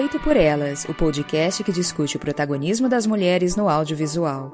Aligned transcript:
Feito 0.00 0.20
por 0.20 0.36
Elas, 0.36 0.84
o 0.84 0.94
podcast 0.94 1.64
que 1.64 1.72
discute 1.72 2.16
o 2.16 2.20
protagonismo 2.20 2.88
das 2.88 3.04
mulheres 3.04 3.56
no 3.56 3.68
audiovisual. 3.68 4.52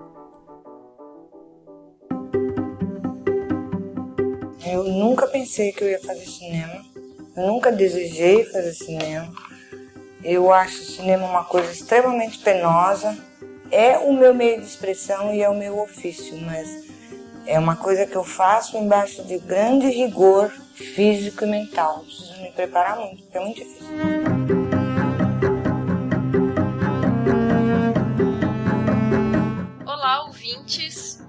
Eu 4.66 4.84
nunca 4.84 5.26
pensei 5.26 5.70
que 5.70 5.84
eu 5.84 5.90
ia 5.90 6.00
fazer 6.00 6.24
cinema. 6.24 6.82
Eu 7.36 7.46
nunca 7.46 7.70
desejei 7.70 8.46
fazer 8.46 8.72
cinema. 8.72 9.30
Eu 10.24 10.50
acho 10.50 10.80
o 10.80 10.84
cinema 10.86 11.26
uma 11.26 11.44
coisa 11.44 11.70
extremamente 11.70 12.38
penosa. 12.38 13.14
É 13.70 13.98
o 13.98 14.14
meu 14.14 14.34
meio 14.34 14.58
de 14.58 14.66
expressão 14.66 15.34
e 15.34 15.42
é 15.42 15.48
o 15.50 15.54
meu 15.54 15.78
ofício, 15.78 16.38
mas 16.38 16.86
é 17.44 17.58
uma 17.58 17.76
coisa 17.76 18.06
que 18.06 18.16
eu 18.16 18.24
faço 18.24 18.78
embaixo 18.78 19.22
de 19.22 19.38
grande 19.40 19.88
rigor 19.88 20.50
físico 20.74 21.44
e 21.44 21.48
mental. 21.48 21.98
Preciso 22.00 22.40
me 22.40 22.50
preparar 22.50 22.96
muito, 22.96 23.24
porque 23.24 23.36
é 23.36 23.40
muito 23.40 23.56
difícil. 23.58 24.63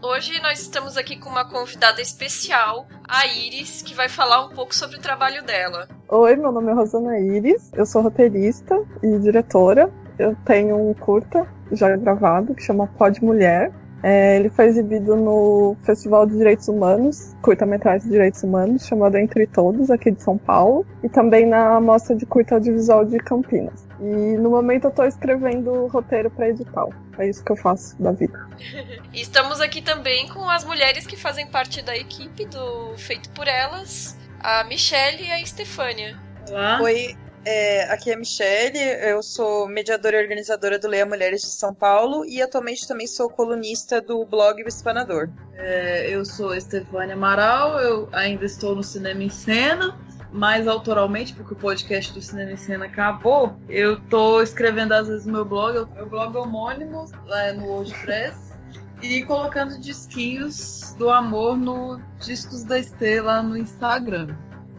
Hoje 0.02 0.42
nós 0.42 0.60
estamos 0.60 0.98
aqui 0.98 1.16
com 1.18 1.30
uma 1.30 1.50
convidada 1.50 2.02
especial, 2.02 2.86
a 3.08 3.26
Iris, 3.26 3.82
que 3.82 3.94
vai 3.94 4.10
falar 4.10 4.46
um 4.46 4.50
pouco 4.50 4.76
sobre 4.76 4.98
o 4.98 5.02
trabalho 5.02 5.42
dela. 5.42 5.88
Oi, 6.10 6.36
meu 6.36 6.52
nome 6.52 6.70
é 6.70 6.76
Rosana 6.76 7.18
Iris, 7.18 7.72
eu 7.74 7.86
sou 7.86 8.02
roteirista 8.02 8.76
e 9.02 9.18
diretora. 9.20 9.90
Eu 10.20 10.36
tenho 10.46 10.76
um 10.78 10.94
curta 10.94 11.48
já 11.72 11.96
gravado 11.96 12.54
que 12.54 12.62
chama 12.62 12.88
Pode 12.88 13.24
Mulher. 13.24 13.72
É, 14.08 14.36
ele 14.36 14.52
foi 14.52 14.66
exibido 14.66 15.16
no 15.16 15.76
Festival 15.82 16.28
de 16.28 16.38
Direitos 16.38 16.68
Humanos, 16.68 17.36
curta-metragem 17.42 18.04
de 18.04 18.12
Direitos 18.12 18.44
Humanos, 18.44 18.86
chamado 18.86 19.18
Entre 19.18 19.48
Todos, 19.48 19.90
aqui 19.90 20.12
de 20.12 20.22
São 20.22 20.38
Paulo, 20.38 20.86
e 21.04 21.10
também 21.10 21.48
na 21.48 21.82
Mostra 21.82 22.16
de 22.16 22.24
Curta 22.24 22.54
Audiovisual 22.54 23.04
de 23.04 23.18
Campinas. 23.18 23.88
E 24.00 24.38
no 24.38 24.52
momento 24.52 24.84
eu 24.84 24.90
estou 24.92 25.06
escrevendo 25.06 25.88
roteiro 25.88 26.30
para 26.30 26.50
edital. 26.50 26.94
É 27.18 27.28
isso 27.28 27.44
que 27.44 27.52
eu 27.52 27.56
faço 27.56 28.00
da 28.00 28.12
vida. 28.12 28.48
Estamos 29.12 29.60
aqui 29.60 29.82
também 29.82 30.30
com 30.30 30.48
as 30.48 30.64
mulheres 30.64 31.08
que 31.08 31.18
fazem 31.18 31.48
parte 31.48 31.82
da 31.82 31.98
equipe 31.98 32.46
do 32.46 32.96
Feito 32.98 33.32
por 33.32 33.48
Elas, 33.48 34.16
a 34.40 34.66
Michelle 34.66 35.24
e 35.24 35.32
a 35.32 35.42
Estefânia. 35.42 36.16
Olá. 36.48 36.80
Oi, 36.80 37.18
é, 37.46 37.84
aqui 37.92 38.10
é 38.10 38.16
a 38.16 38.18
Michelle, 38.18 38.78
eu 38.78 39.22
sou 39.22 39.68
mediadora 39.68 40.18
e 40.18 40.22
organizadora 40.24 40.80
do 40.80 40.88
Leia 40.88 41.06
Mulheres 41.06 41.42
de 41.42 41.48
São 41.48 41.74
Paulo 41.74 42.26
e 42.26 42.42
atualmente 42.42 42.88
também 42.88 43.06
sou 43.06 43.30
colunista 43.30 44.02
do 44.02 44.26
blog 44.26 44.64
O 44.64 44.68
Espanador. 44.68 45.30
É, 45.54 46.10
eu 46.10 46.26
sou 46.26 46.56
Estefânia 46.56 47.14
Amaral, 47.14 47.80
eu 47.80 48.10
ainda 48.12 48.46
estou 48.46 48.76
no 48.76 48.84
Cinema 48.84 49.24
em 49.24 49.30
Cena 49.30 49.98
mais 50.32 50.68
autoralmente, 50.68 51.34
porque 51.34 51.54
o 51.54 51.56
podcast 51.56 52.12
do 52.12 52.22
Cinema 52.22 52.52
em 52.52 52.58
Cena 52.58 52.86
acabou, 52.86 53.56
eu 53.70 54.00
tô 54.10 54.42
escrevendo 54.42 54.92
às 54.92 55.08
vezes 55.08 55.26
no 55.26 55.32
meu 55.32 55.46
blog, 55.46 55.88
meu 55.96 56.10
blog 56.10 56.36
homônimo, 56.36 57.06
lá 57.26 57.54
no 57.54 57.66
WordPress, 57.68 58.54
e 59.02 59.24
colocando 59.24 59.80
disquinhos 59.80 60.94
do 60.98 61.10
amor 61.10 61.56
no 61.56 62.02
Discos 62.20 62.64
da 62.64 62.78
Estrela 62.78 63.42
no 63.42 63.56
Instagram. 63.58 64.36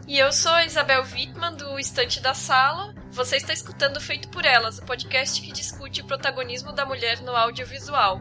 E 0.07 0.17
eu 0.19 0.31
sou 0.31 0.53
a 0.53 0.65
Isabel 0.65 1.03
Wittmann, 1.03 1.57
do 1.57 1.77
Estante 1.77 2.21
da 2.21 2.33
Sala. 2.33 2.95
Você 3.11 3.35
está 3.35 3.51
escutando 3.51 3.99
Feito 3.99 4.29
por 4.29 4.45
Elas, 4.45 4.79
o 4.79 4.85
podcast 4.85 5.41
que 5.41 5.51
discute 5.51 5.99
o 5.99 6.05
protagonismo 6.05 6.71
da 6.71 6.85
mulher 6.85 7.19
no 7.19 7.35
audiovisual. 7.35 8.17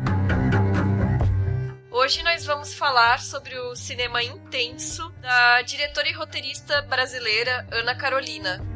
Hoje 1.89 2.25
nós 2.25 2.45
vamos 2.45 2.75
falar 2.75 3.21
sobre 3.21 3.57
o 3.57 3.77
cinema 3.77 4.21
intenso 4.21 5.09
da 5.21 5.63
diretora 5.63 6.09
e 6.09 6.13
roteirista 6.13 6.83
brasileira 6.83 7.65
Ana 7.71 7.95
Carolina. 7.95 8.76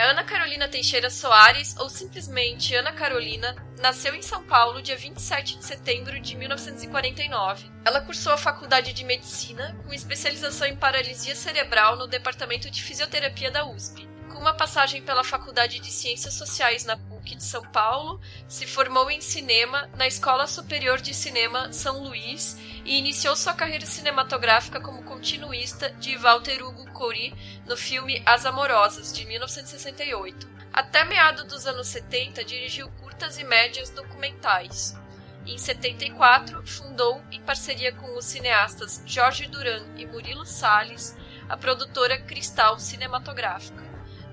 A 0.00 0.12
Ana 0.12 0.24
Carolina 0.24 0.66
Teixeira 0.66 1.10
Soares, 1.10 1.76
ou 1.76 1.90
simplesmente 1.90 2.74
Ana 2.74 2.90
Carolina, 2.90 3.54
nasceu 3.78 4.14
em 4.14 4.22
São 4.22 4.42
Paulo 4.42 4.80
dia 4.80 4.96
27 4.96 5.58
de 5.58 5.64
setembro 5.66 6.18
de 6.18 6.34
1949. 6.38 7.70
Ela 7.84 8.00
cursou 8.00 8.32
a 8.32 8.38
faculdade 8.38 8.94
de 8.94 9.04
medicina 9.04 9.76
com 9.84 9.92
especialização 9.92 10.66
em 10.66 10.74
paralisia 10.74 11.36
cerebral 11.36 11.98
no 11.98 12.06
departamento 12.06 12.70
de 12.70 12.82
fisioterapia 12.82 13.50
da 13.50 13.66
USP. 13.66 14.08
Com 14.32 14.38
uma 14.38 14.54
passagem 14.54 15.02
pela 15.02 15.22
Faculdade 15.22 15.80
de 15.80 15.92
Ciências 15.92 16.32
Sociais 16.32 16.86
na 16.86 16.96
PUC 16.96 17.34
de 17.34 17.44
São 17.44 17.62
Paulo, 17.66 18.18
se 18.48 18.66
formou 18.66 19.10
em 19.10 19.20
cinema 19.20 19.86
na 19.98 20.06
Escola 20.06 20.46
Superior 20.46 20.98
de 20.98 21.12
Cinema 21.12 21.74
São 21.74 22.02
Luís 22.02 22.56
e 22.90 22.98
iniciou 22.98 23.36
sua 23.36 23.54
carreira 23.54 23.86
cinematográfica 23.86 24.80
como 24.80 25.04
continuista 25.04 25.90
de 25.90 26.16
Walter 26.16 26.60
Hugo 26.60 26.90
Cori 26.90 27.32
no 27.64 27.76
filme 27.76 28.20
As 28.26 28.44
Amorosas, 28.44 29.12
de 29.12 29.24
1968. 29.26 30.50
Até 30.72 31.04
meado 31.04 31.44
dos 31.44 31.68
anos 31.68 31.86
70, 31.86 32.44
dirigiu 32.44 32.90
curtas 33.00 33.38
e 33.38 33.44
médias 33.44 33.90
documentais. 33.90 34.98
Em 35.46 35.56
74, 35.56 36.66
fundou, 36.66 37.22
em 37.30 37.40
parceria 37.40 37.92
com 37.92 38.18
os 38.18 38.24
cineastas 38.24 39.00
Jorge 39.06 39.46
Duran 39.46 39.84
e 39.96 40.04
Murilo 40.04 40.44
Salles, 40.44 41.16
a 41.48 41.56
produtora 41.56 42.18
Cristal 42.18 42.76
Cinematográfica. 42.80 43.84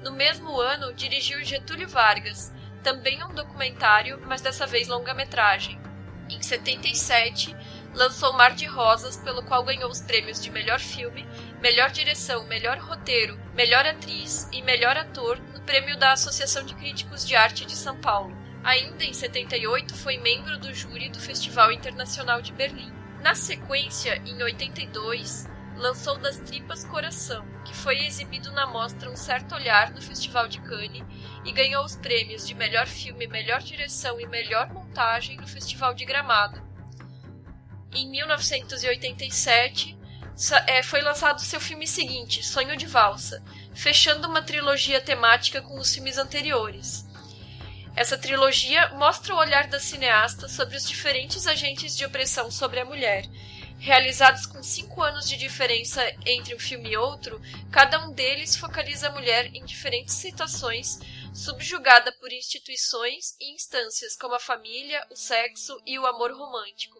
No 0.01 0.11
mesmo 0.11 0.59
ano, 0.59 0.95
dirigiu 0.95 1.45
Getúlio 1.45 1.87
Vargas, 1.87 2.51
também 2.81 3.23
um 3.23 3.35
documentário, 3.35 4.19
mas 4.25 4.41
dessa 4.41 4.65
vez 4.65 4.87
longa-metragem. 4.87 5.79
Em 6.27 6.41
77, 6.41 7.55
lançou 7.97 8.31
Mar 8.31 8.53
de 8.53 8.67
Rosas, 8.67 9.17
pelo 9.17 9.41
qual 9.41 9.63
ganhou 9.63 9.89
os 9.89 10.01
prêmios 10.01 10.39
de 10.39 10.51
melhor 10.51 10.79
filme, 10.79 11.27
melhor 11.59 11.89
direção, 11.89 12.45
melhor 12.45 12.77
roteiro, 12.77 13.39
melhor 13.55 13.83
atriz 13.87 14.47
e 14.53 14.61
melhor 14.61 14.95
ator 14.95 15.39
no 15.51 15.61
prêmio 15.61 15.97
da 15.97 16.11
Associação 16.11 16.63
de 16.63 16.75
Críticos 16.75 17.25
de 17.25 17.35
Arte 17.35 17.65
de 17.65 17.75
São 17.75 17.97
Paulo. 17.97 18.37
Ainda 18.63 19.03
em 19.03 19.13
78, 19.13 19.95
foi 19.95 20.19
membro 20.19 20.59
do 20.59 20.71
júri 20.75 21.09
do 21.09 21.19
Festival 21.19 21.71
Internacional 21.71 22.39
de 22.39 22.53
Berlim. 22.53 22.93
Na 23.23 23.33
sequência, 23.33 24.21
em 24.27 24.43
82, 24.43 25.49
lançou 25.75 26.19
Das 26.19 26.37
Tripas 26.37 26.83
Coração, 26.85 27.43
que 27.65 27.75
foi 27.75 28.05
exibido 28.05 28.51
na 28.51 28.67
mostra 28.67 29.09
Um 29.09 29.15
Certo 29.15 29.55
Olhar 29.55 29.89
no 29.89 30.03
Festival 30.03 30.47
de 30.47 30.61
Cannes 30.61 31.03
e 31.43 31.51
ganhou 31.51 31.83
os 31.83 31.95
prêmios 31.95 32.45
de 32.47 32.53
melhor 32.53 32.85
filme, 32.85 33.25
melhor 33.25 33.59
direção 33.59 34.19
e 34.19 34.27
melhor 34.27 34.71
montagem 34.71 35.35
no 35.37 35.47
Festival 35.47 35.95
de 35.95 36.05
Gramado. 36.05 36.66
Em 37.93 38.09
1987, 38.09 39.97
é, 40.67 40.83
foi 40.83 41.01
lançado 41.01 41.41
seu 41.41 41.59
filme 41.59 41.87
seguinte, 41.87 42.45
Sonho 42.45 42.77
de 42.77 42.85
Valsa, 42.85 43.43
fechando 43.73 44.27
uma 44.27 44.41
trilogia 44.41 45.01
temática 45.01 45.61
com 45.61 45.79
os 45.79 45.93
filmes 45.93 46.17
anteriores. 46.17 47.05
Essa 47.95 48.17
trilogia 48.17 48.89
mostra 48.89 49.33
o 49.33 49.37
olhar 49.37 49.67
da 49.67 49.79
cineasta 49.79 50.47
sobre 50.47 50.77
os 50.77 50.87
diferentes 50.87 51.47
agentes 51.47 51.97
de 51.97 52.05
opressão 52.05 52.51
sobre 52.51 52.79
a 52.79 52.85
mulher 52.85 53.25
realizados 53.79 54.45
com 54.45 54.61
cinco 54.63 55.01
anos 55.01 55.27
de 55.27 55.37
diferença 55.37 56.03
entre 56.25 56.55
um 56.55 56.59
filme 56.59 56.91
e 56.91 56.97
outro, 56.97 57.39
cada 57.71 58.03
um 58.05 58.11
deles 58.11 58.55
focaliza 58.55 59.07
a 59.07 59.11
mulher 59.11 59.47
em 59.55 59.63
diferentes 59.65 60.15
situações, 60.15 60.99
subjugada 61.33 62.11
por 62.13 62.31
instituições 62.31 63.35
e 63.39 63.53
instâncias 63.53 64.15
como 64.15 64.33
a 64.33 64.39
família, 64.39 65.05
o 65.11 65.15
sexo 65.15 65.79
e 65.85 65.97
o 65.99 66.05
amor 66.05 66.31
romântico. 66.31 66.96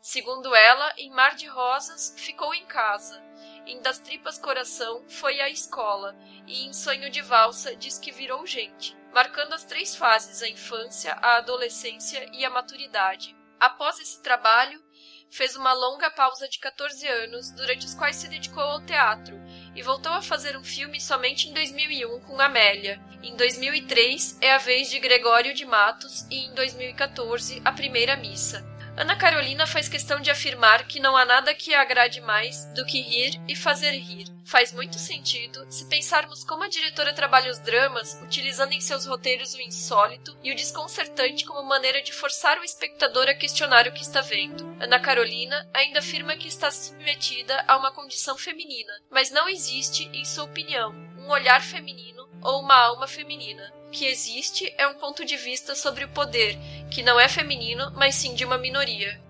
Segundo 0.00 0.54
ela, 0.54 0.92
em 0.96 1.10
Mar 1.10 1.34
de 1.34 1.46
Rosas, 1.46 2.14
ficou 2.16 2.54
em 2.54 2.64
casa. 2.66 3.22
Em 3.66 3.80
Das 3.82 3.98
Tripas 3.98 4.38
Coração, 4.38 5.04
foi 5.08 5.40
à 5.40 5.50
escola. 5.50 6.16
E 6.46 6.66
em 6.66 6.72
Sonho 6.72 7.10
de 7.10 7.20
Valsa, 7.20 7.76
diz 7.76 7.98
que 7.98 8.12
virou 8.12 8.46
gente. 8.46 8.96
marcando 9.12 9.54
as 9.54 9.64
três 9.64 9.96
fases: 9.96 10.42
a 10.42 10.48
infância, 10.48 11.14
a 11.14 11.36
adolescência 11.38 12.28
e 12.32 12.44
a 12.44 12.50
maturidade. 12.50 13.36
Após 13.58 13.98
esse 13.98 14.22
trabalho, 14.22 14.82
fez 15.30 15.56
uma 15.56 15.72
longa 15.72 16.10
pausa 16.10 16.48
de 16.48 16.58
14 16.58 17.06
anos, 17.06 17.50
durante 17.50 17.84
os 17.84 17.94
quais 17.94 18.16
se 18.16 18.28
dedicou 18.28 18.62
ao 18.62 18.84
teatro, 18.84 19.36
e 19.74 19.82
voltou 19.82 20.12
a 20.12 20.22
fazer 20.22 20.56
um 20.56 20.64
filme 20.64 21.00
somente 21.00 21.48
em 21.48 21.52
2001 21.52 22.20
com 22.20 22.40
Amélia. 22.40 23.00
Em 23.22 23.34
2003 23.36 24.38
é 24.40 24.52
a 24.52 24.58
vez 24.58 24.88
de 24.88 24.98
Gregório 24.98 25.52
de 25.52 25.66
Matos 25.66 26.22
e 26.30 26.46
em 26.46 26.54
2014 26.54 27.60
a 27.64 27.72
primeira 27.72 28.16
missa. 28.16 28.64
Ana 28.98 29.14
Carolina 29.14 29.64
faz 29.64 29.88
questão 29.88 30.18
de 30.18 30.28
afirmar 30.28 30.88
que 30.88 30.98
não 30.98 31.16
há 31.16 31.24
nada 31.24 31.54
que 31.54 31.72
agrade 31.72 32.20
mais 32.20 32.64
do 32.74 32.84
que 32.84 33.00
rir 33.00 33.40
e 33.46 33.54
fazer 33.54 33.92
rir. 33.92 34.26
Faz 34.44 34.72
muito 34.72 34.98
sentido 34.98 35.64
se 35.70 35.84
pensarmos 35.84 36.42
como 36.42 36.64
a 36.64 36.68
diretora 36.68 37.12
trabalha 37.12 37.48
os 37.48 37.60
dramas, 37.60 38.20
utilizando 38.20 38.72
em 38.72 38.80
seus 38.80 39.06
roteiros 39.06 39.54
o 39.54 39.60
insólito 39.60 40.36
e 40.42 40.50
o 40.50 40.56
desconcertante 40.56 41.44
como 41.44 41.62
maneira 41.62 42.02
de 42.02 42.12
forçar 42.12 42.58
o 42.58 42.64
espectador 42.64 43.28
a 43.28 43.34
questionar 43.34 43.86
o 43.86 43.92
que 43.92 44.02
está 44.02 44.20
vendo. 44.20 44.66
Ana 44.80 44.98
Carolina 44.98 45.70
ainda 45.72 46.00
afirma 46.00 46.36
que 46.36 46.48
está 46.48 46.68
submetida 46.68 47.64
a 47.68 47.76
uma 47.76 47.92
condição 47.92 48.36
feminina, 48.36 48.92
mas 49.12 49.30
não 49.30 49.48
existe, 49.48 50.10
em 50.12 50.24
sua 50.24 50.42
opinião, 50.42 50.92
um 51.16 51.28
olhar 51.28 51.62
feminino 51.62 52.28
ou 52.42 52.62
uma 52.62 52.74
alma 52.74 53.06
feminina 53.06 53.77
que 53.90 54.06
existe 54.06 54.72
é 54.76 54.86
um 54.86 54.94
ponto 54.94 55.24
de 55.24 55.36
vista 55.36 55.74
sobre 55.74 56.04
o 56.04 56.08
poder, 56.08 56.58
que 56.90 57.02
não 57.02 57.18
é 57.18 57.28
feminino, 57.28 57.92
mas 57.96 58.14
sim 58.14 58.34
de 58.34 58.44
uma 58.44 58.58
minoria. 58.58 59.20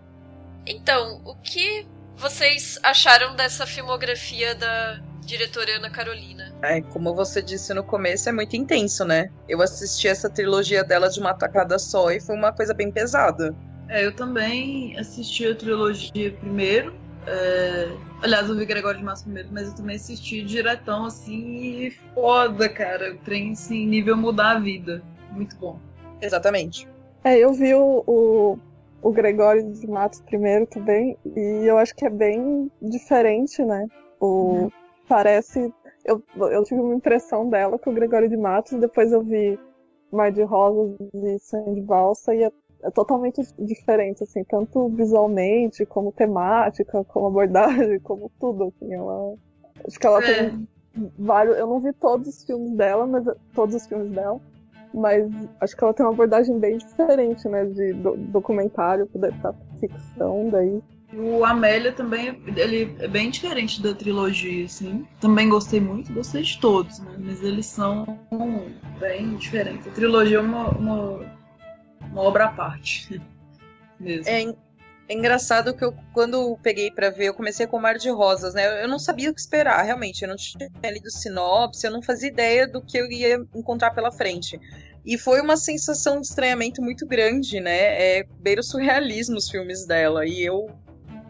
Então, 0.66 1.22
o 1.24 1.34
que 1.36 1.86
vocês 2.16 2.78
acharam 2.82 3.34
dessa 3.36 3.66
filmografia 3.66 4.54
da 4.54 5.00
diretora 5.24 5.76
Ana 5.76 5.90
Carolina? 5.90 6.52
É, 6.62 6.80
como 6.80 7.14
você 7.14 7.40
disse 7.40 7.72
no 7.72 7.84
começo, 7.84 8.28
é 8.28 8.32
muito 8.32 8.56
intenso, 8.56 9.04
né? 9.04 9.30
Eu 9.48 9.62
assisti 9.62 10.08
essa 10.08 10.28
trilogia 10.28 10.82
dela 10.82 11.08
de 11.08 11.20
uma 11.20 11.34
tacada 11.34 11.78
só 11.78 12.10
e 12.10 12.20
foi 12.20 12.34
uma 12.34 12.52
coisa 12.52 12.74
bem 12.74 12.90
pesada. 12.90 13.54
É, 13.88 14.04
eu 14.04 14.12
também 14.14 14.98
assisti 14.98 15.46
a 15.46 15.54
trilogia 15.54 16.32
primeiro, 16.32 16.94
é... 17.28 17.96
Aliás, 18.22 18.48
eu 18.48 18.56
vi 18.56 18.66
Gregório 18.66 18.98
de 18.98 19.04
Massa 19.04 19.24
primeiro, 19.24 19.48
mas 19.52 19.68
eu 19.68 19.76
também 19.76 19.96
assisti 19.96 20.42
diretão, 20.42 21.04
assim, 21.04 21.86
e 21.86 21.90
foda, 22.14 22.68
cara. 22.68 23.12
O 23.14 23.18
trem, 23.18 23.52
assim, 23.52 23.86
nível 23.86 24.16
mudar 24.16 24.56
a 24.56 24.58
vida. 24.58 25.02
Muito 25.30 25.56
bom. 25.56 25.78
Exatamente. 26.20 26.88
É, 27.22 27.38
eu 27.38 27.52
vi 27.52 27.74
o, 27.74 28.02
o, 28.06 28.58
o 29.02 29.12
Gregório 29.12 29.72
de 29.72 29.86
Matos 29.86 30.20
primeiro 30.20 30.66
também, 30.66 31.16
e 31.24 31.64
eu 31.66 31.78
acho 31.78 31.94
que 31.94 32.04
é 32.04 32.10
bem 32.10 32.70
diferente, 32.80 33.62
né? 33.64 33.86
O, 34.20 34.26
uhum. 34.26 34.70
Parece. 35.08 35.72
Eu, 36.04 36.22
eu 36.36 36.64
tive 36.64 36.80
uma 36.80 36.94
impressão 36.94 37.48
dela 37.48 37.78
com 37.78 37.90
o 37.90 37.94
Gregório 37.94 38.28
de 38.28 38.36
Matos, 38.36 38.78
depois 38.78 39.12
eu 39.12 39.22
vi 39.22 39.58
Mar 40.12 40.30
de 40.30 40.42
Rosas 40.42 40.96
e 41.14 41.38
Sangue 41.38 41.80
de 41.80 41.86
Valsa, 41.86 42.34
e 42.34 42.44
é 42.82 42.90
totalmente 42.90 43.42
diferente, 43.58 44.22
assim, 44.22 44.44
tanto 44.44 44.88
visualmente, 44.90 45.84
como 45.84 46.12
temática, 46.12 47.04
como 47.04 47.26
abordagem, 47.26 47.98
como 48.00 48.30
tudo, 48.38 48.64
assim, 48.64 48.92
ela... 48.92 49.34
Acho 49.86 49.98
que 49.98 50.06
ela 50.06 50.24
é. 50.24 50.50
tem 50.50 50.68
vários... 51.18 51.56
Eu 51.56 51.66
não 51.66 51.80
vi 51.80 51.92
todos 51.92 52.28
os 52.28 52.44
filmes 52.44 52.72
dela, 52.72 53.06
mas... 53.06 53.24
Todos 53.54 53.74
os 53.74 53.86
filmes 53.86 54.12
dela, 54.12 54.40
mas 54.94 55.26
acho 55.60 55.76
que 55.76 55.84
ela 55.84 55.94
tem 55.94 56.06
uma 56.06 56.12
abordagem 56.12 56.58
bem 56.58 56.78
diferente, 56.78 57.48
né, 57.48 57.64
de 57.64 57.92
do, 57.94 58.16
documentário 58.16 59.06
para 59.06 59.54
ficção, 59.80 60.48
daí... 60.50 60.80
O 61.14 61.42
Amélia 61.42 61.90
também, 61.90 62.38
ele 62.54 62.94
é 62.98 63.08
bem 63.08 63.30
diferente 63.30 63.82
da 63.82 63.94
trilogia, 63.94 64.66
assim. 64.66 65.06
Também 65.18 65.48
gostei 65.48 65.80
muito, 65.80 66.12
gostei 66.12 66.42
de 66.42 66.60
todos, 66.60 66.98
né? 66.98 67.16
Mas 67.18 67.42
eles 67.42 67.64
são 67.64 68.04
bem 69.00 69.36
diferentes. 69.36 69.86
A 69.86 69.90
trilogia 69.90 70.36
é 70.36 70.40
uma, 70.40 70.68
uma 70.68 71.37
uma 72.00 72.22
obra 72.22 72.46
à 72.46 72.48
parte. 72.48 73.20
Mesmo. 73.98 74.28
É, 74.28 74.44
é 75.08 75.14
engraçado 75.14 75.74
que 75.74 75.82
eu, 75.82 75.94
quando 76.12 76.56
peguei 76.62 76.90
para 76.90 77.10
ver, 77.10 77.26
eu 77.26 77.34
comecei 77.34 77.66
com 77.66 77.80
Mar 77.80 77.96
de 77.96 78.10
Rosas, 78.10 78.54
né? 78.54 78.84
Eu 78.84 78.88
não 78.88 78.98
sabia 78.98 79.30
o 79.30 79.34
que 79.34 79.40
esperar, 79.40 79.82
realmente. 79.82 80.22
Eu 80.22 80.28
não 80.28 80.36
tinha 80.36 80.68
lido 80.84 81.10
sinopse, 81.10 81.86
eu 81.86 81.90
não 81.90 82.02
fazia 82.02 82.28
ideia 82.28 82.68
do 82.68 82.82
que 82.82 82.98
eu 82.98 83.10
ia 83.10 83.36
encontrar 83.54 83.90
pela 83.92 84.12
frente. 84.12 84.60
E 85.04 85.16
foi 85.16 85.40
uma 85.40 85.56
sensação 85.56 86.20
de 86.20 86.26
estranhamento 86.26 86.82
muito 86.82 87.06
grande, 87.06 87.58
né? 87.58 88.18
É, 88.18 88.26
beira 88.40 88.60
o 88.60 88.64
surrealismo 88.64 89.36
os 89.36 89.48
filmes 89.50 89.86
dela. 89.86 90.26
E 90.26 90.44
eu 90.44 90.68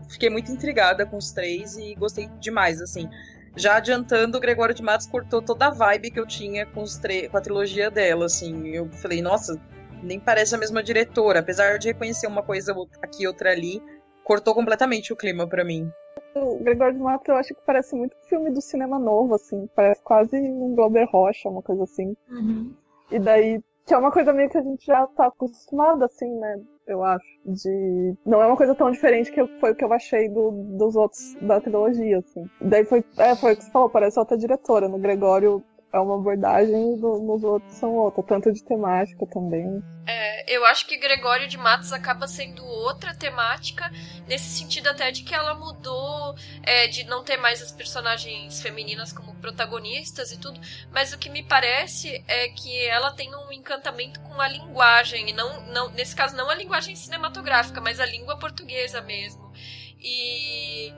fiquei 0.09 0.29
muito 0.29 0.51
intrigada 0.51 1.07
com 1.07 1.17
os 1.17 1.31
três 1.31 1.77
e 1.77 1.95
gostei 1.95 2.29
demais, 2.41 2.83
assim. 2.83 3.09
Já 3.55 3.77
adiantando, 3.77 4.37
o 4.37 4.41
Gregório 4.41 4.75
de 4.75 4.83
Matos 4.83 5.07
cortou 5.07 5.41
toda 5.41 5.67
a 5.67 5.71
vibe 5.71 6.11
que 6.11 6.19
eu 6.19 6.27
tinha 6.27 6.67
com, 6.67 6.83
os 6.83 7.01
com 7.31 7.37
a 7.37 7.41
trilogia 7.41 7.91
dela, 7.91 8.27
assim. 8.27 8.69
Eu 8.69 8.89
falei, 8.91 9.23
nossa, 9.23 9.61
nem 10.03 10.21
parece 10.21 10.55
a 10.55 10.59
mesma 10.59 10.83
diretora, 10.83 11.41
apesar 11.41 11.79
de 11.79 11.89
reconhecer 11.89 12.27
uma 12.27 12.43
coisa 12.43 12.75
aqui 13.03 13.27
outra 13.27 13.51
ali, 13.51 13.83
cortou 14.25 14.55
completamente 14.55 15.13
o 15.13 15.17
clima 15.17 15.47
para 15.47 15.65
mim. 15.65 15.91
O 16.35 16.59
Gregório 16.63 16.95
de 16.95 17.01
Matos 17.01 17.29
eu 17.29 17.37
acho 17.37 17.55
que 17.55 17.61
parece 17.65 17.97
muito 17.97 18.17
filme 18.29 18.51
do 18.51 18.61
cinema 18.61 18.99
novo, 18.99 19.35
assim, 19.35 19.69
parece 19.75 20.03
quase 20.03 20.37
um 20.37 20.75
Glauber 20.75 21.09
Rocha, 21.11 21.49
uma 21.49 21.63
coisa 21.63 21.85
assim. 21.85 22.15
Uhum. 22.31 22.73
E 23.11 23.19
daí, 23.19 23.61
que 23.87 23.95
é 23.95 23.97
uma 23.97 24.13
coisa 24.13 24.33
meio 24.33 24.51
que 24.51 24.59
a 24.59 24.63
gente 24.63 24.85
já 24.85 25.07
tá 25.07 25.27
acostumado, 25.27 26.05
assim, 26.05 26.31
né? 26.39 26.61
Eu 26.87 27.03
acho. 27.03 27.27
De. 27.45 28.15
Não 28.25 28.43
é 28.43 28.47
uma 28.47 28.57
coisa 28.57 28.75
tão 28.75 28.91
diferente 28.91 29.33
que 29.33 29.47
foi 29.59 29.73
o 29.73 29.75
que 29.75 29.85
eu 29.85 29.93
achei 29.93 30.29
do, 30.29 30.51
dos 30.77 30.95
outros 30.95 31.35
da 31.41 31.61
trilogia, 31.61 32.19
assim. 32.19 32.45
Daí 32.61 32.85
foi. 32.85 33.05
É, 33.17 33.35
foi 33.35 33.55
o 33.55 33.57
que 33.57 33.65
você 33.65 33.71
falou, 33.71 33.91
parece 33.91 34.19
outra 34.19 34.37
diretora. 34.37 34.89
No 34.89 34.99
Gregório 34.99 35.63
é 35.93 35.99
uma 35.99 36.17
abordagem 36.17 36.95
e 36.95 36.97
nos 36.97 37.43
outros 37.43 37.75
são 37.75 37.95
outra, 37.95 38.23
tanto 38.23 38.53
de 38.53 38.63
temática 38.63 39.27
também. 39.27 39.83
É, 40.07 40.55
eu 40.55 40.65
acho 40.67 40.87
que 40.87 40.97
Gregório 40.97 41.49
de 41.49 41.59
Matos 41.59 41.93
acaba 41.93 42.27
sendo 42.27 42.65
outra 42.65 43.15
temática, 43.15 43.91
nesse 44.27 44.59
sentido 44.59 44.89
até 44.89 45.11
de 45.11 45.23
que 45.23 45.35
ela 45.35 45.55
mudou, 45.55 46.35
é, 46.63 46.87
de 46.89 47.05
não 47.05 47.23
ter 47.23 47.37
mais 47.37 47.63
as 47.63 47.73
personagens 47.73 48.61
femininas 48.61 49.13
como 49.13 49.35
protagonistas 49.37 50.33
e 50.33 50.39
tudo, 50.39 50.61
mas 50.91 51.13
o 51.13 51.19
que 51.19 51.29
me 51.29 51.43
parece 51.43 52.23
é 52.27 52.49
que 52.49 52.87
ela 52.87 53.11
tem 53.13 53.35
um 53.35 53.53
encantamento 53.53 54.21
com 54.21 54.41
a 54.41 54.49
linguagem, 54.49 55.29
e 55.29 55.33
não, 55.33 55.67
não 55.67 55.91
nesse 55.91 56.15
caso 56.15 56.37
não 56.37 56.49
a 56.51 56.55
linguagem 56.55 56.97
cinematográfica, 56.97 57.81
mas 57.81 58.01
a 58.01 58.07
língua 58.07 58.39
portuguesa 58.39 59.01
mesmo. 59.01 59.53
E 60.01 60.93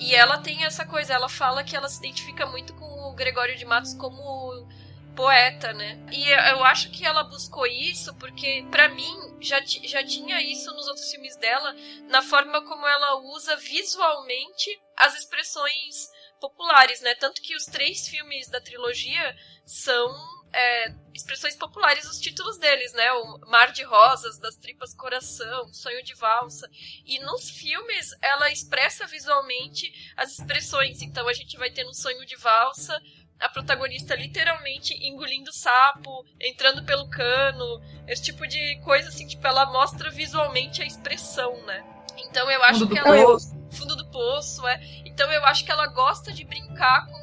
e 0.00 0.14
ela 0.14 0.38
tem 0.38 0.64
essa 0.64 0.86
coisa, 0.86 1.12
ela 1.12 1.28
fala 1.28 1.62
que 1.62 1.76
ela 1.76 1.88
se 1.88 1.98
identifica 1.98 2.46
muito 2.46 2.74
com 2.74 2.86
o 2.86 3.14
Gregório 3.14 3.56
de 3.56 3.66
Matos 3.66 3.92
como 3.94 4.66
poeta, 5.14 5.74
né? 5.74 6.02
E 6.10 6.30
eu 6.30 6.64
acho 6.64 6.90
que 6.90 7.04
ela 7.04 7.22
buscou 7.24 7.66
isso 7.66 8.14
porque, 8.14 8.64
para 8.70 8.88
mim, 8.88 9.36
já, 9.40 9.60
já 9.60 10.02
tinha 10.02 10.40
isso 10.40 10.72
nos 10.72 10.88
outros 10.88 11.10
filmes 11.10 11.36
dela, 11.36 11.74
na 12.08 12.22
forma 12.22 12.62
como 12.62 12.86
ela 12.86 13.16
usa 13.34 13.54
visualmente 13.56 14.70
as 14.96 15.14
expressões 15.14 16.10
populares, 16.40 17.02
né? 17.02 17.14
Tanto 17.16 17.42
que 17.42 17.54
os 17.54 17.66
três 17.66 18.08
filmes 18.08 18.48
da 18.48 18.60
trilogia 18.60 19.36
são 19.66 20.08
é, 20.52 20.94
expressões 21.14 21.56
populares 21.56 22.04
os 22.04 22.18
títulos 22.18 22.58
deles, 22.58 22.92
né? 22.92 23.12
O 23.12 23.38
Mar 23.48 23.72
de 23.72 23.82
Rosas, 23.82 24.38
Das 24.38 24.56
Tripas 24.56 24.94
Coração, 24.94 25.72
Sonho 25.72 26.02
de 26.02 26.14
Valsa. 26.14 26.68
E 27.04 27.18
nos 27.20 27.50
filmes 27.50 28.10
ela 28.20 28.50
expressa 28.50 29.06
visualmente 29.06 29.92
as 30.16 30.32
expressões. 30.38 31.02
Então 31.02 31.28
a 31.28 31.32
gente 31.32 31.56
vai 31.56 31.70
ter 31.70 31.84
no 31.84 31.94
Sonho 31.94 32.24
de 32.26 32.36
Valsa 32.36 33.00
a 33.40 33.48
protagonista 33.48 34.14
literalmente 34.14 34.94
engolindo 35.06 35.50
sapo, 35.52 36.24
entrando 36.38 36.84
pelo 36.84 37.08
cano, 37.08 37.80
esse 38.06 38.24
tipo 38.24 38.46
de 38.46 38.78
coisa 38.84 39.08
assim, 39.08 39.26
tipo, 39.26 39.46
ela 39.46 39.64
mostra 39.72 40.10
visualmente 40.10 40.82
a 40.82 40.86
expressão, 40.86 41.56
né? 41.64 41.82
Então 42.18 42.50
eu 42.50 42.62
acho 42.64 42.80
fundo 42.80 42.92
que 42.92 42.98
ela. 42.98 43.24
Poço. 43.24 43.60
Fundo 43.70 43.96
do 43.96 44.10
poço, 44.10 44.66
é. 44.66 44.80
Então 45.06 45.30
eu 45.32 45.44
acho 45.46 45.64
que 45.64 45.70
ela 45.70 45.86
gosta 45.86 46.32
de 46.32 46.44
brincar 46.44 47.06
com 47.06 47.19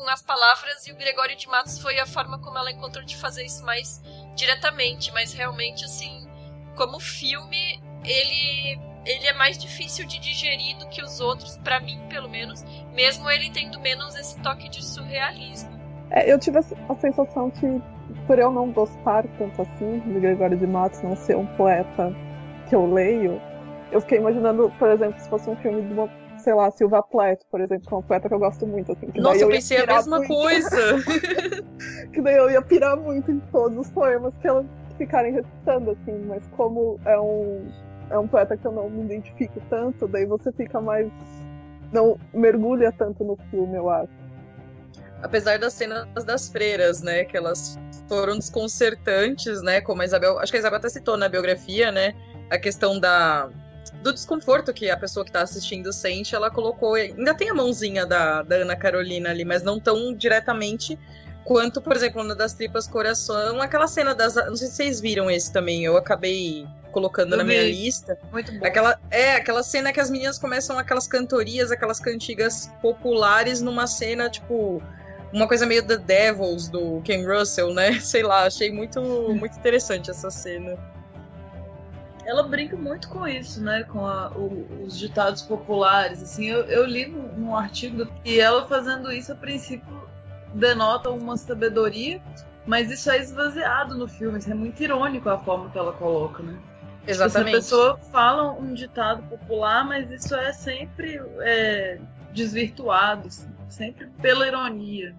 com 0.00 0.08
as 0.08 0.22
palavras 0.22 0.86
e 0.86 0.92
o 0.92 0.96
Gregório 0.96 1.36
de 1.36 1.46
Matos 1.46 1.78
foi 1.78 1.98
a 1.98 2.06
forma 2.06 2.38
como 2.38 2.56
ela 2.56 2.70
encontrou 2.70 3.04
de 3.04 3.16
fazer 3.16 3.44
isso 3.44 3.64
mais 3.64 4.00
diretamente, 4.34 5.12
mas 5.12 5.32
realmente 5.34 5.84
assim, 5.84 6.26
como 6.74 6.98
filme, 6.98 7.80
ele 8.04 8.78
ele 9.04 9.26
é 9.26 9.32
mais 9.32 9.56
difícil 9.56 10.06
de 10.06 10.18
digerir 10.18 10.76
do 10.76 10.86
que 10.88 11.02
os 11.02 11.20
outros, 11.20 11.56
para 11.58 11.80
mim, 11.80 11.98
pelo 12.10 12.28
menos, 12.28 12.62
mesmo 12.94 13.30
ele 13.30 13.50
tendo 13.50 13.80
menos 13.80 14.14
esse 14.14 14.38
toque 14.40 14.68
de 14.68 14.84
surrealismo. 14.84 15.70
É, 16.10 16.30
eu 16.30 16.38
tive 16.38 16.58
a 16.58 16.94
sensação 16.96 17.50
que, 17.50 17.80
por 18.26 18.38
eu 18.38 18.50
não 18.50 18.70
gostar 18.70 19.26
tanto 19.38 19.62
assim 19.62 20.00
do 20.00 20.20
Gregório 20.20 20.58
de 20.58 20.66
Matos, 20.66 21.00
não 21.02 21.16
ser 21.16 21.34
um 21.34 21.46
poeta 21.56 22.14
que 22.68 22.74
eu 22.74 22.92
leio, 22.92 23.40
eu 23.90 24.02
fiquei 24.02 24.18
imaginando, 24.18 24.70
por 24.78 24.90
exemplo, 24.90 25.18
se 25.18 25.30
fosse 25.30 25.48
um 25.48 25.56
filme 25.56 25.80
de 25.80 25.92
uma 25.94 26.08
sei 26.40 26.54
lá, 26.54 26.70
Silva 26.70 27.02
Plath, 27.02 27.40
por 27.50 27.60
exemplo, 27.60 27.86
que 27.86 27.94
é 27.94 27.96
uma 27.96 28.02
poeta 28.02 28.28
que 28.28 28.34
eu 28.34 28.38
gosto 28.38 28.66
muito. 28.66 28.92
Assim, 28.92 29.06
Nossa, 29.16 29.38
eu, 29.38 29.42
eu 29.42 29.48
pensei 29.50 29.78
a 29.78 29.86
mesma 29.86 30.18
muito. 30.18 30.28
coisa! 30.28 30.96
que 32.12 32.20
daí 32.20 32.36
eu 32.36 32.50
ia 32.50 32.62
pirar 32.62 32.96
muito 32.96 33.30
em 33.30 33.38
todos 33.52 33.78
os 33.78 33.90
poemas 33.90 34.32
que 34.40 34.48
elas 34.48 34.66
ficarem 34.98 35.32
recitando, 35.32 35.92
assim, 35.92 36.18
mas 36.26 36.42
como 36.56 37.00
é 37.06 37.18
um, 37.18 37.70
é 38.10 38.18
um 38.18 38.26
poeta 38.26 38.56
que 38.56 38.66
eu 38.66 38.72
não 38.72 38.90
me 38.90 39.04
identifico 39.04 39.60
tanto, 39.70 40.06
daí 40.06 40.26
você 40.26 40.52
fica 40.52 40.80
mais. 40.80 41.10
não 41.92 42.18
mergulha 42.34 42.92
tanto 42.92 43.24
no 43.24 43.36
filme, 43.50 43.76
eu 43.76 43.88
acho. 43.88 44.20
Apesar 45.22 45.58
das 45.58 45.74
cenas 45.74 46.24
das 46.24 46.48
freiras, 46.48 47.02
né? 47.02 47.24
Que 47.24 47.36
elas 47.36 47.78
foram 48.08 48.38
desconcertantes, 48.38 49.62
né? 49.62 49.80
Como 49.80 50.02
a 50.02 50.04
Isabel. 50.04 50.38
Acho 50.38 50.50
que 50.50 50.56
a 50.56 50.60
Isabel 50.60 50.78
até 50.78 50.88
citou 50.88 51.16
na 51.16 51.28
biografia, 51.28 51.92
né? 51.92 52.14
A 52.50 52.58
questão 52.58 52.98
da. 52.98 53.50
Do 54.02 54.12
desconforto 54.12 54.72
que 54.72 54.90
a 54.90 54.96
pessoa 54.96 55.24
que 55.24 55.32
tá 55.32 55.42
assistindo 55.42 55.92
sente, 55.92 56.34
ela 56.34 56.50
colocou. 56.50 56.94
Ainda 56.94 57.34
tem 57.34 57.50
a 57.50 57.54
mãozinha 57.54 58.06
da, 58.06 58.42
da 58.42 58.56
Ana 58.56 58.76
Carolina 58.76 59.30
ali, 59.30 59.44
mas 59.44 59.62
não 59.62 59.78
tão 59.78 60.14
diretamente 60.14 60.98
quanto, 61.44 61.80
por 61.80 61.96
exemplo, 61.96 62.22
na 62.22 62.34
das 62.34 62.52
tripas 62.52 62.86
coração, 62.86 63.60
aquela 63.60 63.86
cena 63.86 64.14
das. 64.14 64.36
Não 64.36 64.56
sei 64.56 64.68
se 64.68 64.74
vocês 64.74 65.00
viram 65.00 65.30
esse 65.30 65.52
também, 65.52 65.84
eu 65.84 65.96
acabei 65.96 66.66
colocando 66.92 67.32
eu 67.32 67.38
na 67.38 67.44
vi. 67.44 67.50
minha 67.50 67.62
lista. 67.62 68.18
Muito 68.30 68.52
bom. 68.58 68.64
Aquela, 68.64 68.98
é, 69.10 69.34
aquela 69.34 69.62
cena 69.62 69.92
que 69.92 70.00
as 70.00 70.10
meninas 70.10 70.38
começam 70.38 70.78
aquelas 70.78 71.06
cantorias, 71.06 71.70
aquelas 71.70 72.00
cantigas 72.00 72.70
populares 72.80 73.60
numa 73.60 73.86
cena, 73.86 74.28
tipo, 74.28 74.82
uma 75.32 75.46
coisa 75.46 75.66
meio 75.66 75.84
The 75.86 75.98
Devils 75.98 76.68
do 76.68 77.00
Ken 77.02 77.24
Russell, 77.24 77.72
né? 77.72 77.98
Sei 78.00 78.22
lá, 78.22 78.44
achei 78.44 78.72
muito, 78.72 79.00
muito 79.34 79.56
interessante 79.56 80.10
essa 80.10 80.30
cena. 80.30 80.78
Ela 82.30 82.44
brinca 82.44 82.76
muito 82.76 83.08
com 83.08 83.26
isso, 83.26 83.60
né? 83.60 83.82
Com 83.82 84.06
a, 84.06 84.30
o, 84.30 84.84
os 84.84 84.96
ditados 84.96 85.42
populares. 85.42 86.22
Assim, 86.22 86.46
eu, 86.46 86.60
eu 86.66 86.86
li 86.86 87.06
num 87.06 87.56
artigo 87.56 88.06
e 88.24 88.38
ela 88.38 88.68
fazendo 88.68 89.10
isso 89.10 89.32
a 89.32 89.34
princípio 89.34 90.08
denota 90.54 91.10
uma 91.10 91.36
sabedoria, 91.36 92.22
mas 92.64 92.88
isso 92.88 93.10
é 93.10 93.18
esvaziado 93.18 93.98
no 93.98 94.06
filme. 94.06 94.38
Isso 94.38 94.48
é 94.48 94.54
muito 94.54 94.80
irônico 94.80 95.28
a 95.28 95.38
forma 95.38 95.70
que 95.70 95.78
ela 95.78 95.92
coloca, 95.92 96.40
né? 96.40 96.56
Exatamente. 97.04 97.46
Tipo, 97.46 97.56
a 97.56 97.60
pessoa 97.60 97.98
fala 98.12 98.52
um 98.52 98.74
ditado 98.74 99.24
popular, 99.24 99.84
mas 99.84 100.08
isso 100.08 100.32
é 100.36 100.52
sempre 100.52 101.20
é, 101.40 101.98
desvirtuado, 102.32 103.26
assim, 103.26 103.52
sempre 103.68 104.06
pela 104.22 104.46
ironia. 104.46 105.16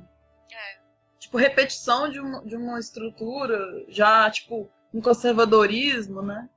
É. 0.50 0.80
Tipo, 1.20 1.38
repetição 1.38 2.10
de 2.10 2.22
uma, 2.22 2.41
de 2.46 2.56
uma 2.56 2.80
estrutura, 2.80 3.60
já, 3.89 4.32
tipo, 4.32 4.72
um 4.94 5.01
conservadorismo, 5.01 6.22
né? 6.22 6.48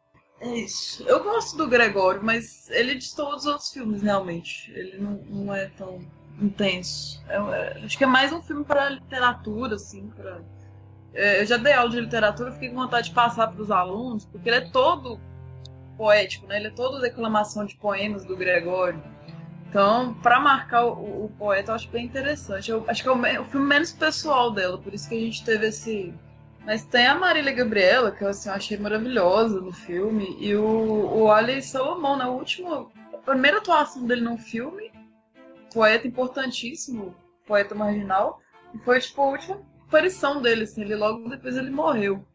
É 0.41 0.49
isso. 0.49 1.03
Eu 1.05 1.23
gosto 1.23 1.57
do 1.57 1.69
Gregório, 1.69 2.23
mas 2.23 2.69
ele 2.71 2.97
de 2.97 3.15
todos 3.15 3.45
os 3.45 3.47
outros 3.47 3.73
filmes, 3.73 4.03
realmente. 4.03 4.71
Ele 4.73 4.99
não, 4.99 5.13
não 5.29 5.55
é 5.55 5.67
tão 5.67 6.01
intenso. 6.41 7.23
É, 7.29 7.37
é, 7.37 7.85
acho 7.85 7.97
que 7.97 8.05
é 8.05 8.07
mais 8.07 8.33
um 8.33 8.43
filme 8.43 8.65
para 8.65 8.91
literatura, 8.91 9.77
assim, 9.77 10.09
para 10.09 10.41
é, 11.15 11.41
eu 11.41 11.47
já 11.47 11.57
dei 11.57 11.73
aula 11.73 11.91
de 11.91 12.01
literatura, 12.01 12.51
fiquei 12.51 12.69
com 12.69 12.75
vontade 12.75 13.09
de 13.09 13.15
passar 13.15 13.47
para 13.47 13.63
os 13.63 13.71
alunos, 13.71 14.25
porque 14.25 14.49
ele 14.49 14.57
é 14.57 14.71
todo 14.71 15.21
poético, 15.97 16.47
né? 16.49 16.57
Ele 16.57 16.67
é 16.67 16.71
todo 16.71 17.01
declamação 17.01 17.65
de 17.65 17.77
poemas 17.77 18.25
do 18.25 18.37
Gregório. 18.37 19.01
Então, 19.69 20.15
para 20.15 20.41
marcar 20.41 20.85
o, 20.85 21.25
o, 21.25 21.33
poeta, 21.39 21.71
eu 21.71 21.75
acho 21.77 21.89
bem 21.89 22.05
interessante. 22.05 22.71
Eu 22.71 22.85
acho 22.89 23.03
que 23.03 23.09
é 23.09 23.13
o, 23.13 23.43
o, 23.43 23.45
filme 23.45 23.67
menos 23.67 23.93
pessoal 23.93 24.51
dela, 24.51 24.77
por 24.77 24.93
isso 24.93 25.09
que 25.09 25.15
a 25.15 25.21
gente 25.21 25.45
teve 25.45 25.69
esse. 25.69 26.13
Mas 26.65 26.85
tem 26.85 27.07
a 27.07 27.15
Marília 27.15 27.53
Gabriela, 27.53 28.11
que 28.11 28.25
eu, 28.25 28.29
assim, 28.29 28.49
eu 28.49 28.55
achei 28.55 28.79
maravilhosa 28.79 29.61
no 29.61 29.73
filme, 29.73 30.37
e 30.41 30.55
o, 30.55 31.25
o 31.25 31.31
Ali 31.31 31.61
Salomão, 31.63 32.17
na 32.17 32.25
né? 32.25 32.31
última. 32.31 32.91
A 33.13 33.19
primeira 33.19 33.59
atuação 33.59 34.07
dele 34.07 34.23
no 34.23 34.39
filme, 34.39 34.91
poeta 35.73 36.07
importantíssimo, 36.07 37.15
poeta 37.47 37.75
marginal, 37.75 38.41
e 38.75 38.79
foi 38.79 38.99
tipo 38.99 39.21
a 39.21 39.27
última 39.27 39.63
aparição 39.87 40.41
dele, 40.41 40.65
assim, 40.65 40.83
ele 40.83 40.97
logo 40.97 41.29
depois 41.29 41.57
ele 41.57 41.71
morreu. 41.71 42.27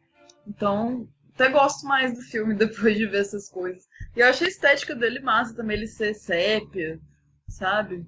Então, 0.47 1.09
até 1.33 1.49
gosto 1.49 1.85
mais 1.87 2.13
do 2.13 2.21
filme 2.21 2.53
depois 2.55 2.95
de 2.95 3.07
ver 3.07 3.21
essas 3.21 3.49
coisas. 3.49 3.87
E 4.15 4.19
eu 4.19 4.27
achei 4.27 4.47
a 4.47 4.49
estética 4.49 4.93
dele 4.95 5.19
massa 5.19 5.55
também, 5.55 5.77
ele 5.77 5.87
ser 5.87 6.13
sépia, 6.13 6.99
sabe? 7.47 8.05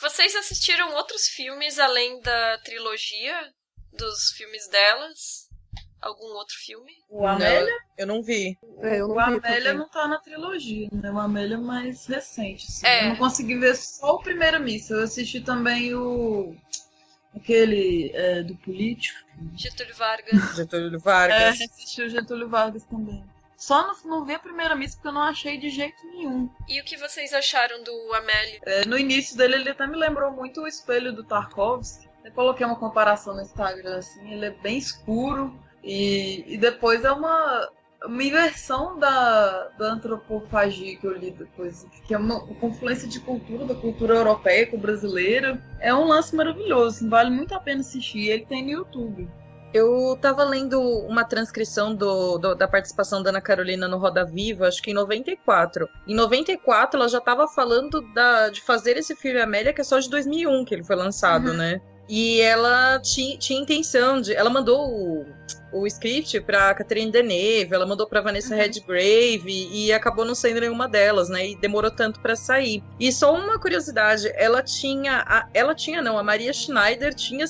Vocês 0.00 0.36
assistiram 0.36 0.94
outros 0.94 1.26
filmes 1.26 1.78
além 1.80 2.20
da 2.20 2.58
trilogia 2.58 3.52
dos 3.92 4.30
filmes 4.36 4.68
delas? 4.68 5.47
Algum 6.00 6.26
outro 6.36 6.56
filme? 6.56 6.92
O 7.08 7.26
Amélia? 7.26 7.72
Não, 7.72 7.80
eu 7.96 8.06
não 8.06 8.22
vi. 8.22 8.58
É, 8.80 9.00
eu 9.00 9.08
não 9.08 9.14
o 9.14 9.18
vi 9.18 9.46
Amélia 9.46 9.74
não 9.74 9.88
tá 9.88 10.06
na 10.06 10.18
trilogia, 10.18 10.88
né? 10.92 11.10
O 11.10 11.18
Amélia 11.18 11.54
é 11.54 11.58
mais 11.58 12.06
recente. 12.06 12.66
Assim. 12.68 12.86
É. 12.86 13.04
Eu 13.04 13.08
não 13.10 13.16
consegui 13.16 13.58
ver 13.58 13.74
só 13.74 14.14
o 14.14 14.22
Primeira 14.22 14.58
Missa. 14.58 14.94
Eu 14.94 15.02
assisti 15.02 15.40
também 15.40 15.94
o 15.94 16.56
Aquele 17.34 18.10
é, 18.14 18.42
do 18.42 18.54
político. 18.56 19.18
Getúlio 19.54 19.94
Vargas. 19.94 20.40
Getúlio 20.56 20.98
Vargas. 20.98 21.60
É, 21.60 21.64
assisti 21.64 22.02
o 22.02 22.08
Getúlio 22.08 22.48
Vargas 22.48 22.84
também. 22.84 23.24
Só 23.56 23.86
não, 23.86 24.18
não 24.18 24.24
vi 24.24 24.34
a 24.34 24.38
primeira 24.38 24.74
missa 24.74 24.96
porque 24.96 25.08
eu 25.08 25.12
não 25.12 25.22
achei 25.22 25.58
de 25.58 25.68
jeito 25.68 26.04
nenhum. 26.06 26.48
E 26.68 26.80
o 26.80 26.84
que 26.84 26.96
vocês 26.96 27.32
acharam 27.32 27.82
do 27.82 28.14
Amélio? 28.14 28.60
É, 28.64 28.84
no 28.86 28.96
início 28.96 29.36
dele, 29.36 29.56
ele 29.56 29.70
até 29.70 29.86
me 29.86 29.96
lembrou 29.96 30.30
muito 30.30 30.62
o 30.62 30.68
espelho 30.68 31.12
do 31.12 31.24
Tarkovsky. 31.24 32.08
Eu 32.24 32.32
coloquei 32.32 32.64
uma 32.64 32.76
comparação 32.76 33.34
no 33.34 33.42
Instagram, 33.42 33.98
assim, 33.98 34.32
ele 34.32 34.46
é 34.46 34.50
bem 34.50 34.78
escuro. 34.78 35.56
E, 35.82 36.44
e 36.46 36.58
depois 36.58 37.04
é 37.04 37.10
uma, 37.10 37.68
uma 38.04 38.22
inversão 38.22 38.98
da, 38.98 39.68
da 39.78 39.92
antropofagia 39.92 40.96
que 40.96 41.06
eu 41.06 41.16
li 41.16 41.30
depois, 41.30 41.86
que 42.06 42.14
é 42.14 42.18
uma, 42.18 42.42
uma 42.42 42.54
confluência 42.56 43.08
de 43.08 43.20
cultura, 43.20 43.64
da 43.64 43.74
cultura 43.74 44.14
europeia 44.14 44.66
com 44.66 44.78
brasileira. 44.78 45.60
É 45.80 45.94
um 45.94 46.06
lance 46.06 46.34
maravilhoso, 46.34 46.96
assim, 46.96 47.08
vale 47.08 47.30
muito 47.30 47.54
a 47.54 47.60
pena 47.60 47.80
assistir. 47.80 48.28
Ele 48.28 48.46
tem 48.46 48.64
no 48.64 48.70
YouTube. 48.70 49.28
Eu 49.72 50.16
tava 50.20 50.44
lendo 50.44 50.80
uma 50.80 51.24
transcrição 51.24 51.94
do, 51.94 52.38
do, 52.38 52.54
da 52.54 52.66
participação 52.66 53.22
da 53.22 53.28
Ana 53.28 53.40
Carolina 53.40 53.86
no 53.86 53.98
Roda 53.98 54.24
Viva, 54.24 54.66
acho 54.66 54.82
que 54.82 54.92
em 54.92 54.94
94. 54.94 55.86
Em 56.06 56.14
94 56.14 56.98
ela 56.98 57.08
já 57.08 57.20
tava 57.20 57.46
falando 57.46 58.00
da, 58.14 58.48
de 58.48 58.62
fazer 58.62 58.96
esse 58.96 59.14
filme 59.14 59.40
Amélia, 59.40 59.72
que 59.74 59.82
é 59.82 59.84
só 59.84 59.98
de 59.98 60.08
2001 60.08 60.64
que 60.64 60.74
ele 60.74 60.84
foi 60.84 60.96
lançado, 60.96 61.50
uhum. 61.50 61.56
né? 61.56 61.80
E 62.08 62.40
ela 62.40 62.98
tinha, 63.00 63.36
tinha 63.36 63.60
intenção 63.60 64.22
de. 64.22 64.34
Ela 64.34 64.48
mandou 64.48 64.88
o, 64.88 65.26
o 65.72 65.86
script 65.86 66.40
pra 66.40 66.74
Catherine 66.74 67.12
Deneuve, 67.12 67.74
ela 67.74 67.86
mandou 67.86 68.06
pra 68.06 68.20
Vanessa 68.20 68.54
uhum. 68.54 68.60
Redgrave 68.60 69.68
e 69.70 69.92
acabou 69.92 70.24
não 70.24 70.34
sendo 70.34 70.60
nenhuma 70.60 70.88
delas, 70.88 71.28
né? 71.28 71.48
E 71.48 71.56
demorou 71.56 71.90
tanto 71.90 72.20
para 72.20 72.34
sair. 72.36 72.82
E 72.98 73.12
só 73.12 73.34
uma 73.34 73.58
curiosidade, 73.58 74.30
ela 74.34 74.62
tinha. 74.62 75.24
A, 75.26 75.48
ela 75.52 75.74
tinha, 75.74 76.00
não, 76.00 76.18
a 76.18 76.22
Maria 76.22 76.52
Schneider 76.52 77.14
tinha 77.14 77.44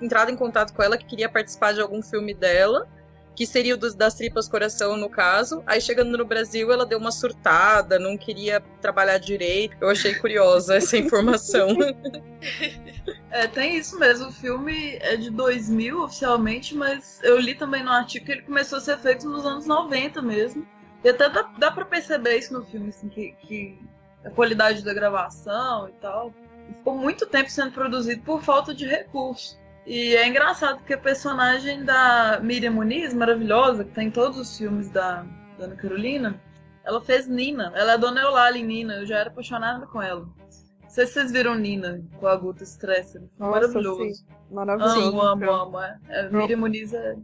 entrado 0.00 0.30
em 0.30 0.36
contato 0.36 0.72
com 0.72 0.82
ela 0.82 0.96
que 0.96 1.04
queria 1.04 1.28
participar 1.28 1.72
de 1.72 1.80
algum 1.80 2.02
filme 2.02 2.34
dela 2.34 2.88
que 3.34 3.46
seria 3.46 3.74
o 3.74 3.76
dos, 3.76 3.94
das 3.94 4.14
tripas 4.14 4.48
coração, 4.48 4.96
no 4.96 5.08
caso. 5.08 5.62
Aí 5.66 5.80
chegando 5.80 6.16
no 6.16 6.24
Brasil, 6.24 6.70
ela 6.70 6.84
deu 6.84 6.98
uma 6.98 7.12
surtada, 7.12 7.98
não 7.98 8.16
queria 8.16 8.60
trabalhar 8.80 9.18
direito. 9.18 9.76
Eu 9.80 9.88
achei 9.88 10.14
curiosa 10.14 10.76
essa 10.76 10.96
informação. 10.98 11.68
é, 13.30 13.46
tem 13.46 13.76
isso 13.76 13.98
mesmo. 13.98 14.28
O 14.28 14.32
filme 14.32 14.96
é 15.00 15.16
de 15.16 15.30
2000 15.30 16.02
oficialmente, 16.02 16.74
mas 16.74 17.20
eu 17.22 17.38
li 17.38 17.54
também 17.54 17.82
no 17.82 17.90
artigo 17.90 18.26
que 18.26 18.32
ele 18.32 18.42
começou 18.42 18.78
a 18.78 18.80
ser 18.80 18.98
feito 18.98 19.28
nos 19.28 19.46
anos 19.46 19.66
90 19.66 20.20
mesmo. 20.22 20.66
E 21.02 21.08
até 21.08 21.28
dá, 21.30 21.42
dá 21.58 21.70
pra 21.70 21.84
perceber 21.84 22.36
isso 22.36 22.52
no 22.52 22.64
filme, 22.64 22.90
assim, 22.90 23.08
que, 23.08 23.32
que 23.40 23.78
a 24.24 24.30
qualidade 24.30 24.84
da 24.84 24.92
gravação 24.92 25.88
e 25.88 25.92
tal. 25.92 26.32
Ficou 26.66 26.96
muito 26.96 27.26
tempo 27.26 27.50
sendo 27.50 27.72
produzido 27.72 28.22
por 28.22 28.42
falta 28.42 28.74
de 28.74 28.86
recurso. 28.86 29.58
E 29.86 30.14
é 30.14 30.26
engraçado 30.28 30.78
porque 30.78 30.94
a 30.94 30.98
personagem 30.98 31.84
da 31.84 32.38
Miriam 32.42 32.72
Muniz, 32.72 33.14
maravilhosa, 33.14 33.84
que 33.84 33.92
tá 33.92 34.02
em 34.02 34.10
todos 34.10 34.38
os 34.38 34.56
filmes 34.56 34.90
da, 34.90 35.24
da 35.58 35.64
Ana 35.64 35.76
Carolina, 35.76 36.40
ela 36.84 37.00
fez 37.00 37.26
Nina. 37.26 37.72
Ela 37.74 37.92
é 37.92 37.94
a 37.94 37.96
Dona 37.96 38.20
Eulalie 38.20 38.62
em 38.62 38.66
Nina. 38.66 38.94
Eu 38.96 39.06
já 39.06 39.18
era 39.18 39.30
apaixonada 39.30 39.86
com 39.86 40.00
ela. 40.00 40.20
Não 40.20 40.90
sei 40.90 41.06
se 41.06 41.14
vocês 41.14 41.32
viram 41.32 41.54
Nina 41.54 42.02
com 42.18 42.26
a 42.26 42.36
Guta 42.36 42.64
Stresser. 42.64 43.22
Maravilhoso. 43.38 44.14
Sim. 44.14 44.24
Maravilhoso. 44.50 45.00
Amo, 45.00 45.22
amo, 45.22 45.50
amo. 45.50 45.80
É. 45.80 45.98
É, 46.08 46.28
Miriam 46.30 46.58
Muniz 46.58 46.92
é... 46.92 47.16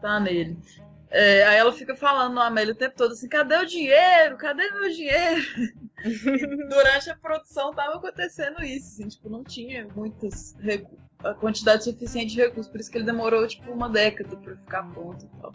tá 0.00 0.18
nele. 0.18 0.58
É, 1.10 1.46
aí 1.46 1.58
ela 1.58 1.72
fica 1.72 1.94
falando 1.94 2.34
no 2.34 2.40
Amélia 2.40 2.72
o 2.72 2.76
tempo 2.76 2.96
todo 2.96 3.12
assim: 3.12 3.28
cadê 3.28 3.56
o 3.56 3.66
dinheiro? 3.66 4.36
Cadê 4.36 4.68
meu 4.72 4.90
dinheiro? 4.90 5.42
durante 6.68 7.10
a 7.10 7.16
produção 7.16 7.72
tava 7.72 7.96
acontecendo 7.96 8.62
isso, 8.62 8.94
assim, 8.94 9.08
tipo, 9.08 9.30
não 9.30 9.44
tinha 9.44 9.86
muitas 9.94 10.56
recursos 10.58 11.13
a 11.24 11.34
quantidade 11.34 11.84
suficiente 11.84 12.34
de 12.34 12.40
recursos, 12.42 12.70
por 12.70 12.80
isso 12.80 12.90
que 12.90 12.98
ele 12.98 13.04
demorou 13.04 13.46
tipo 13.46 13.70
uma 13.70 13.88
década 13.88 14.36
para 14.36 14.56
ficar 14.56 14.82
pronto 14.92 15.24
e 15.24 15.40
tal. 15.40 15.52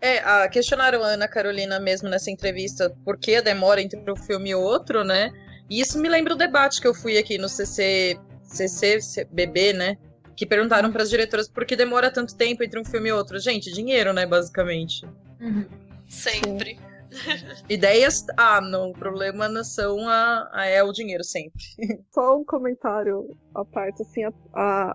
É, 0.00 0.18
a, 0.18 0.48
questionaram 0.48 1.02
a 1.02 1.08
Ana 1.08 1.28
Carolina 1.28 1.78
mesmo 1.78 2.08
nessa 2.08 2.30
entrevista 2.30 2.94
por 3.04 3.18
que 3.18 3.36
a 3.36 3.40
demora 3.40 3.80
entre 3.80 3.98
um 4.10 4.16
filme 4.16 4.50
e 4.50 4.54
outro, 4.54 5.04
né? 5.04 5.30
E 5.68 5.80
isso 5.80 5.98
me 5.98 6.08
lembra 6.08 6.34
o 6.34 6.36
debate 6.36 6.80
que 6.80 6.86
eu 6.86 6.94
fui 6.94 7.16
aqui 7.16 7.38
no 7.38 7.48
CC, 7.48 8.18
CCBB, 8.42 9.72
né? 9.72 9.96
Que 10.36 10.44
perguntaram 10.44 10.92
para 10.92 11.02
as 11.02 11.10
diretoras 11.10 11.48
por 11.48 11.64
que 11.64 11.76
demora 11.76 12.10
tanto 12.10 12.36
tempo 12.36 12.62
entre 12.62 12.78
um 12.78 12.84
filme 12.84 13.08
e 13.08 13.12
outro. 13.12 13.38
Gente, 13.38 13.72
dinheiro, 13.72 14.12
né, 14.12 14.26
basicamente. 14.26 15.06
Uhum. 15.40 15.64
Sempre. 16.08 16.76
Sim. 16.76 16.93
Ideias, 17.68 18.26
ah, 18.36 18.60
não. 18.60 18.90
O 18.90 18.92
problema 18.92 19.48
não 19.48 19.64
são 19.64 20.08
a, 20.08 20.48
a, 20.52 20.66
é 20.66 20.82
o 20.82 20.92
dinheiro 20.92 21.24
sempre. 21.24 21.62
Só 22.12 22.38
um 22.38 22.44
comentário 22.44 23.36
à 23.54 23.64
parte, 23.64 24.02
assim, 24.02 24.24
a, 24.24 24.32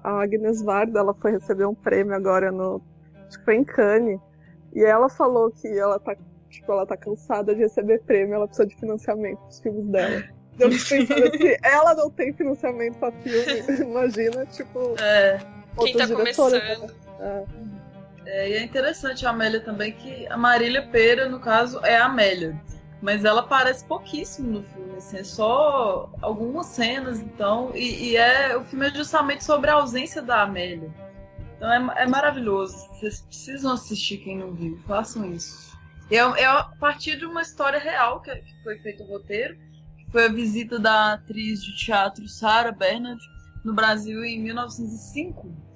a 0.04 0.24
Agnes 0.24 0.62
Varda, 0.62 1.00
ela 1.00 1.14
foi 1.14 1.32
receber 1.32 1.66
um 1.66 1.76
prêmio 1.76 2.14
agora 2.14 2.52
no. 2.52 2.82
Acho 3.28 3.40
que 3.40 3.46
foi 3.46 3.56
em 3.56 3.64
Cannes. 3.64 4.20
E 4.74 4.84
ela 4.84 5.10
falou 5.10 5.52
que 5.52 5.68
ela 5.68 6.00
tá, 6.00 6.16
tipo, 6.50 6.72
ela 6.72 6.86
tá 6.86 6.96
cansada 6.96 7.56
de 7.56 7.62
receber 7.62 8.02
prêmio, 8.04 8.36
ela 8.36 8.48
precisa 8.48 8.68
de 8.68 8.76
financiamento 8.76 9.40
dos 9.46 9.60
filmes 9.60 9.88
dela. 9.88 10.24
Eu 10.60 10.70
pensando 10.70 11.14
assim, 11.26 11.56
ela 11.64 11.96
não 11.96 12.12
tem 12.12 12.34
financiamento 12.34 12.98
pra 13.00 13.12
filme, 13.12 13.82
imagina, 13.82 14.46
tipo. 14.48 14.96
É. 15.02 15.40
Quem 15.80 15.96
tá 15.96 16.08
começando. 16.08 16.56
É. 16.56 17.46
É, 18.32 18.50
e 18.50 18.54
é 18.54 18.64
interessante 18.64 19.26
a 19.26 19.32
Amélia 19.32 19.60
também, 19.60 19.92
que 19.92 20.28
a 20.28 20.38
Marília 20.38 20.86
Pera, 20.88 21.28
no 21.28 21.40
caso, 21.40 21.80
é 21.84 21.98
a 21.98 22.06
Amélia. 22.06 22.62
Mas 23.02 23.26
ela 23.26 23.40
aparece 23.40 23.84
pouquíssimo 23.86 24.52
no 24.52 24.64
filme, 24.64 24.98
assim, 24.98 25.18
é 25.18 25.24
só 25.24 26.12
algumas 26.22 26.68
cenas, 26.68 27.20
então. 27.20 27.72
E, 27.74 28.12
e 28.12 28.18
é 28.18 28.56
o 28.56 28.64
filme 28.66 28.88
é 28.88 28.94
justamente 28.94 29.44
sobre 29.44 29.72
a 29.72 29.76
ausência 29.76 30.22
da 30.22 30.44
Amélia. 30.44 30.94
Então 31.56 31.72
é, 31.72 32.04
é 32.04 32.08
maravilhoso. 32.08 32.76
Vocês 32.90 33.22
precisam 33.22 33.74
assistir 33.74 34.18
quem 34.18 34.38
não 34.38 34.54
viu, 34.54 34.78
façam 34.86 35.26
isso. 35.34 35.76
É, 36.12 36.18
é 36.18 36.46
a 36.46 36.64
partir 36.80 37.18
de 37.18 37.26
uma 37.26 37.42
história 37.42 37.80
real 37.80 38.22
que, 38.22 38.36
que 38.36 38.64
foi 38.64 38.78
feito 38.80 39.04
o 39.04 39.08
roteiro, 39.08 39.58
que 39.98 40.12
foi 40.12 40.26
a 40.26 40.32
visita 40.32 40.78
da 40.78 41.14
atriz 41.14 41.64
de 41.64 41.76
teatro 41.78 42.28
Sarah 42.28 42.72
Bernard 42.72 43.22
no 43.64 43.74
Brasil 43.74 44.24
em 44.24 44.40
1905. 44.40 45.69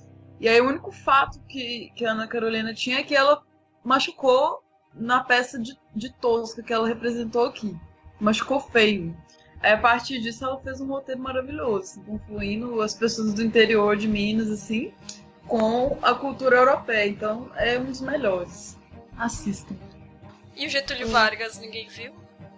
E 0.44 0.50
aí 0.50 0.60
o 0.60 0.68
único 0.68 0.92
fato 0.92 1.40
que, 1.48 1.90
que 1.96 2.06
a 2.06 2.12
Ana 2.12 2.28
Carolina 2.28 2.74
tinha 2.74 3.00
é 3.00 3.04
que 3.04 3.16
ela 3.16 3.42
machucou 3.82 4.62
na 4.94 5.24
peça 5.24 5.58
de, 5.58 5.74
de 5.96 6.12
Tosca 6.12 6.62
que 6.62 6.74
ela 6.74 6.86
representou 6.86 7.46
aqui. 7.46 7.74
Machucou 8.20 8.60
feio. 8.60 9.16
Aí, 9.62 9.72
a 9.72 9.78
partir 9.78 10.20
disso, 10.20 10.44
ela 10.44 10.60
fez 10.60 10.82
um 10.82 10.88
roteiro 10.88 11.22
maravilhoso, 11.22 12.02
concluindo 12.02 12.82
as 12.82 12.94
pessoas 12.94 13.34
do 13.34 13.42
interior 13.42 13.96
de 13.96 14.06
Minas, 14.06 14.50
assim, 14.50 14.94
com 15.48 15.98
a 16.02 16.14
cultura 16.14 16.58
europeia. 16.58 17.08
Então, 17.08 17.50
é 17.56 17.80
um 17.80 17.86
dos 17.86 18.02
melhores. 18.02 18.78
Assistam. 19.18 19.78
E 20.58 20.68
o 20.68 20.70
Getúlio 20.70 21.08
Vargas, 21.08 21.58
ninguém 21.58 21.88
viu? 21.88 22.12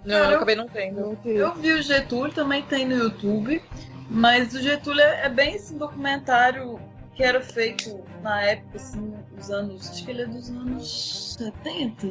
Não, 0.04 0.22
Cara, 0.22 0.32
eu 0.32 0.38
acabei 0.38 0.56
não 0.56 0.68
tendo. 0.68 1.20
Eu 1.24 1.54
vi 1.54 1.72
o 1.72 1.84
Getúlio, 1.84 2.34
também 2.34 2.64
tem 2.64 2.84
no 2.84 2.96
YouTube. 2.96 3.62
Mas 4.10 4.56
o 4.56 4.60
Getúlio 4.60 5.02
é, 5.02 5.28
é 5.28 5.30
bem 5.30 5.54
esse 5.54 5.76
documentário 5.76 6.80
que 7.16 7.24
era 7.24 7.42
feito 7.42 8.04
na 8.22 8.42
época, 8.42 8.78
assim, 8.78 9.16
dos 9.34 9.50
anos. 9.50 9.90
Acho 9.90 10.04
que 10.04 10.12
ele 10.12 10.22
é 10.24 10.26
dos 10.28 10.50
anos 10.50 11.36
70. 11.40 12.08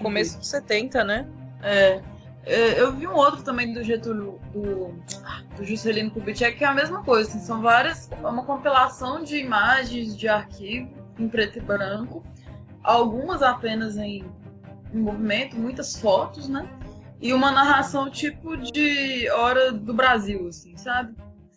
Começo 0.00 0.38
dos 0.38 0.48
70, 0.48 1.04
né? 1.04 1.28
É. 1.62 2.02
é. 2.44 2.80
Eu 2.80 2.92
vi 2.96 3.06
um 3.06 3.14
outro 3.14 3.42
também 3.42 3.72
do 3.72 3.84
Getúlio, 3.84 4.40
do, 4.52 4.94
do 5.54 5.64
Juscelino 5.64 6.10
Kubitschek, 6.10 6.56
que 6.56 6.64
é 6.64 6.66
a 6.66 6.74
mesma 6.74 7.04
coisa. 7.04 7.28
Assim, 7.28 7.40
são 7.40 7.60
várias. 7.60 8.10
É 8.10 8.26
uma 8.26 8.44
compilação 8.44 9.22
de 9.22 9.36
imagens 9.36 10.16
de 10.16 10.26
arquivo 10.26 10.90
em 11.18 11.28
preto 11.28 11.58
e 11.58 11.62
branco, 11.62 12.24
algumas 12.82 13.42
apenas 13.42 13.96
em, 13.96 14.24
em 14.92 14.98
movimento, 14.98 15.56
muitas 15.56 15.96
fotos, 15.96 16.48
né? 16.48 16.68
E 17.20 17.32
uma 17.32 17.50
narração 17.50 18.10
tipo 18.10 18.56
de 18.56 19.30
Hora 19.30 19.72
do 19.72 19.94
Brasil, 19.94 20.48
assim, 20.48 20.76
sabe? 20.76 21.14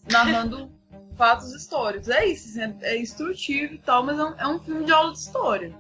Narrando 0.10 0.79
fatos 1.20 1.54
históricos. 1.54 2.08
É 2.08 2.26
isso, 2.26 2.48
assim, 2.48 2.78
é, 2.82 2.94
é 2.94 3.02
instrutivo 3.02 3.74
e 3.74 3.78
tal, 3.80 4.06
mas 4.06 4.18
é 4.18 4.24
um, 4.24 4.34
é 4.38 4.48
um, 4.48 4.60
filme 4.60 4.86
de 4.86 4.94
aula 4.94 5.12
de 5.12 5.20
história. 5.20 5.76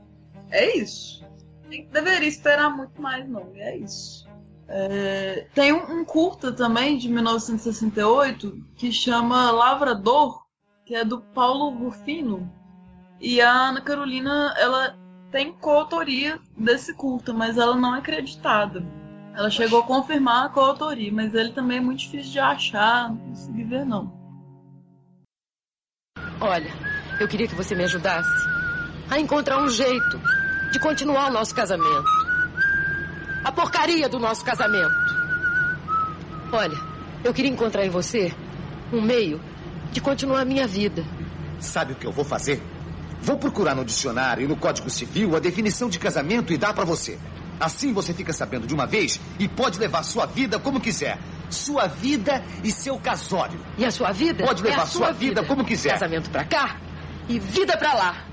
É 0.52 0.78
isso. 0.78 1.26
Deveria 1.92 2.28
esperar 2.28 2.70
muito 2.70 3.02
mais, 3.02 3.28
não. 3.28 3.50
É 3.56 3.78
isso. 3.78 4.28
É, 4.68 5.48
tem 5.56 5.72
um, 5.72 6.02
um, 6.02 6.06
curta 6.06 6.52
também, 6.52 6.98
de 6.98 7.08
1968, 7.08 8.66
que 8.76 8.92
chama 8.92 9.50
Lavrador, 9.50 10.44
que 10.86 10.94
é 10.94 11.06
do 11.06 11.22
Paulo 11.22 11.70
Rufino. 11.70 12.52
E 13.20 13.42
a 13.42 13.52
Ana 13.52 13.82
Carolina, 13.82 14.54
ela 14.58 14.98
tem 15.32 15.54
coautoria 15.54 16.40
desse 16.58 16.94
curta, 16.94 17.32
mas 17.32 17.58
ela 17.58 17.76
não 17.76 17.96
é 17.96 18.00
acreditada. 18.00 18.84
Ela 19.36 19.50
chegou 19.50 19.80
a 19.80 19.84
confirmar 19.84 20.48
a 20.48 20.50
coautoria, 20.50 21.12
mas 21.14 21.34
ele 21.34 21.54
também 21.54 21.78
é 21.78 21.82
muito 21.82 22.00
difícil 22.00 22.34
de 22.34 22.40
achar, 22.40 23.10
não 23.10 23.18
consegui 23.18 23.64
ver 23.64 23.86
não. 23.86 24.19
Olha, 26.42 26.72
eu 27.20 27.28
queria 27.28 27.48
que 27.48 27.56
você 27.56 27.76
me 27.76 27.84
ajudasse 27.84 28.30
a 29.10 29.20
encontrar 29.20 29.62
um 29.62 29.68
jeito 29.68 30.22
de 30.72 30.80
continuar 30.80 31.30
o 31.30 31.34
nosso 31.34 31.54
casamento. 31.54 32.06
A 33.44 33.52
porcaria 33.52 34.08
do 34.08 34.20
nosso 34.20 34.46
casamento. 34.46 34.96
Olha, 36.52 36.78
eu 37.24 37.34
queria 37.34 37.52
encontrar 37.52 37.86
em 37.86 37.90
você 37.90 38.34
um 38.94 39.02
meio 39.02 39.42
de 39.92 40.00
continuar 40.00 40.42
a 40.42 40.46
minha 40.46 40.66
vida. 40.66 41.04
Sabe 41.60 41.94
o 41.94 41.96
que 41.96 42.08
eu 42.08 42.12
vou 42.12 42.24
fazer? 42.24 42.64
Vou 43.22 43.38
procurar 43.38 43.76
no 43.76 43.84
dicionário 43.84 44.46
e 44.46 44.48
no 44.48 44.56
Código 44.56 44.90
Civil 44.90 45.36
a 45.36 45.40
definição 45.40 45.90
de 45.90 46.00
casamento 46.00 46.54
e 46.54 46.58
dar 46.58 46.74
para 46.74 46.86
você. 46.86 47.20
Assim 47.60 47.92
você 47.92 48.14
fica 48.14 48.32
sabendo 48.32 48.66
de 48.66 48.74
uma 48.74 48.88
vez 48.88 49.20
e 49.38 49.48
pode 49.48 49.78
levar 49.78 50.04
sua 50.04 50.26
vida 50.26 50.58
como 50.58 50.80
quiser 50.80 51.20
sua 51.50 51.88
vida 51.88 52.44
e 52.64 52.72
seu 52.72 53.00
casório. 53.00 53.60
E 53.78 53.86
a 53.86 53.92
sua 53.92 54.12
vida? 54.12 54.46
Pode 54.46 54.64
levar 54.64 54.84
é 54.84 54.86
sua, 54.86 55.08
sua 55.08 55.12
vida, 55.12 55.42
vida 55.42 55.48
como 55.48 55.66
quiser. 55.66 55.92
Casamento 55.92 56.30
pra 56.30 56.46
cá 56.46 56.78
e 57.28 57.40
vida 57.40 57.78
pra 57.78 57.94
lá. 57.94 58.30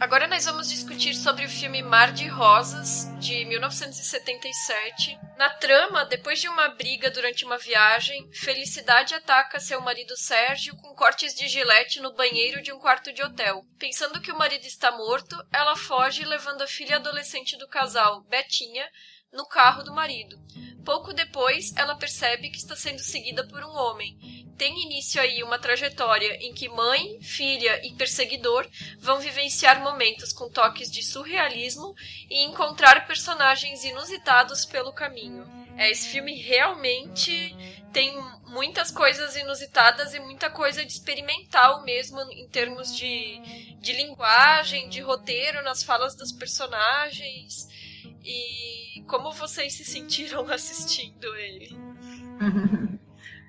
Agora 0.00 0.26
nós 0.26 0.46
vamos 0.46 0.70
discutir 0.70 1.14
sobre 1.14 1.44
o 1.44 1.48
filme 1.48 1.82
Mar 1.82 2.10
de 2.10 2.26
Rosas, 2.26 3.06
de 3.18 3.44
1977. 3.44 5.18
Na 5.36 5.50
trama, 5.50 6.06
depois 6.06 6.40
de 6.40 6.48
uma 6.48 6.68
briga 6.68 7.10
durante 7.10 7.44
uma 7.44 7.58
viagem, 7.58 8.26
Felicidade 8.32 9.14
ataca 9.14 9.60
seu 9.60 9.78
marido 9.82 10.16
Sérgio 10.16 10.74
com 10.76 10.94
cortes 10.94 11.34
de 11.34 11.46
gilete 11.48 12.00
no 12.00 12.14
banheiro 12.14 12.62
de 12.62 12.72
um 12.72 12.78
quarto 12.78 13.12
de 13.12 13.22
hotel. 13.22 13.62
Pensando 13.78 14.22
que 14.22 14.32
o 14.32 14.38
marido 14.38 14.64
está 14.64 14.90
morto, 14.90 15.36
ela 15.52 15.76
foge 15.76 16.24
levando 16.24 16.62
a 16.62 16.66
filha 16.66 16.96
adolescente 16.96 17.58
do 17.58 17.68
casal, 17.68 18.22
Betinha, 18.22 18.88
no 19.32 19.46
carro 19.46 19.82
do 19.82 19.94
marido. 19.94 20.38
Pouco 20.84 21.12
depois, 21.12 21.74
ela 21.76 21.94
percebe 21.94 22.50
que 22.50 22.56
está 22.56 22.74
sendo 22.74 23.00
seguida 23.00 23.46
por 23.46 23.62
um 23.62 23.76
homem. 23.76 24.16
Tem 24.56 24.82
início 24.82 25.20
aí 25.20 25.42
uma 25.42 25.58
trajetória 25.58 26.36
em 26.44 26.52
que 26.52 26.68
mãe, 26.68 27.20
filha 27.22 27.80
e 27.86 27.94
perseguidor 27.94 28.68
vão 28.98 29.18
vivenciar 29.18 29.80
momentos 29.82 30.32
com 30.32 30.50
toques 30.50 30.90
de 30.90 31.02
surrealismo 31.02 31.94
e 32.28 32.44
encontrar 32.44 33.06
personagens 33.06 33.84
inusitados 33.84 34.64
pelo 34.64 34.92
caminho. 34.92 35.46
É, 35.78 35.90
esse 35.90 36.08
filme 36.08 36.34
realmente 36.34 37.56
tem 37.92 38.14
muitas 38.48 38.90
coisas 38.90 39.34
inusitadas 39.36 40.12
e 40.12 40.20
muita 40.20 40.50
coisa 40.50 40.84
de 40.84 40.92
experimental 40.92 41.82
mesmo 41.82 42.20
em 42.32 42.46
termos 42.48 42.94
de, 42.94 43.40
de 43.80 43.92
linguagem, 43.92 44.88
de 44.88 45.00
roteiro 45.00 45.62
nas 45.62 45.82
falas 45.82 46.14
dos 46.14 46.32
personagens. 46.32 47.66
E 48.24 49.02
como 49.06 49.32
vocês 49.32 49.74
se 49.74 49.84
sentiram 49.84 50.46
assistindo 50.50 51.34
ele? 51.36 51.76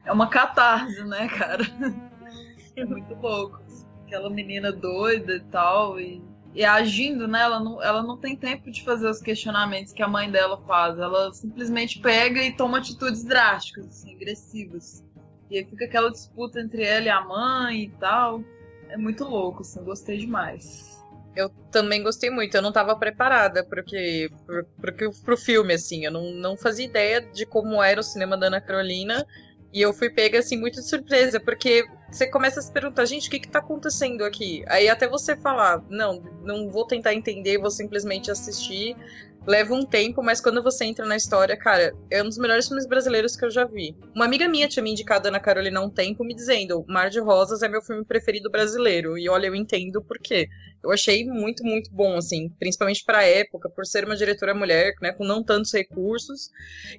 É 0.04 0.12
uma 0.12 0.28
catarse, 0.28 1.04
né, 1.04 1.28
cara? 1.28 1.64
É 2.76 2.86
muito 2.86 3.14
louco. 3.16 3.62
Aquela 4.06 4.30
menina 4.30 4.72
doida 4.72 5.36
e 5.36 5.40
tal, 5.42 6.00
e, 6.00 6.24
e 6.56 6.64
agindo, 6.64 7.28
né? 7.28 7.42
Ela 7.42 7.60
não, 7.60 7.84
ela 7.84 8.02
não 8.02 8.18
tem 8.18 8.36
tempo 8.36 8.72
de 8.72 8.82
fazer 8.84 9.10
os 9.10 9.22
questionamentos 9.22 9.92
que 9.92 10.02
a 10.02 10.08
mãe 10.08 10.32
dela 10.32 10.58
faz. 10.66 10.98
Ela 10.98 11.34
simplesmente 11.34 12.00
pega 12.00 12.42
e 12.42 12.56
toma 12.56 12.78
atitudes 12.78 13.26
drásticas, 13.26 13.88
assim, 13.88 14.16
agressivas. 14.16 15.04
E 15.50 15.58
aí 15.58 15.66
fica 15.66 15.84
aquela 15.84 16.10
disputa 16.10 16.62
entre 16.62 16.84
ela 16.84 17.06
e 17.06 17.10
a 17.10 17.22
mãe 17.22 17.84
e 17.84 17.90
tal. 18.00 18.42
É 18.88 18.98
muito 18.98 19.26
louco, 19.26 19.62
assim, 19.62 19.84
gostei 19.84 20.18
demais. 20.18 21.01
Eu 21.36 21.50
também 21.72 22.04
gostei 22.04 22.30
muito. 22.30 22.56
Eu 22.56 22.62
não 22.62 22.70
estava 22.70 22.96
preparada 22.96 23.64
porque 23.64 24.30
pro, 24.46 24.66
pro, 24.82 25.12
pro 25.12 25.38
filme, 25.38 25.74
assim. 25.74 26.06
Eu 26.06 26.12
não, 26.12 26.32
não 26.32 26.58
fazia 26.58 26.86
ideia 26.86 27.22
de 27.22 27.46
como 27.46 27.82
era 27.82 28.00
o 28.00 28.04
cinema 28.04 28.38
da 28.38 28.48
Ana 28.48 28.62
Carolina. 28.62 29.26
E 29.74 29.82
eu 29.82 29.94
fui 29.94 30.10
pega, 30.10 30.40
assim, 30.40 30.58
muito 30.58 30.82
de 30.82 30.88
surpresa, 30.88 31.40
porque 31.40 31.86
você 32.12 32.28
começa 32.28 32.60
a 32.60 32.64
se 32.64 32.72
perguntar, 32.72 33.06
gente, 33.06 33.30
o 33.30 33.32
que 33.32 33.40
que 33.40 33.48
tá 33.48 33.60
acontecendo 33.60 34.26
aqui? 34.26 34.66
Aí 34.68 34.90
até 34.90 35.08
você 35.08 35.36
falar, 35.38 35.82
não, 35.90 36.22
não 36.44 36.70
vou 36.70 36.86
tentar 36.86 37.14
entender, 37.14 37.58
vou 37.58 37.72
simplesmente 37.72 38.30
assistir 38.30 38.98
leva 39.46 39.74
um 39.74 39.86
tempo, 39.86 40.22
mas 40.22 40.40
quando 40.40 40.62
você 40.62 40.86
entra 40.86 41.06
na 41.06 41.16
história, 41.16 41.58
cara, 41.58 41.94
é 42.10 42.22
um 42.22 42.28
dos 42.28 42.38
melhores 42.38 42.68
filmes 42.68 42.88
brasileiros 42.88 43.36
que 43.36 43.44
eu 43.44 43.50
já 43.50 43.66
vi. 43.66 43.96
Uma 44.16 44.26
amiga 44.26 44.48
minha 44.48 44.68
tinha 44.68 44.84
me 44.84 44.92
indicado 44.92 45.28
Ana 45.28 45.40
Carolina 45.40 45.80
há 45.80 45.84
um 45.84 45.90
tempo, 45.90 46.24
me 46.24 46.36
dizendo: 46.36 46.86
Mar 46.88 47.10
de 47.10 47.20
Rosas 47.20 47.62
é 47.62 47.68
meu 47.68 47.82
filme 47.82 48.06
preferido 48.06 48.50
brasileiro. 48.50 49.18
E 49.18 49.30
olha, 49.30 49.48
eu 49.48 49.56
entendo 49.56 50.02
por 50.02 50.20
quê. 50.20 50.48
Eu 50.84 50.92
achei 50.92 51.26
muito, 51.26 51.64
muito 51.64 51.92
bom, 51.92 52.18
assim, 52.18 52.50
principalmente 52.58 53.04
pra 53.06 53.24
época, 53.24 53.70
por 53.70 53.86
ser 53.86 54.04
uma 54.04 54.16
diretora 54.16 54.54
mulher, 54.54 54.94
né, 55.00 55.12
com 55.12 55.24
não 55.24 55.44
tantos 55.44 55.72
recursos. 55.72 56.50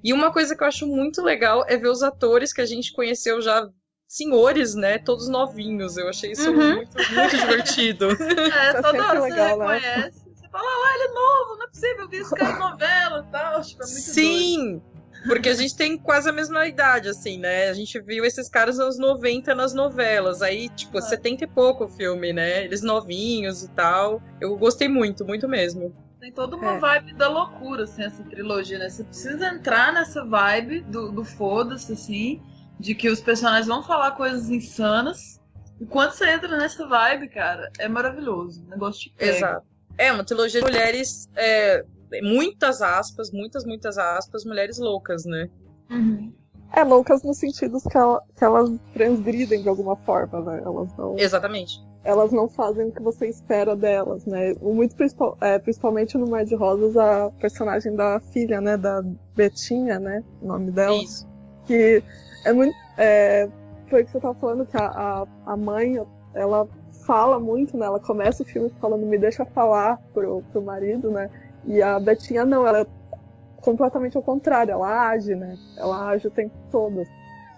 E 0.05 0.13
uma 0.13 0.33
coisa 0.33 0.55
que 0.57 0.63
eu 0.63 0.69
acho 0.69 0.87
muito 0.87 1.21
legal 1.21 1.65
é 1.69 1.77
ver 1.77 1.89
os 1.89 2.03
atores 2.03 2.53
que 2.53 2.61
a 2.61 2.67
gente 2.67 2.93
conheceu 2.93 3.41
já 3.41 3.69
senhores, 4.13 4.75
né? 4.75 4.99
Todos 4.99 5.27
novinhos. 5.27 5.97
Eu 5.97 6.09
achei 6.09 6.33
isso 6.33 6.51
uhum. 6.51 6.75
muito, 6.75 6.97
muito 7.15 7.37
divertido. 7.37 8.09
É, 8.53 8.83
toda 8.83 9.09
hora 9.09 9.21
você 9.21 9.31
legal, 9.31 9.59
né? 9.59 9.79
reconhece. 9.79 10.22
Fala, 10.53 10.65
ah, 10.65 10.95
ele 10.95 11.05
é 11.05 11.15
novo, 11.15 11.57
não 11.57 11.65
é 11.65 11.69
possível, 11.69 12.01
eu 12.01 12.09
vi 12.09 12.19
esse 12.19 12.35
cara 12.35 12.59
novela 12.59 13.25
e 13.27 13.33
tal. 13.33 13.63
Tipo, 13.63 13.83
é 13.83 13.87
muito 13.87 14.01
Sim! 14.01 14.71
Doido. 14.79 14.93
Porque 15.27 15.49
a 15.49 15.55
gente 15.55 15.77
tem 15.77 15.97
quase 15.97 16.29
a 16.29 16.33
mesma 16.33 16.67
idade, 16.67 17.09
assim, 17.09 17.39
né? 17.39 17.69
A 17.69 17.75
gente 17.75 18.01
viu 18.01 18.25
esses 18.25 18.49
caras 18.49 18.81
aos 18.81 18.99
90 18.99 19.55
nas 19.55 19.73
novelas. 19.73 20.43
Aí, 20.43 20.69
tipo, 20.71 20.99
ah. 20.99 21.03
70 21.03 21.45
e 21.45 21.47
pouco 21.47 21.85
o 21.85 21.89
filme, 21.89 22.33
né? 22.33 22.65
Eles 22.65 22.83
novinhos 22.83 23.63
e 23.63 23.71
tal. 23.71 24.21
Eu 24.41 24.57
gostei 24.57 24.89
muito, 24.89 25.25
muito 25.25 25.49
mesmo. 25.49 25.95
Tem 26.21 26.33
toda 26.33 26.57
uma 26.57 26.75
é. 26.75 26.79
vibe 26.79 27.15
da 27.15 27.29
loucura, 27.29 27.85
assim, 27.85 28.03
essa 28.03 28.23
trilogia, 28.25 28.79
né? 28.79 28.89
Você 28.89 29.05
precisa 29.05 29.47
entrar 29.49 29.93
nessa 29.93 30.25
vibe 30.25 30.81
do, 30.83 31.11
do 31.13 31.25
foda-se, 31.25 31.93
assim, 31.93 32.43
de 32.79 32.95
que 32.95 33.09
os 33.09 33.21
personagens 33.21 33.67
vão 33.67 33.83
falar 33.83 34.13
coisas 34.13 34.51
insanas 34.51 35.41
E 35.81 35.87
quando 35.87 36.13
você 36.13 36.29
entra 36.31 36.57
nessa 36.57 36.87
vibe, 36.87 37.29
cara, 37.29 37.71
é 37.79 37.89
maravilhoso. 37.89 38.65
O 38.65 38.69
negócio 38.69 39.03
de 39.03 39.17
pega. 39.17 39.37
Exato. 39.37 39.72
É 39.99 40.13
uma 40.13 40.25
trilogia 40.25 40.61
de 40.61 40.67
mulheres, 40.67 41.29
é, 41.37 41.85
muitas 42.23 42.83
aspas, 42.83 43.31
muitas, 43.31 43.65
muitas 43.65 43.99
aspas, 43.99 44.45
mulheres 44.45 44.79
loucas, 44.79 45.25
né? 45.25 45.49
Uhum. 45.91 46.33
É, 46.75 46.83
loucas 46.85 47.23
no 47.23 47.35
sentido 47.35 47.79
que, 47.83 47.97
ela, 47.97 48.23
que 48.35 48.43
elas 48.43 48.71
transgridem 48.95 49.63
de 49.63 49.69
alguma 49.69 49.95
forma, 49.95 50.41
né? 50.41 50.63
Elas 50.65 50.97
não. 50.97 51.19
Exatamente. 51.19 51.79
Elas 52.03 52.33
não 52.33 52.49
fazem 52.49 52.89
o 52.89 52.93
que 52.93 53.03
você 53.03 53.29
espera 53.29 53.77
delas, 53.77 54.25
né? 54.25 54.55
Muito 54.61 54.97
principal, 54.97 55.37
é, 55.41 55.59
principalmente 55.59 56.17
no 56.17 56.27
Mar 56.27 56.45
de 56.45 56.55
Rosas, 56.55 56.97
a 56.97 57.31
personagem 57.41 57.95
da 57.95 58.19
filha, 58.33 58.61
né? 58.61 58.77
Da 58.77 59.03
Betinha, 59.37 60.01
né? 60.01 60.25
O 60.41 60.47
nome 60.47 60.71
dela. 60.71 60.97
Isso. 60.97 61.29
Que 61.67 62.03
é 62.45 62.53
muito. 62.53 62.75
É, 62.97 63.49
foi 63.89 64.03
o 64.03 64.07
que 64.07 64.11
você 64.11 64.21
tava 64.21 64.35
falando, 64.35 64.67
que 64.67 64.77
a, 64.77 64.87
a, 64.87 65.27
a 65.53 65.57
mãe, 65.57 66.03
ela 66.35 66.67
fala 67.07 67.39
muito, 67.39 67.77
né? 67.77 67.87
Ela 67.87 68.01
começa 68.01 68.43
o 68.43 68.47
filme 68.47 68.71
falando, 68.81 69.07
me 69.07 69.19
deixa 69.19 69.45
falar 69.45 69.99
pro, 70.13 70.43
pro 70.53 70.63
marido, 70.63 71.11
né? 71.11 71.31
E 71.65 71.81
a 71.83 71.99
Betinha 71.99 72.45
não, 72.45 72.67
ela 72.67 72.81
é 72.81 72.87
completamente 73.61 74.17
ao 74.17 74.23
contrário, 74.23 74.73
ela 74.73 75.09
age, 75.09 75.35
né? 75.35 75.57
Ela 75.77 76.09
age 76.09 76.27
o 76.27 76.31
tempo 76.31 76.55
todo. 76.71 77.07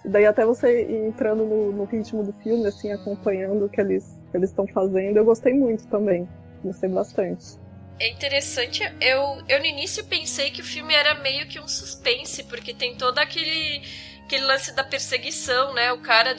E 0.04 0.08
daí 0.08 0.26
até 0.26 0.44
você 0.44 0.82
entrando 1.06 1.44
no, 1.44 1.72
no 1.72 1.84
ritmo 1.84 2.22
do 2.22 2.32
filme, 2.34 2.66
assim, 2.66 2.92
acompanhando 2.92 3.64
o 3.64 3.68
que 3.68 3.80
eles 3.80 4.14
estão 4.34 4.66
fazendo, 4.66 5.16
eu 5.16 5.24
gostei 5.24 5.54
muito 5.54 5.86
também. 5.86 6.28
Gostei 6.62 6.90
bastante. 6.90 7.58
É 7.98 8.10
interessante, 8.10 8.82
eu, 9.00 9.38
eu 9.48 9.60
no 9.60 9.66
início 9.66 10.04
pensei 10.04 10.50
que 10.50 10.60
o 10.60 10.64
filme 10.64 10.92
era 10.92 11.14
meio 11.20 11.46
que 11.46 11.60
um 11.60 11.68
suspense, 11.68 12.42
porque 12.44 12.74
tem 12.74 12.96
todo 12.96 13.18
aquele, 13.18 13.82
aquele 14.24 14.44
lance 14.44 14.74
da 14.74 14.82
perseguição, 14.82 15.72
né? 15.72 15.92
O 15.92 16.02
cara 16.02 16.34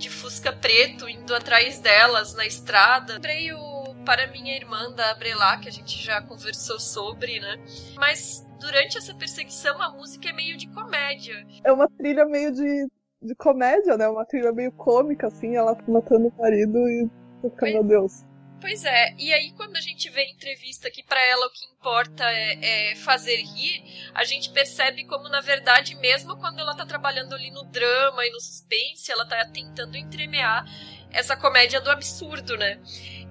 de 0.00 0.08
Fusca 0.08 0.50
preto 0.50 1.08
indo 1.08 1.34
atrás 1.34 1.78
delas 1.78 2.34
na 2.34 2.46
estrada. 2.46 3.14
Lembrei 3.14 3.52
o 3.52 3.94
Para 4.04 4.26
Minha 4.28 4.56
Irmã 4.56 4.90
da 4.92 5.10
Abrelá, 5.10 5.58
que 5.58 5.68
a 5.68 5.72
gente 5.72 6.02
já 6.02 6.22
conversou 6.22 6.80
sobre, 6.80 7.38
né? 7.38 7.62
Mas 7.96 8.44
durante 8.58 8.96
essa 8.96 9.14
perseguição 9.14 9.80
a 9.80 9.90
música 9.90 10.30
é 10.30 10.32
meio 10.32 10.56
de 10.56 10.66
comédia. 10.68 11.46
É 11.62 11.70
uma 11.70 11.86
trilha 11.86 12.24
meio 12.24 12.50
de, 12.50 12.88
de 13.22 13.34
comédia, 13.36 13.98
né? 13.98 14.08
Uma 14.08 14.24
trilha 14.24 14.52
meio 14.52 14.72
cômica, 14.72 15.26
assim, 15.26 15.54
ela 15.54 15.76
matando 15.86 16.28
o 16.28 16.40
marido 16.40 16.78
e 16.88 17.10
fica, 17.42 17.66
meu 17.66 17.84
Deus. 17.84 18.24
Pois 18.60 18.84
é, 18.84 19.14
e 19.18 19.32
aí 19.32 19.52
quando 19.52 19.76
a 19.76 19.80
gente 19.80 20.10
vê 20.10 20.20
a 20.20 20.30
entrevista 20.30 20.90
que 20.90 21.02
para 21.02 21.20
ela 21.26 21.46
o 21.46 21.50
que 21.50 21.64
importa 21.64 22.30
é, 22.30 22.90
é, 22.92 22.96
fazer 22.96 23.36
rir, 23.36 23.82
a 24.14 24.22
gente 24.22 24.50
percebe 24.50 25.04
como 25.06 25.30
na 25.30 25.40
verdade 25.40 25.94
mesmo 25.94 26.36
quando 26.36 26.58
ela 26.58 26.76
tá 26.76 26.84
trabalhando 26.84 27.34
ali 27.34 27.50
no 27.50 27.64
drama 27.64 28.24
e 28.26 28.30
no 28.30 28.38
suspense, 28.38 29.10
ela 29.10 29.24
tá 29.24 29.46
tentando 29.46 29.96
entremear 29.96 30.66
essa 31.12 31.36
comédia 31.36 31.80
do 31.80 31.90
absurdo, 31.90 32.56
né? 32.56 32.78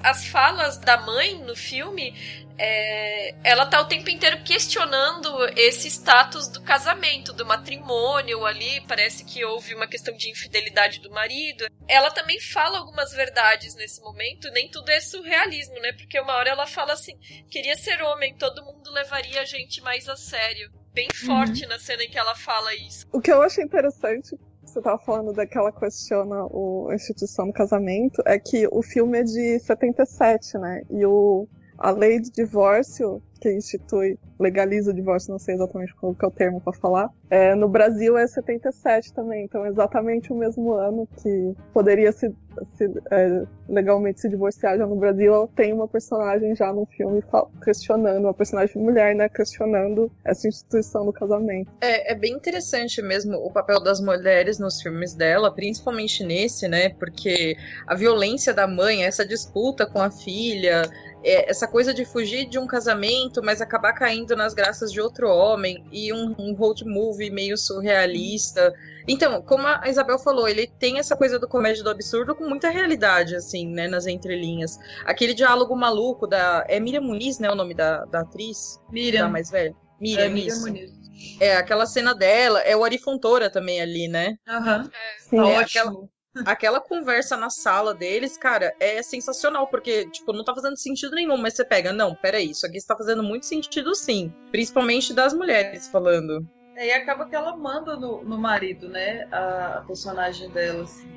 As 0.02 0.26
falas 0.26 0.78
da 0.78 0.98
mãe 0.98 1.40
no 1.44 1.56
filme 1.56 2.14
é, 2.62 3.34
ela 3.42 3.66
tá 3.66 3.80
o 3.80 3.86
tempo 3.86 4.10
inteiro 4.10 4.44
questionando 4.44 5.30
esse 5.56 5.88
status 5.88 6.50
do 6.50 6.62
casamento, 6.62 7.32
do 7.32 7.46
matrimônio 7.46 8.46
ali. 8.46 8.82
Parece 8.82 9.24
que 9.24 9.46
houve 9.46 9.74
uma 9.74 9.88
questão 9.88 10.14
de 10.16 10.30
infidelidade 10.30 11.00
do 11.00 11.10
marido. 11.10 11.66
Ela 11.88 12.12
também 12.12 12.38
fala 12.42 12.78
algumas 12.78 13.14
verdades 13.14 13.76
nesse 13.76 14.02
momento, 14.02 14.52
nem 14.52 14.70
tudo 14.70 14.90
é 14.92 15.00
surrealismo, 15.00 15.80
né? 15.80 15.94
Porque 15.94 16.20
uma 16.20 16.34
hora 16.34 16.50
ela 16.50 16.68
fala 16.68 16.94
assim: 16.94 17.18
queria 17.50 17.78
ser 17.78 18.02
homem, 18.02 18.36
todo 18.36 18.66
mundo 18.66 18.92
levaria 18.92 19.42
a 19.42 19.46
gente 19.46 19.82
mais 19.82 20.10
a 20.10 20.18
sério. 20.18 20.70
Bem 20.92 21.08
forte 21.14 21.64
uhum. 21.64 21.70
na 21.70 21.80
cena 21.80 22.04
em 22.04 22.10
que 22.10 22.18
ela 22.18 22.36
fala 22.36 22.76
isso. 22.76 23.08
O 23.14 23.22
que 23.22 23.32
eu 23.32 23.42
achei 23.42 23.64
interessante 23.64 24.36
você 24.70 24.82
tava 24.82 24.98
falando 25.00 25.34
daquela 25.34 25.72
questiona 25.72 26.46
o, 26.46 26.88
a 26.90 26.96
instituição 26.96 27.48
do 27.48 27.54
casamento, 27.54 28.22
é 28.26 28.38
que 28.40 28.68
o 28.72 28.82
filme 28.82 29.20
é 29.20 29.24
de 29.24 29.60
77, 29.60 30.58
né? 30.58 30.82
E 30.90 31.06
o, 31.06 31.48
a 31.78 31.92
lei 31.92 32.20
de 32.20 32.32
divórcio 32.32 33.22
que 33.40 33.52
institui, 33.52 34.18
legaliza 34.40 34.92
o 34.92 34.94
divórcio, 34.94 35.32
não 35.32 35.40
sei 35.40 35.56
exatamente 35.56 35.96
qual 35.96 36.16
é 36.22 36.26
o 36.26 36.32
termo 36.32 36.60
para 36.60 36.78
falar, 36.78 37.10
é, 37.30 37.56
no 37.56 37.70
Brasil 37.70 38.18
é 38.18 38.28
77 38.28 39.14
também, 39.14 39.46
então 39.46 39.66
é 39.66 39.70
exatamente 39.70 40.32
o 40.34 40.36
mesmo 40.36 40.74
ano 40.74 41.08
que 41.22 41.56
poderia 41.74 42.12
se, 42.12 42.36
se 42.76 42.86
é, 43.12 43.44
legalmente 43.68 44.22
se 44.22 44.30
divorciar 44.30 44.78
já 44.78 44.86
no 44.86 44.96
Brasil, 44.96 45.34
ela 45.34 45.48
tem 45.56 45.74
uma 45.74 45.88
personagem 45.88 46.56
já 46.56 46.72
no 46.74 46.86
filme 46.86 47.24
questionando, 47.64 48.26
uma 48.26 48.34
personagem 48.34 48.82
mulher, 48.82 49.16
né, 49.16 49.30
questionando 49.30 50.12
essa 50.24 50.48
instituição 50.48 51.06
do 51.06 51.14
casamento. 51.14 51.72
É, 51.82 52.12
é 52.12 52.16
bem 52.16 52.34
interessante 52.34 53.02
mesmo 53.02 53.38
o 53.38 53.52
papel 53.52 53.82
das 53.82 54.00
mulheres 54.00 54.60
nos 54.60 54.82
filmes 54.82 55.14
dela, 55.14 55.54
principalmente 55.54 56.24
nesse, 56.24 56.68
né, 56.68 56.90
porque 56.90 57.56
a 57.88 57.96
violência 57.96 58.54
da 58.54 58.68
mãe, 58.68 59.04
essa 59.04 59.26
disputa 59.26 59.86
com 59.86 60.02
a 60.02 60.10
filha, 60.10 60.84
é, 61.24 61.50
essa 61.50 61.68
coisa 61.68 61.94
de 61.94 62.06
fugir 62.06 62.48
de 62.48 62.58
um 62.58 62.68
casamento, 62.68 63.42
mas 63.44 63.62
acabar 63.62 63.94
caindo 63.94 64.36
nas 64.36 64.54
graças 64.54 64.92
de 64.92 65.02
outro 65.02 65.30
homem, 65.30 65.84
e 65.92 66.14
um, 66.14 66.36
um 66.38 66.54
road 66.54 66.86
movie 66.86 67.30
meio 67.30 67.58
surrealista. 67.58 68.74
Então, 69.08 69.42
como 69.42 69.66
a 69.66 69.88
Isabel 69.88 70.20
falou, 70.20 70.48
ele 70.48 70.68
tem 70.68 71.00
essa 71.00 71.16
coisa 71.16 71.40
do 71.40 71.48
comédia 71.48 71.84
do 71.84 71.90
absurdo 71.90 72.36
com 72.36 72.48
muita 72.48 72.70
realidade, 72.70 73.36
assim, 73.36 73.68
né, 73.68 73.88
nas 73.88 74.06
entrelinhas. 74.06 74.78
Aquele 75.06 75.34
diálogo 75.34 75.76
maluco 75.76 76.28
da. 76.28 76.64
É 76.68 76.80
Miriam 76.80 77.02
Muniz, 77.02 77.40
né, 77.40 77.50
o 77.50 77.56
nome 77.56 77.74
da, 77.74 78.06
da 78.06 78.22
atriz? 78.22 78.80
Miriam. 78.92 79.24
Da 79.24 79.30
mais 79.30 79.50
velha. 79.50 79.76
Miriam, 80.00 80.26
é, 80.26 80.30
Miriam 80.30 80.60
Muniz. 80.60 80.92
É, 81.40 81.58
aquela 81.58 81.86
cena 81.86 82.16
dela, 82.16 82.62
é 82.62 82.78
o 82.78 82.84
Ari 82.84 82.98
Fontoura 82.98 83.50
também 83.50 83.82
ali, 83.82 84.08
né? 84.08 84.36
Aham. 84.48 84.90
Uhum. 85.32 85.40
É, 85.40 85.56
é 85.56 85.60
ótimo. 85.60 85.60
Aquela, 85.60 86.10
Aquela 86.46 86.80
conversa 86.80 87.36
na 87.36 87.50
sala 87.50 87.94
deles, 87.94 88.38
cara, 88.38 88.74
é 88.80 89.02
sensacional, 89.02 89.68
porque, 89.68 90.06
tipo, 90.10 90.32
não 90.32 90.44
tá 90.44 90.54
fazendo 90.54 90.78
sentido 90.78 91.16
nenhum, 91.16 91.38
mas 91.38 91.56
você 91.56 91.66
pega, 91.66 91.92
não, 91.92 92.14
peraí, 92.14 92.52
isso 92.52 92.66
aqui 92.66 92.78
está 92.78 92.96
fazendo 92.96 93.24
muito 93.24 93.48
sentido 93.48 93.96
sim. 93.96 94.32
Principalmente 94.52 95.12
das 95.12 95.34
mulheres 95.34 95.88
falando. 95.88 96.48
É, 96.76 96.88
e 96.88 96.92
acaba 96.94 97.26
que 97.26 97.36
ela 97.36 97.58
manda 97.58 97.96
no, 97.96 98.24
no 98.24 98.38
marido, 98.38 98.88
né? 98.88 99.28
A, 99.32 99.84
personagem 99.88 100.50
dela, 100.52 100.84
assim. 100.84 101.10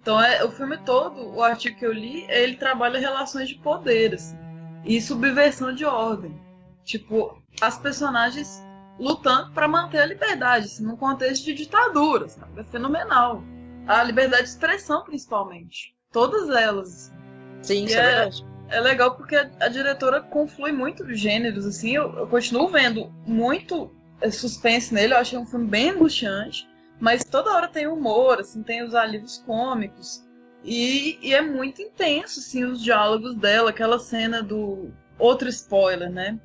Então, 0.00 0.22
é, 0.22 0.44
o 0.44 0.50
filme 0.50 0.76
todo, 0.78 1.34
o 1.34 1.42
artigo 1.42 1.78
que 1.78 1.86
eu 1.86 1.92
li, 1.92 2.26
ele 2.28 2.56
trabalha 2.56 2.98
relações 2.98 3.48
de 3.48 3.54
poder, 3.56 4.14
assim, 4.14 4.36
e 4.84 5.00
subversão 5.00 5.74
de 5.74 5.84
ordem. 5.84 6.38
Tipo, 6.84 7.42
as 7.60 7.78
personagens 7.78 8.62
lutando 8.98 9.52
para 9.52 9.66
manter 9.66 10.00
a 10.00 10.06
liberdade, 10.06 10.66
assim, 10.66 10.84
num 10.84 10.96
contexto 10.96 11.44
de 11.46 11.54
ditadura, 11.54 12.28
sabe? 12.28 12.60
É 12.60 12.64
fenomenal 12.64 13.42
a 13.90 14.04
liberdade 14.04 14.44
de 14.44 14.48
expressão, 14.50 15.02
principalmente. 15.02 15.94
Todas 16.12 16.48
elas. 16.48 17.12
Sim, 17.60 17.84
isso 17.84 17.96
é, 17.96 17.98
é, 17.98 18.06
verdade. 18.06 18.46
É 18.68 18.80
legal 18.80 19.16
porque 19.16 19.34
a, 19.34 19.50
a, 19.58 19.68
diretora 19.68 20.20
conflui 20.20 20.70
muito 20.70 21.12
gêneros, 21.12 21.66
assim. 21.66 21.96
Eu, 21.96 22.14
eu, 22.16 22.26
continuo 22.28 22.68
vendo 22.68 23.12
muito 23.26 23.92
é, 24.20 24.30
suspense 24.30 24.94
nele, 24.94 25.12
eu 25.12 25.18
achei 25.18 25.36
um 25.36 25.46
filme 25.46 25.66
bem 25.66 25.90
angustiante. 25.90 26.68
Mas 27.00 27.24
toda 27.24 27.52
hora 27.52 27.66
tem 27.66 27.88
humor, 27.88 28.38
assim, 28.38 28.62
tem 28.62 28.82
os 28.82 28.94
alívios 28.94 29.38
cômicos. 29.38 30.22
E, 30.62 31.18
e 31.22 31.34
é 31.34 31.40
muito 31.40 31.82
intenso, 31.82 32.38
assim, 32.38 32.62
os 32.64 32.82
diálogos 32.82 33.34
dela, 33.34 33.70
aquela 33.70 33.98
cena 33.98 34.42
do. 34.42 34.92
Outro 35.18 35.48
spoiler, 35.48 36.10
né? 36.10 36.38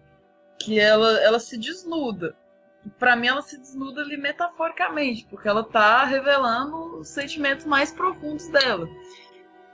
Que 0.60 0.80
ela, 0.80 1.20
ela 1.22 1.40
se 1.40 1.58
desnuda 1.58 2.36
para 3.00 3.16
mim 3.16 3.28
ela 3.28 3.42
se 3.42 3.58
desnuda 3.58 4.02
ali 4.02 4.18
metaforicamente, 4.18 5.26
porque 5.30 5.48
ela 5.48 5.64
tá 5.64 6.04
revelando 6.06 7.00
os 7.00 7.10
sentimentos 7.10 7.66
mais 7.66 7.92
profundos 7.92 8.48
dela. 8.48 8.88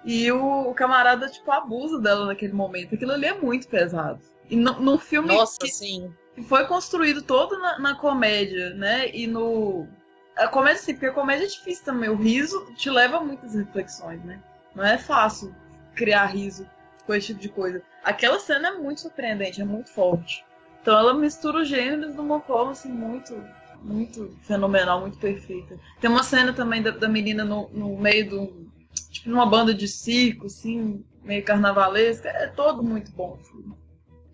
E 0.04 0.32
o, 0.32 0.70
o, 0.70 0.74
camarada, 0.74 1.30
tipo, 1.30 1.52
abusa 1.52 2.00
dela 2.00 2.26
naquele 2.26 2.54
momento. 2.54 2.96
Aquilo 2.96 3.12
ali 3.12 3.26
é 3.28 3.34
muito 3.34 3.68
pesado. 3.68 4.20
E 4.50 4.56
no, 4.56 4.80
num 4.80 4.98
filme 4.98 5.28
Nossa, 5.28 5.60
que, 5.60 5.68
sim. 5.68 6.12
que 6.34 6.42
foi 6.42 6.66
construído 6.66 7.22
todo 7.22 7.58
na, 7.60 7.80
na, 7.80 7.96
comédia, 7.96 8.72
né? 8.72 9.10
E 9.14 9.28
no. 9.28 9.88
A 10.36 10.48
comédia, 10.48 10.82
sim, 10.82 10.94
porque 10.94 11.06
a 11.06 11.14
comédia 11.14 11.46
é 11.46 11.48
difícil 11.48 11.86
também. 11.86 12.10
O 12.10 12.16
riso 12.16 12.74
te 12.76 12.90
leva 12.90 13.18
a 13.18 13.24
muitas 13.24 13.54
reflexões, 13.54 14.24
né? 14.24 14.42
Não 14.74 14.84
é 14.84 14.98
fácil 14.98 15.56
criar 15.94 16.26
riso 16.26 16.68
com 17.06 17.14
esse 17.14 17.28
tipo 17.28 17.40
de 17.40 17.50
coisa. 17.50 17.84
Aquela 18.04 18.40
cena 18.40 18.70
é 18.70 18.72
muito 18.72 19.02
surpreendente, 19.02 19.62
é 19.62 19.66
muito 19.66 19.92
forte. 19.92 20.44
Então 20.82 20.98
ela 20.98 21.14
mistura 21.14 21.62
os 21.62 21.70
gêneros 21.70 22.14
de 22.14 22.20
uma 22.20 22.42
forma 22.42 22.72
assim, 22.72 22.90
muito, 22.90 23.34
muito 23.82 24.36
fenomenal, 24.42 25.02
muito 25.02 25.18
perfeita. 25.18 25.80
Tem 26.00 26.10
uma 26.10 26.24
cena 26.24 26.54
também 26.54 26.82
da, 26.82 26.92
da 26.92 27.08
menina 27.08 27.46
no, 27.46 27.70
no 27.70 27.96
meio 27.98 28.30
do. 28.30 28.72
Tipo, 29.12 29.30
numa 29.30 29.46
banda 29.46 29.74
de 29.74 29.88
circo, 29.88 30.48
assim, 30.48 31.06
meio 31.24 31.44
carnavalesca. 31.46 32.30
É 32.30 32.48
todo 32.48 32.84
muito 32.84 33.12
bom. 33.12 33.40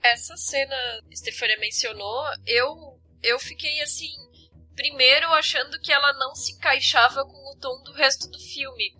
Essa 0.02 0.38
cena, 0.38 0.76
Stefania 1.14 1.60
mencionou, 1.60 2.24
eu, 2.46 2.98
eu 3.22 3.38
fiquei 3.40 3.82
assim. 3.82 4.10
Primeiro 4.74 5.28
achando 5.34 5.80
que 5.80 5.92
ela 5.92 6.14
não 6.14 6.36
se 6.36 6.54
encaixava 6.54 7.26
com 7.26 7.52
o 7.52 7.58
tom 7.60 7.84
do 7.84 7.92
resto 7.94 8.30
do 8.30 8.40
filme. 8.40 8.94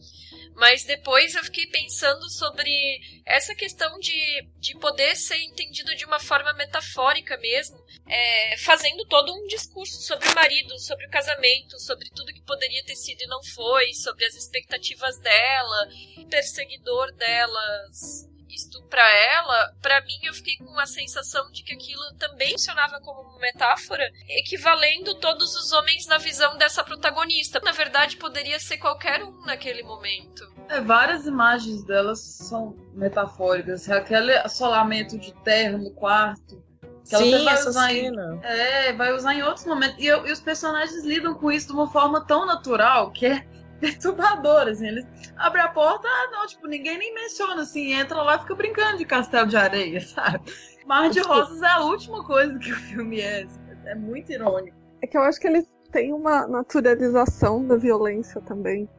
Mas 0.58 0.84
depois 0.84 1.36
eu 1.36 1.44
fiquei 1.44 1.68
pensando 1.68 2.28
sobre 2.32 3.00
essa 3.24 3.54
questão 3.54 4.00
de, 4.00 4.42
de 4.60 4.76
poder 4.80 5.16
ser 5.16 5.38
entendido 5.44 5.96
de 5.96 6.04
uma 6.04 6.20
forma 6.20 6.52
metafórica 6.54 7.38
mesmo. 7.38 7.78
é, 8.10 8.58
fazendo 8.60 9.06
todo 9.06 9.34
um 9.34 9.46
discurso 9.48 10.02
sobre 10.02 10.28
o 10.30 10.34
marido, 10.34 10.80
sobre 10.80 11.06
o 11.06 11.10
casamento, 11.10 11.78
sobre 11.80 12.10
tudo 12.10 12.34
que 12.34 12.42
poderia 12.42 12.84
ter 12.86 12.96
sido 12.96 13.22
e 13.22 13.28
não 13.28 13.44
foi, 13.44 13.94
sobre 13.94 14.26
as 14.26 14.34
expectativas 14.34 15.20
dela, 15.20 15.90
perseguidor 16.30 17.12
delas 17.14 18.28
estupra 18.56 19.02
ela, 19.02 19.74
para 19.82 20.02
mim 20.02 20.20
eu 20.24 20.34
fiquei 20.34 20.58
com 20.58 20.80
a 20.80 20.86
sensação 20.86 21.52
de 21.52 21.64
que 21.64 21.74
aquilo 21.74 22.14
também 22.18 22.52
funcionava 22.52 23.00
como 23.02 23.22
uma 23.22 23.40
metáfora, 23.40 24.12
equivalendo 24.30 25.16
todos 25.16 25.56
os 25.56 25.72
homens 25.72 26.08
na 26.08 26.18
visão 26.18 26.58
dessa 26.58 26.84
protagonista. 26.84 27.60
Na 27.64 27.72
verdade, 27.72 28.18
poderia 28.18 28.60
ser 28.60 28.78
qualquer 28.78 29.24
um 29.24 29.42
naquele 29.46 29.84
momento. 29.84 30.46
É, 30.70 30.82
várias 30.82 31.26
imagens 31.26 31.84
delas 31.84 32.20
são 32.20 32.76
metafóricas. 32.94 33.90
Aquele 33.90 34.34
assolamento 34.38 35.18
de 35.18 35.34
terra 35.44 35.78
no 35.78 35.92
quarto, 35.92 36.62
que 37.08 37.16
ela 37.16 37.24
Sim, 37.24 37.44
vai 37.46 37.54
essa 37.54 37.70
usar 37.70 37.90
cena. 37.90 38.42
Em, 38.44 38.46
é, 38.46 38.94
vai 38.94 39.14
usar 39.14 39.34
em 39.34 39.44
outros 39.44 39.66
momentos. 39.66 39.98
E, 39.98 40.08
e, 40.08 40.32
os 40.32 40.42
personagens 40.42 41.04
lidam 41.06 41.36
com 41.36 41.52
isso 41.52 41.68
de 41.68 41.74
uma 41.74 41.90
forma 41.90 42.26
tão 42.26 42.46
natural 42.46 43.12
que 43.12 43.26
é 43.26 43.46
perturbador, 43.82 44.68
assim. 44.68 44.88
Eles 44.88 45.06
abrem 45.36 45.64
a 45.64 45.68
porta, 45.70 46.08
ah, 46.08 46.30
não, 46.32 46.48
tipo, 46.48 46.68
ninguém 46.68 46.98
nem 46.98 47.14
menciona, 47.14 47.62
assim, 47.62 47.94
entra 47.94 48.22
lá 48.22 48.36
e 48.36 48.40
fica 48.40 48.56
brincando 48.56 48.98
de 48.98 49.06
castelo 49.06 49.48
de 49.48 49.58
areia, 49.58 50.02
sabe? 50.06 50.42
Mar 50.86 51.10
de 51.10 51.20
Rosas 51.20 51.62
é 51.62 51.68
a 51.68 51.80
última 51.82 52.24
coisa 52.24 52.58
que 52.58 52.72
o 52.72 52.76
filme 52.76 53.20
é. 53.20 53.46
É 53.86 53.96
muito 53.96 54.32
irônico. 54.32 54.76
É 55.02 55.08
que 55.08 55.18
eu 55.18 55.22
acho 55.22 55.40
que 55.40 55.48
eles 55.48 55.66
têm 55.92 56.12
uma 56.12 56.46
naturalização 56.46 57.66
da 57.66 57.78
violência 57.78 58.42
também 58.42 58.90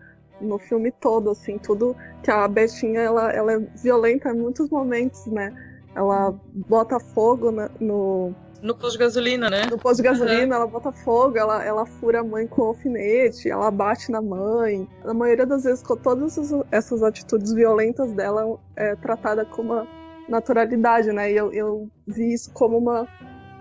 no 0.41 0.59
filme 0.59 0.91
todo, 0.93 1.31
assim, 1.31 1.59
tudo 1.59 1.97
que 2.23 2.31
a 2.31 2.47
Betinha, 2.47 3.01
ela, 3.01 3.31
ela 3.33 3.53
é 3.53 3.59
violenta 3.59 4.31
em 4.31 4.39
muitos 4.39 4.71
momentos, 4.71 5.27
né? 5.27 5.53
Ela 5.95 6.35
bota 6.69 7.01
fogo 7.01 7.51
na, 7.51 7.69
no... 7.81 8.35
No 8.61 8.75
posto 8.75 8.93
de 8.93 8.99
gasolina, 8.99 9.49
né? 9.49 9.67
No 9.71 9.79
posto 9.79 9.99
de 9.99 10.03
gasolina, 10.03 10.57
uhum. 10.57 10.63
ela 10.63 10.67
bota 10.67 10.91
fogo, 10.91 11.39
ela, 11.39 11.65
ela 11.65 11.87
fura 11.87 12.21
a 12.21 12.25
mãe 12.25 12.47
com 12.47 12.63
alfinete, 12.63 13.49
ela 13.49 13.71
bate 13.71 14.11
na 14.11 14.21
mãe. 14.21 14.89
Na 15.05 15.15
maioria 15.15 15.47
das 15.47 15.65
vezes, 15.65 15.83
com 15.83 15.97
todas 15.97 16.37
essas 16.73 17.03
atitudes 17.03 17.53
violentas 17.53 18.13
dela, 18.13 18.59
é 18.75 18.97
tratada 18.97 19.45
com 19.45 19.63
uma 19.63 19.87
naturalidade, 20.29 21.13
né? 21.13 21.33
E 21.33 21.37
eu, 21.37 21.53
eu 21.53 21.89
vi 22.07 22.33
isso 22.33 22.53
como 22.53 22.79
uma 22.79 23.07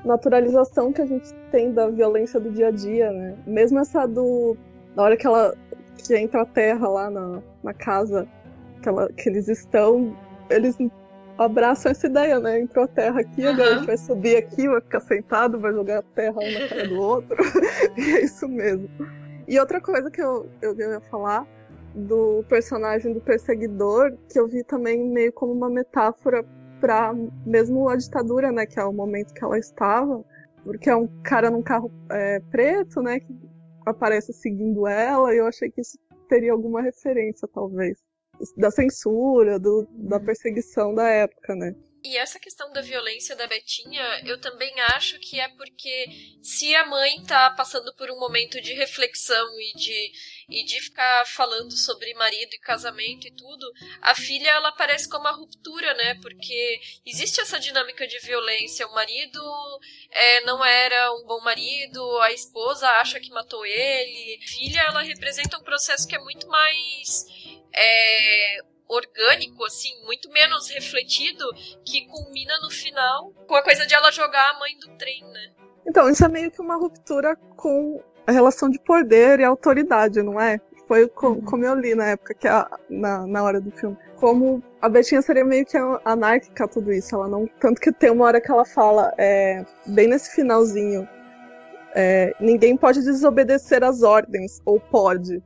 naturalização 0.03 0.91
que 0.91 1.01
a 1.01 1.05
gente 1.05 1.31
tem 1.51 1.71
da 1.71 1.87
violência 1.89 2.39
do 2.39 2.51
dia 2.51 2.69
a 2.69 2.71
dia, 2.71 3.11
né? 3.11 3.35
Mesmo 3.45 3.79
essa 3.79 4.07
do... 4.07 4.57
Na 4.95 5.03
hora 5.03 5.15
que 5.15 5.27
ela 5.27 5.53
que 5.97 6.15
entra 6.15 6.41
a 6.41 6.45
terra 6.45 6.87
lá 6.87 7.09
na, 7.09 7.41
na 7.63 7.73
casa 7.73 8.27
que, 8.81 8.89
ela, 8.89 9.09
que 9.09 9.29
eles 9.29 9.47
estão, 9.47 10.15
eles 10.49 10.77
abraçam 11.37 11.91
essa 11.91 12.07
ideia, 12.07 12.39
né? 12.39 12.59
Entrou 12.59 12.85
a 12.85 12.87
terra 12.87 13.21
aqui, 13.21 13.43
uhum. 13.43 13.49
agora 13.49 13.69
a 13.69 13.77
gente 13.77 13.87
vai 13.87 13.97
subir 13.97 14.37
aqui, 14.37 14.67
vai 14.67 14.81
ficar 14.81 14.99
sentado, 15.01 15.59
vai 15.59 15.71
jogar 15.71 15.99
a 15.99 16.01
terra 16.01 16.35
um 16.37 16.51
na 16.51 16.67
cara 16.67 16.87
do 16.87 16.99
outro. 16.99 17.37
e 17.97 18.01
é 18.17 18.23
isso 18.23 18.47
mesmo. 18.47 18.89
E 19.47 19.59
outra 19.59 19.79
coisa 19.79 20.09
que 20.11 20.21
eu, 20.21 20.49
eu 20.61 20.75
ia 20.75 20.99
falar 21.01 21.47
do 21.95 22.43
personagem 22.49 23.13
do 23.13 23.21
perseguidor, 23.21 24.15
que 24.31 24.39
eu 24.39 24.47
vi 24.47 24.63
também 24.63 25.09
meio 25.09 25.31
como 25.31 25.51
uma 25.51 25.69
metáfora 25.69 26.45
para 26.79 27.13
mesmo 27.45 27.89
a 27.89 27.95
ditadura, 27.95 28.51
né? 28.51 28.65
Que 28.65 28.79
é 28.79 28.83
o 28.83 28.93
momento 28.93 29.33
que 29.33 29.43
ela 29.43 29.57
estava. 29.57 30.23
Porque 30.63 30.89
é 30.89 30.95
um 30.95 31.07
cara 31.23 31.49
num 31.49 31.61
carro 31.61 31.91
é, 32.11 32.39
preto, 32.51 33.01
né? 33.01 33.19
Que 33.19 33.33
aparece 33.85 34.33
seguindo 34.33 34.85
ela, 34.85 35.33
e 35.33 35.37
eu 35.37 35.47
achei 35.47 35.71
que 35.71 35.81
isso 35.81 35.97
teria 36.27 36.51
alguma 36.51 36.81
referência, 36.81 37.47
talvez. 37.47 37.97
Da 38.55 38.71
censura, 38.71 39.59
do, 39.59 39.87
da 39.91 40.19
perseguição 40.19 40.93
da 40.93 41.07
época, 41.07 41.55
né? 41.55 41.75
E 42.03 42.15
essa 42.15 42.39
questão 42.39 42.71
da 42.71 42.79
violência 42.79 43.35
da 43.35 43.47
Betinha, 43.47 44.21
eu 44.25 44.39
também 44.39 44.73
acho 44.95 45.19
que 45.19 45.41
é 45.41 45.49
porque 45.49 46.05
se 46.41 46.73
a 46.73 46.85
mãe 46.85 47.21
tá 47.23 47.49
passando 47.49 47.93
por 47.95 48.09
um 48.09 48.17
momento 48.17 48.61
de 48.61 48.73
reflexão 48.73 49.45
e 49.59 49.73
de, 49.73 50.11
e 50.47 50.63
de 50.63 50.79
ficar 50.79 51.25
falando 51.27 51.75
sobre 51.75 52.13
marido 52.13 52.53
e 52.53 52.59
casamento 52.59 53.27
e 53.27 53.31
tudo, 53.31 53.69
a 54.01 54.15
filha 54.15 54.51
ela 54.51 54.71
parece 54.71 55.09
como 55.09 55.25
uma 55.25 55.35
ruptura, 55.35 55.93
né? 55.95 56.15
Porque 56.21 56.79
existe 57.05 57.41
essa 57.41 57.59
dinâmica 57.59 58.07
de 58.07 58.19
violência. 58.19 58.87
O 58.87 58.93
marido 58.93 59.41
é, 60.09 60.41
não 60.45 60.63
era 60.63 61.11
um 61.13 61.25
bom 61.25 61.41
marido, 61.41 62.19
a 62.21 62.31
esposa 62.31 62.87
acha 63.01 63.19
que 63.19 63.31
matou 63.31 63.65
ele. 63.65 64.39
A 64.41 64.47
filha 64.47 64.81
ela 64.81 65.01
representa 65.01 65.57
um 65.57 65.63
processo 65.63 66.07
que 66.07 66.15
é 66.15 66.19
muito 66.19 66.47
mais. 66.47 67.25
É, 67.73 68.59
orgânico, 68.87 69.63
assim, 69.65 69.89
muito 70.05 70.29
menos 70.31 70.69
refletido, 70.69 71.45
que 71.85 72.07
culmina 72.07 72.59
no 72.61 72.69
final 72.69 73.31
com 73.47 73.55
a 73.55 73.63
coisa 73.63 73.85
de 73.85 73.93
ela 73.93 74.11
jogar 74.11 74.51
a 74.51 74.59
mãe 74.59 74.77
do 74.79 74.97
trem, 74.97 75.23
né? 75.23 75.51
Então, 75.85 76.09
isso 76.09 76.23
é 76.25 76.27
meio 76.27 76.51
que 76.51 76.61
uma 76.61 76.75
ruptura 76.75 77.35
com 77.55 78.01
a 78.25 78.31
relação 78.31 78.69
de 78.69 78.79
poder 78.79 79.39
e 79.39 79.43
autoridade, 79.43 80.21
não 80.21 80.39
é? 80.39 80.59
Foi 80.87 81.07
como, 81.07 81.41
como 81.43 81.65
eu 81.65 81.75
li 81.75 81.95
na 81.95 82.07
época, 82.07 82.33
que 82.33 82.47
a, 82.47 82.69
na, 82.89 83.27
na 83.27 83.43
hora 83.43 83.59
do 83.59 83.71
filme. 83.71 83.97
Como 84.15 84.63
a 84.81 84.89
Betinha 84.89 85.21
seria 85.21 85.43
meio 85.43 85.65
que 85.65 85.77
anárquica 86.05 86.67
tudo 86.67 86.91
isso. 86.91 87.13
Ela 87.13 87.27
não. 87.27 87.45
Tanto 87.59 87.79
que 87.79 87.91
tem 87.91 88.09
uma 88.09 88.25
hora 88.25 88.41
que 88.41 88.49
ela 88.49 88.65
fala, 88.65 89.13
é, 89.17 89.65
bem 89.85 90.07
nesse 90.07 90.33
finalzinho. 90.33 91.07
É, 91.93 92.33
ninguém 92.39 92.77
pode 92.77 93.01
desobedecer 93.01 93.83
às 93.83 94.01
ordens, 94.01 94.61
ou 94.65 94.79
pode. 94.79 95.41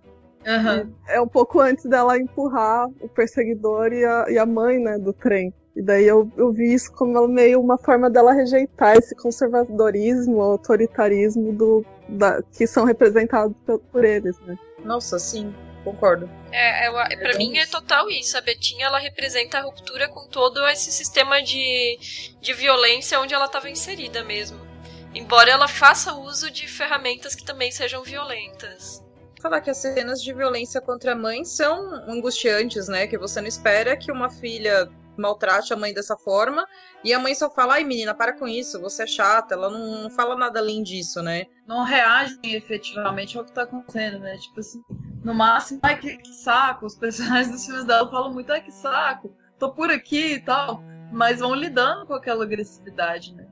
Uhum. 0.45 0.93
É 1.07 1.21
um 1.21 1.27
pouco 1.27 1.59
antes 1.59 1.85
dela 1.85 2.17
empurrar 2.17 2.87
o 2.99 3.07
perseguidor 3.07 3.93
e 3.93 4.03
a, 4.03 4.25
e 4.29 4.37
a 4.37 4.45
mãe, 4.45 4.79
né, 4.79 4.97
do 4.97 5.13
trem. 5.13 5.53
E 5.75 5.81
daí 5.81 6.05
eu, 6.05 6.29
eu 6.35 6.51
vi 6.51 6.73
isso 6.73 6.91
como 6.91 7.27
meio 7.27 7.61
uma 7.61 7.77
forma 7.77 8.09
dela 8.09 8.33
rejeitar 8.33 8.97
esse 8.97 9.15
conservadorismo, 9.15 10.41
autoritarismo 10.41 11.53
do, 11.53 11.85
da, 12.09 12.41
que 12.57 12.67
são 12.67 12.83
representados 12.83 13.55
por, 13.65 13.79
por 13.79 14.03
eles, 14.03 14.37
né? 14.41 14.57
Nossa, 14.83 15.17
sim, 15.17 15.53
concordo. 15.83 16.29
É, 16.51 16.87
é, 16.87 17.15
pra 17.15 17.37
mim 17.37 17.57
é 17.57 17.65
total 17.65 18.09
isso. 18.09 18.37
A 18.37 18.41
Betinha 18.41 18.87
ela 18.87 18.99
representa 18.99 19.59
a 19.59 19.61
ruptura 19.61 20.09
com 20.09 20.27
todo 20.27 20.67
esse 20.67 20.91
sistema 20.91 21.41
de, 21.41 21.97
de 22.41 22.53
violência 22.53 23.19
onde 23.19 23.33
ela 23.33 23.45
estava 23.45 23.69
inserida 23.69 24.23
mesmo. 24.25 24.59
Embora 25.13 25.51
ela 25.51 25.67
faça 25.69 26.13
uso 26.13 26.51
de 26.51 26.67
ferramentas 26.67 27.33
que 27.33 27.45
também 27.45 27.71
sejam 27.71 28.03
violentas 28.03 29.01
falar 29.41 29.61
que 29.61 29.69
as 29.69 29.77
cenas 29.77 30.21
de 30.21 30.33
violência 30.33 30.79
contra 30.79 31.13
a 31.13 31.15
mãe 31.15 31.43
são 31.43 31.93
angustiantes, 32.07 32.87
né? 32.87 33.07
Que 33.07 33.17
você 33.17 33.41
não 33.41 33.47
espera 33.47 33.97
que 33.97 34.11
uma 34.11 34.29
filha 34.29 34.89
maltrate 35.17 35.73
a 35.73 35.77
mãe 35.77 35.93
dessa 35.93 36.15
forma 36.15 36.65
e 37.03 37.13
a 37.13 37.19
mãe 37.19 37.35
só 37.35 37.49
fala: 37.49 37.73
ai 37.75 37.83
menina, 37.83 38.13
para 38.13 38.33
com 38.33 38.47
isso, 38.47 38.79
você 38.79 39.03
é 39.03 39.07
chata. 39.07 39.55
Ela 39.55 39.69
não, 39.69 40.09
fala 40.11 40.35
nada 40.35 40.59
além 40.59 40.83
disso, 40.83 41.21
né? 41.21 41.45
Não 41.67 41.83
reagem 41.83 42.39
efetivamente 42.43 43.37
ao 43.37 43.43
que 43.43 43.51
tá 43.51 43.63
acontecendo, 43.63 44.19
né? 44.19 44.37
Tipo 44.37 44.59
assim, 44.59 44.81
no 45.23 45.33
máximo, 45.33 45.79
ai 45.83 45.97
que, 45.99 46.17
que 46.17 46.33
saco. 46.33 46.85
Os 46.85 46.95
personagens 46.95 47.51
dos 47.51 47.65
filmes 47.65 47.85
dela 47.85 48.09
falam 48.09 48.33
muito: 48.33 48.51
ai 48.51 48.61
que 48.61 48.71
saco, 48.71 49.35
tô 49.57 49.71
por 49.73 49.89
aqui 49.89 50.33
e 50.33 50.39
tal. 50.39 50.83
Mas 51.11 51.39
vão 51.39 51.53
lidando 51.53 52.05
com 52.05 52.13
aquela 52.13 52.45
agressividade, 52.45 53.35
né? 53.35 53.45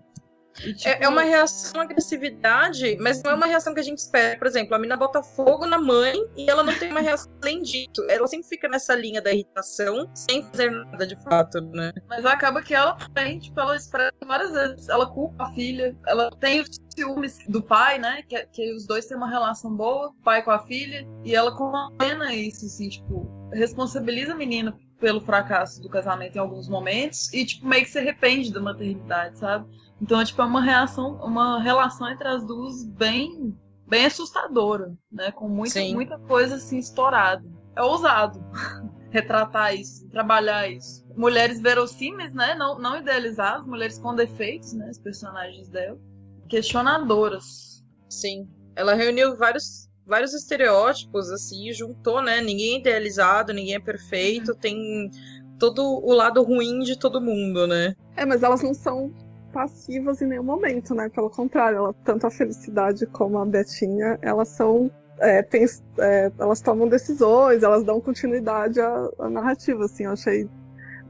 E, 0.63 0.73
tipo... 0.73 0.89
é, 0.89 1.03
é, 1.03 1.07
uma 1.07 1.21
reação 1.21 1.79
à 1.81 1.83
agressividade, 1.83 2.97
mas 2.99 3.23
não 3.23 3.31
é 3.31 3.35
uma 3.35 3.45
reação 3.45 3.73
que 3.73 3.79
a 3.79 3.83
gente 3.83 3.99
espera. 3.99 4.37
Por 4.37 4.47
exemplo, 4.47 4.75
a 4.75 4.79
mina 4.79 4.97
bota 4.97 5.21
fogo 5.23 5.65
na 5.65 5.77
mãe 5.77 6.15
e 6.35 6.49
ela 6.49 6.63
não 6.63 6.73
tem 6.77 6.91
uma 6.91 6.99
reação 6.99 7.31
além 7.41 7.61
disso. 7.61 8.05
Ela 8.09 8.27
sempre 8.27 8.47
fica 8.47 8.67
nessa 8.67 8.95
linha 8.95 9.21
da 9.21 9.31
irritação, 9.31 10.09
sem 10.13 10.43
fazer 10.43 10.71
nada 10.71 11.07
de 11.07 11.15
fato, 11.23 11.61
né? 11.61 11.91
Mas 12.07 12.25
acaba 12.25 12.61
que 12.61 12.73
ela 12.73 12.97
tem, 13.13 13.39
tipo, 13.39 13.59
ela 13.59 13.75
expressa 13.75 14.13
várias 14.25 14.51
vezes. 14.51 14.89
Ela 14.89 15.09
culpa 15.11 15.45
a 15.45 15.53
filha, 15.53 15.95
ela 16.07 16.29
tem 16.39 16.61
os 16.61 16.69
ciúmes 16.95 17.39
do 17.47 17.61
pai, 17.61 17.99
né? 17.99 18.23
Que, 18.27 18.45
que 18.47 18.73
os 18.73 18.85
dois 18.85 19.05
têm 19.05 19.17
uma 19.17 19.29
relação 19.29 19.75
boa, 19.75 20.13
pai 20.23 20.43
com 20.43 20.51
a 20.51 20.59
filha, 20.59 21.07
e 21.23 21.35
ela 21.35 21.55
condena 21.55 22.33
isso, 22.33 22.65
assim, 22.65 22.89
tipo, 22.89 23.27
responsabiliza 23.53 24.33
a 24.33 24.35
menina 24.35 24.77
pelo 24.99 25.21
fracasso 25.21 25.81
do 25.81 25.89
casamento 25.89 26.35
em 26.35 26.39
alguns 26.39 26.67
momentos 26.67 27.31
e, 27.33 27.45
tipo, 27.45 27.65
meio 27.65 27.83
que 27.83 27.89
se 27.89 27.99
arrepende 27.99 28.51
da 28.51 28.59
maternidade, 28.59 29.39
sabe? 29.39 29.65
Então, 30.01 30.19
é, 30.19 30.25
tipo, 30.25 30.41
é 30.41 30.45
uma 30.45 30.61
reação, 30.61 31.15
uma 31.15 31.61
relação 31.61 32.09
entre 32.09 32.27
as 32.27 32.45
duas 32.45 32.83
bem, 32.83 33.57
bem 33.87 34.05
assustadora, 34.05 34.95
né? 35.11 35.31
Com 35.31 35.49
muita, 35.49 35.81
muita 35.85 36.17
coisa 36.19 36.55
assim 36.55 36.77
estourada. 36.77 37.43
É 37.75 37.81
ousado 37.81 38.43
retratar 39.11 39.75
isso, 39.75 40.07
trabalhar 40.09 40.69
isso. 40.69 41.05
Mulheres 41.15 41.59
verossímeis, 41.61 42.33
né? 42.33 42.55
Não, 42.55 42.79
não 42.79 42.97
idealizadas, 42.97 43.65
mulheres 43.65 43.99
com 43.99 44.15
defeitos, 44.15 44.73
né? 44.73 44.89
Os 44.89 44.99
personagens 44.99 45.69
dela. 45.69 45.99
Questionadoras. 46.47 47.83
Sim. 48.09 48.47
Ela 48.75 48.93
reuniu 48.93 49.35
vários 49.35 49.89
vários 50.09 50.33
estereótipos, 50.33 51.29
assim, 51.29 51.71
juntou, 51.71 52.19
né? 52.19 52.41
Ninguém 52.41 52.73
é 52.73 52.79
idealizado, 52.79 53.53
ninguém 53.53 53.75
é 53.75 53.79
perfeito, 53.79 54.53
uhum. 54.53 54.57
tem 54.57 55.11
todo 55.59 55.83
o 55.83 56.11
lado 56.13 56.41
ruim 56.41 56.79
de 56.79 56.97
todo 56.97 57.21
mundo, 57.21 57.67
né? 57.67 57.93
É, 58.15 58.25
mas 58.25 58.41
elas 58.41 58.63
não 58.63 58.73
são 58.73 59.13
passivas 59.51 60.21
em 60.21 60.27
nenhum 60.27 60.43
momento, 60.43 60.93
né? 60.93 61.09
Pelo 61.09 61.29
contrário, 61.29 61.77
ela, 61.77 61.93
tanto 62.03 62.27
a 62.27 62.31
Felicidade 62.31 63.05
como 63.05 63.37
a 63.37 63.45
Betinha, 63.45 64.17
elas 64.21 64.49
são. 64.49 64.91
É, 65.19 65.41
tem, 65.43 65.65
é, 65.99 66.31
elas 66.39 66.61
tomam 66.61 66.87
decisões, 66.87 67.61
elas 67.61 67.83
dão 67.83 67.99
continuidade 67.99 68.79
à, 68.79 69.09
à, 69.19 69.29
narrativa, 69.29 69.83
assim, 69.83 70.05
eu 70.05 70.11
achei. 70.11 70.49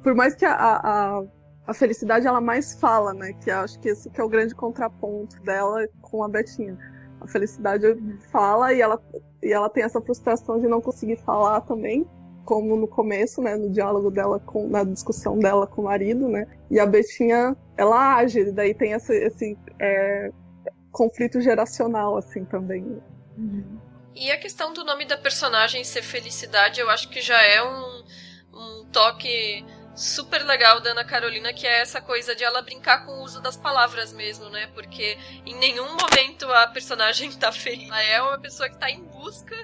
Por 0.02 0.16
mais 0.16 0.34
que 0.34 0.46
a, 0.46 0.54
a, 0.54 1.24
a 1.68 1.74
felicidade 1.74 2.26
ela 2.26 2.42
mais 2.42 2.74
fala, 2.74 3.14
né? 3.14 3.34
Que 3.34 3.52
acho 3.52 3.80
que 3.80 3.90
esse 3.90 4.10
que 4.10 4.20
é 4.20 4.24
o 4.24 4.30
grande 4.30 4.56
contraponto 4.56 5.40
dela 5.44 5.88
com 6.02 6.24
a 6.24 6.28
Betinha. 6.28 6.78
A 7.22 7.28
felicidade 7.28 7.86
fala 8.32 8.74
e 8.74 8.82
ela, 8.82 9.00
e 9.44 9.54
ela 9.54 9.70
tem 9.70 9.84
essa 9.84 10.02
frustração 10.02 10.60
de 10.60 10.68
não 10.68 10.82
conseguir 10.82 11.18
falar 11.18 11.62
também, 11.62 12.08
como 12.46 12.76
no 12.76 12.88
começo, 12.88 13.42
né, 13.42 13.56
no 13.56 13.70
diálogo 13.70 14.10
dela 14.10 14.40
com, 14.40 14.68
na 14.68 14.84
discussão 14.84 15.38
dela 15.38 15.68
com 15.68 15.84
o 15.84 15.86
marido, 15.86 16.28
né, 16.28 16.48
e 16.70 16.80
a 16.80 16.86
Betinha, 16.86 17.56
ela 17.78 18.16
age, 18.16 18.40
e 18.40 18.52
daí 18.52 18.74
tem 18.74 18.94
esse, 18.94 19.14
esse 19.14 19.58
é, 19.80 20.32
conflito 20.92 21.40
geracional, 21.42 22.18
assim, 22.18 22.44
também. 22.46 23.02
Uhum. 23.38 23.80
E 24.16 24.32
a 24.32 24.38
questão 24.38 24.74
do 24.74 24.84
nome 24.84 25.06
da 25.06 25.18
personagem 25.18 25.84
ser 25.84 26.02
Felicidade, 26.02 26.82
eu 26.82 26.90
acho 26.90 27.10
que 27.10 27.22
já 27.22 27.42
é 27.42 27.64
um, 27.64 28.04
um 28.54 28.86
toque 28.92 29.64
super 29.96 30.44
legal 30.46 30.80
da 30.80 30.92
Ana 30.92 31.04
Carolina, 31.04 31.54
que 31.54 31.68
é 31.68 31.82
essa 31.82 32.02
coisa 32.02 32.36
de 32.36 32.44
ela 32.44 32.62
brincar 32.62 33.06
com 33.06 33.12
o 33.12 33.24
uso 33.24 33.42
das 33.42 33.58
palavras 33.58 34.14
mesmo, 34.14 34.50
né? 34.50 34.68
Porque 34.74 35.18
em 35.46 35.56
nenhum 35.56 35.88
momento 35.96 36.52
a 36.52 36.68
personagem 36.68 37.32
tá 37.38 37.52
feliz. 37.52 37.88
Ela 37.88 38.04
é 38.04 38.22
uma 38.22 38.40
pessoa 38.40 38.70
que 38.70 38.78
tá 38.78 38.90
em 38.90 39.04
busca 39.04 39.56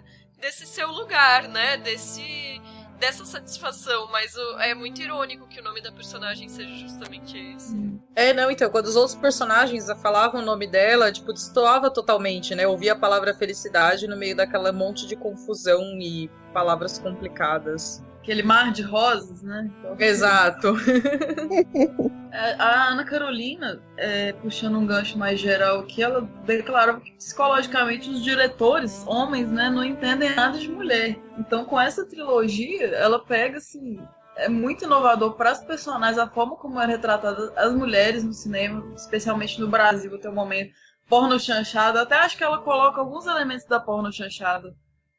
desse 0.45 0.67
seu 0.67 0.91
lugar, 0.91 1.47
né? 1.47 1.77
Desse 1.77 2.61
dessa 2.99 3.25
satisfação, 3.25 4.09
mas 4.09 4.33
o, 4.37 4.59
é 4.59 4.73
muito 4.73 5.01
irônico 5.01 5.45
que 5.49 5.59
o 5.59 5.63
nome 5.63 5.81
da 5.81 5.91
personagem 5.91 6.47
seja 6.47 6.73
justamente 6.75 7.37
esse. 7.37 7.75
É, 8.15 8.31
não, 8.31 8.49
então, 8.49 8.69
quando 8.69 8.85
os 8.85 8.95
outros 8.95 9.15
personagens 9.15 9.87
falavam 10.01 10.41
o 10.41 10.45
nome 10.45 10.65
dela, 10.65 11.11
tipo, 11.11 11.33
destoava 11.33 11.91
totalmente, 11.91 12.55
né? 12.55 12.65
Ouvia 12.65 12.93
a 12.93 12.95
palavra 12.95 13.33
felicidade 13.33 14.07
no 14.07 14.15
meio 14.15 14.33
daquela 14.33 14.71
monte 14.71 15.05
de 15.07 15.15
confusão 15.17 15.81
e 15.99 16.29
palavras 16.53 16.97
complicadas 16.97 18.01
aquele 18.25 18.41
mar 18.41 18.71
de 18.71 18.81
rosas, 18.81 19.43
né? 19.43 19.69
Então, 19.79 19.95
Exato. 19.99 20.75
É, 22.37 22.53
a 22.59 22.89
Ana 22.89 23.05
Carolina, 23.05 23.81
é, 23.95 24.33
puxando 24.33 24.77
um 24.77 24.85
gancho 24.85 25.17
mais 25.17 25.39
geral 25.39 25.79
aqui, 25.79 26.03
ela 26.03 26.29
declarava 26.45 26.99
que 26.99 27.13
psicologicamente 27.13 28.09
os 28.09 28.21
diretores, 28.21 29.05
homens, 29.07 29.49
né, 29.49 29.69
não 29.69 29.81
entendem 29.81 30.35
nada 30.35 30.59
de 30.59 30.67
mulher. 30.67 31.17
Então, 31.37 31.63
com 31.63 31.79
essa 31.79 32.03
trilogia, 32.05 32.87
ela 32.87 33.23
pega 33.23 33.59
assim. 33.59 34.05
É 34.35 34.49
muito 34.49 34.83
inovador 34.83 35.35
para 35.35 35.51
as 35.51 35.63
personagens, 35.63 36.17
a 36.17 36.27
forma 36.27 36.57
como 36.57 36.77
é 36.77 36.85
retratada 36.85 37.53
as 37.55 37.73
mulheres 37.73 38.21
no 38.21 38.33
cinema, 38.33 38.83
especialmente 38.97 39.57
no 39.61 39.69
Brasil 39.69 40.13
até 40.13 40.29
o 40.29 40.35
momento. 40.35 40.73
Porno 41.07 41.39
chanchada, 41.39 42.01
até 42.01 42.15
acho 42.15 42.37
que 42.37 42.43
ela 42.43 42.57
coloca 42.57 42.99
alguns 42.99 43.25
elementos 43.27 43.65
da 43.65 43.79
porno 43.79 44.11
chanchada 44.11 44.75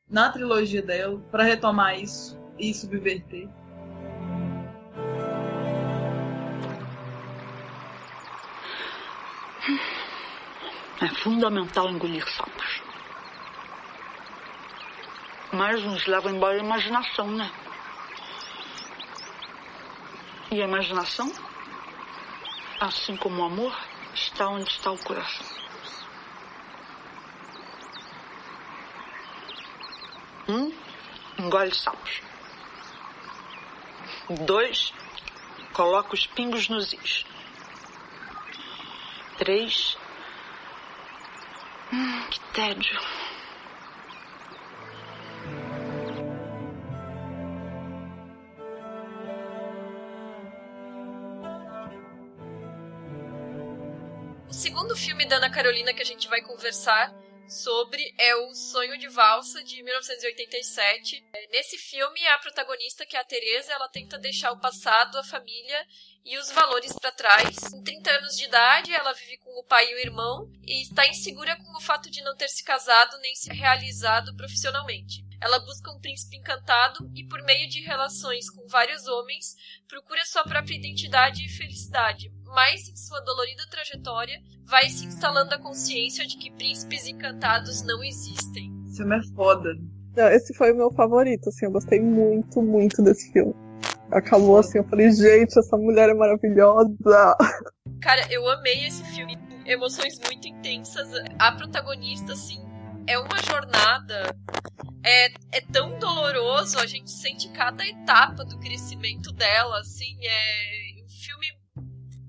na 0.07 0.29
trilogia 0.29 0.83
dela 0.83 1.19
para 1.31 1.45
retomar 1.45 1.99
isso 1.99 2.39
e 2.59 2.73
subverter. 2.73 3.49
É 11.01 11.09
fundamental 11.09 11.91
engolir 11.91 12.27
sapos. 12.29 12.83
Mas 15.53 15.83
nos 15.83 16.07
leva 16.07 16.31
embora 16.31 16.57
a 16.57 16.65
imaginação, 16.65 17.31
né? 17.31 17.51
E 20.51 20.63
a 20.63 20.65
imaginação, 20.65 21.31
assim 22.81 23.17
como 23.17 23.43
o 23.43 23.45
amor, 23.45 23.77
está 24.15 24.49
onde 24.49 24.71
está 24.71 24.91
o 24.91 24.99
coração. 24.99 25.47
Um, 30.49 30.73
engole 31.39 31.75
sapos. 31.75 32.23
Dois, 34.29 34.93
coloca 35.73 36.13
os 36.13 36.27
pingos 36.27 36.69
nos 36.69 36.93
is. 36.93 37.25
Três. 39.39 39.97
Hum, 41.93 42.27
que 42.29 42.41
tédio. 42.53 43.01
O 54.49 54.53
segundo 54.53 54.97
filme 54.97 55.25
da 55.27 55.37
Ana 55.37 55.51
Carolina 55.51 55.95
que 55.95 56.03
a 56.03 56.05
gente 56.05 56.27
vai 56.27 56.43
conversar 56.43 57.15
sobre 57.49 58.15
é 58.19 58.35
o 58.35 58.55
Sonho 58.55 58.99
de 58.99 59.09
Valsa 59.09 59.63
de 59.63 59.83
1987. 59.83 61.25
É, 61.33 61.49
nesse 61.53 61.79
filme, 61.79 62.27
a 62.29 62.39
protagonista, 62.39 63.07
que 63.07 63.17
é 63.17 63.21
a 63.21 63.25
Teresa, 63.25 63.73
ela 63.73 63.89
tenta 63.89 64.19
deixar 64.19 64.53
o 64.53 64.61
passado, 64.61 65.19
a 65.19 65.25
família 65.25 65.87
e 66.25 66.37
os 66.39 66.51
valores 66.51 66.93
para 67.01 67.13
trás. 67.13 67.57
Com 67.71 67.83
30 67.83 68.11
anos 68.11 68.37
de 68.37 68.45
idade, 68.45 68.93
ela 68.93 69.13
vive 69.13 69.39
com 69.39 69.51
o 69.59 69.65
pai 69.65 69.91
e 69.91 69.95
o 69.95 69.99
irmão 69.99 70.51
e 70.67 70.83
está 70.83 71.07
insegura 71.07 71.57
com 71.57 71.77
o 71.77 71.81
fato 71.81 72.11
de 72.11 72.23
não 72.23 72.37
ter 72.37 72.49
se 72.49 72.65
casado 72.65 73.17
nem 73.19 73.35
se 73.35 73.53
realizado 73.53 74.37
profissionalmente. 74.37 75.25
Ela 75.41 75.59
busca 75.61 75.93
um 75.93 76.01
príncipe 76.01 76.37
encantado 76.37 77.11
e, 77.15 77.25
por 77.25 77.43
meio 77.43 77.69
de 77.69 77.81
relações 77.83 78.51
com 78.51 78.67
vários 78.67 79.07
homens, 79.07 79.55
procura 79.87 80.25
sua 80.25 80.45
própria 80.45 80.75
identidade 80.75 81.45
e 81.45 81.49
felicidade, 81.49 82.33
mas 82.47 82.89
em 82.89 82.97
sua 82.97 83.21
dolorida 83.21 83.67
trajetória 83.71 84.41
vai 84.65 84.89
se 84.89 85.07
instalando 85.07 85.55
a 85.55 85.59
consciência 85.59 86.27
de 86.27 86.37
que 86.37 86.51
príncipes 86.53 87.07
encantados 87.07 87.83
não 87.83 88.03
existem. 88.03 88.73
Esse 88.87 88.97
filme 88.97 89.19
é 89.19 89.23
foda. 89.35 89.69
Não, 90.17 90.29
esse 90.29 90.55
foi 90.55 90.73
o 90.73 90.77
meu 90.77 90.91
favorito, 90.93 91.49
assim, 91.49 91.67
eu 91.67 91.71
gostei 91.71 92.01
muito, 92.01 92.63
muito 92.63 93.03
desse 93.03 93.31
filme. 93.33 93.55
Acabou 94.11 94.59
assim, 94.59 94.79
eu 94.79 94.85
falei, 94.85 95.11
gente, 95.11 95.59
essa 95.59 95.77
mulher 95.77 96.09
é 96.09 96.15
maravilhosa. 96.15 97.37
Cara, 98.01 98.23
eu 98.33 98.49
amei 98.49 98.87
esse 98.87 99.05
filme. 99.05 99.37
Emoções 99.67 100.19
muito 100.21 100.47
intensas. 100.47 101.09
A 101.39 101.53
protagonista, 101.53 102.33
assim, 102.33 102.65
é 103.07 103.19
uma 103.19 103.39
jornada. 103.43 104.35
É, 105.05 105.27
é 105.53 105.61
tão 105.73 105.99
doloroso, 105.99 106.79
a 106.79 106.87
gente 106.87 107.11
sente 107.11 107.49
cada 107.51 107.87
etapa 107.87 108.45
do 108.45 108.59
crescimento 108.59 109.33
dela, 109.33 109.81
assim, 109.81 110.17
é 110.21 110.86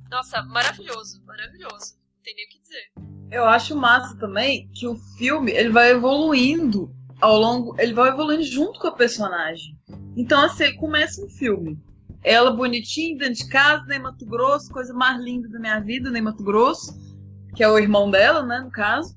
nossa, 0.09 0.41
maravilhoso, 0.43 1.23
maravilhoso. 1.25 1.95
Não 2.15 2.23
tem 2.23 2.35
nem 2.35 2.45
o 2.45 2.49
que 2.49 2.61
dizer. 2.61 2.91
Eu 3.31 3.45
acho 3.45 3.75
massa 3.75 4.17
também 4.17 4.69
que 4.73 4.87
o 4.87 4.95
filme 5.17 5.51
ele 5.51 5.69
vai 5.69 5.91
evoluindo 5.91 6.93
ao 7.19 7.37
longo. 7.37 7.75
Ele 7.79 7.93
vai 7.93 8.09
evoluindo 8.09 8.43
junto 8.43 8.79
com 8.79 8.87
a 8.87 8.91
personagem. 8.91 9.77
Então, 10.15 10.41
assim, 10.41 10.75
começa 10.75 11.23
um 11.23 11.29
filme. 11.29 11.77
Ela 12.23 12.51
bonitinha, 12.51 13.17
dentro 13.17 13.35
de 13.35 13.49
casa, 13.49 13.85
nem 13.85 13.99
Mato 13.99 14.25
Grosso, 14.25 14.71
coisa 14.71 14.93
mais 14.93 15.21
linda 15.21 15.47
da 15.49 15.59
minha 15.59 15.79
vida, 15.79 16.09
nem 16.09 16.21
Mato 16.21 16.43
Grosso, 16.43 16.97
que 17.55 17.63
é 17.63 17.69
o 17.69 17.77
irmão 17.77 18.09
dela, 18.09 18.43
né, 18.43 18.59
no 18.59 18.71
caso. 18.71 19.15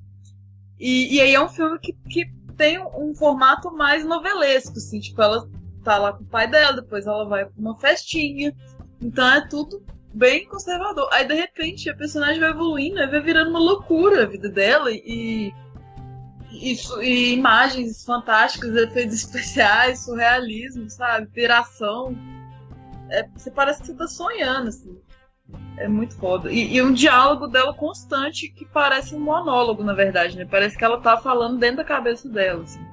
E, 0.78 1.14
e 1.14 1.20
aí 1.20 1.34
é 1.34 1.42
um 1.42 1.48
filme 1.48 1.78
que, 1.78 1.92
que 2.08 2.26
tem 2.56 2.78
um, 2.78 3.14
formato 3.14 3.70
mais 3.72 4.04
novelesco, 4.04 4.76
assim, 4.76 5.00
tipo, 5.00 5.20
ela 5.22 5.48
tá 5.82 5.96
lá 5.96 6.12
com 6.12 6.24
o 6.24 6.26
pai 6.26 6.48
dela, 6.48 6.80
depois 6.80 7.06
ela 7.06 7.24
vai 7.26 7.46
pra 7.46 7.54
uma 7.56 7.78
festinha. 7.78 8.54
Então 9.00 9.26
é 9.26 9.46
tudo 9.48 9.82
bem 10.12 10.46
conservador. 10.46 11.08
Aí 11.12 11.26
de 11.26 11.34
repente 11.34 11.88
a 11.88 11.96
personagem 11.96 12.40
vai 12.40 12.50
evoluindo, 12.50 12.96
vai 12.96 13.20
virando 13.20 13.50
uma 13.50 13.60
loucura 13.60 14.24
a 14.24 14.26
vida 14.26 14.48
dela 14.48 14.90
e, 14.90 15.52
e, 16.50 16.76
e 17.00 17.32
imagens 17.32 18.04
fantásticas, 18.04 18.74
efeitos 18.74 19.14
especiais, 19.24 20.04
surrealismo, 20.04 20.88
sabe? 20.90 21.26
Piração. 21.28 22.16
É, 23.10 23.26
você 23.36 23.50
parece 23.50 23.80
que 23.80 23.86
você 23.88 23.94
tá 23.94 24.06
sonhando, 24.06 24.68
assim. 24.68 25.00
É 25.76 25.88
muito 25.88 26.14
foda. 26.16 26.52
E, 26.52 26.76
e, 26.76 26.82
um 26.82 26.92
diálogo 26.92 27.48
dela 27.48 27.74
constante 27.74 28.48
que 28.48 28.64
parece 28.66 29.14
um 29.14 29.20
monólogo, 29.20 29.82
na 29.82 29.94
verdade, 29.94 30.36
né? 30.36 30.44
Parece 30.44 30.76
que 30.76 30.84
ela 30.84 31.00
tá 31.00 31.16
falando 31.16 31.58
dentro 31.58 31.78
da 31.78 31.84
cabeça 31.84 32.28
dela, 32.28 32.62
assim. 32.62 32.84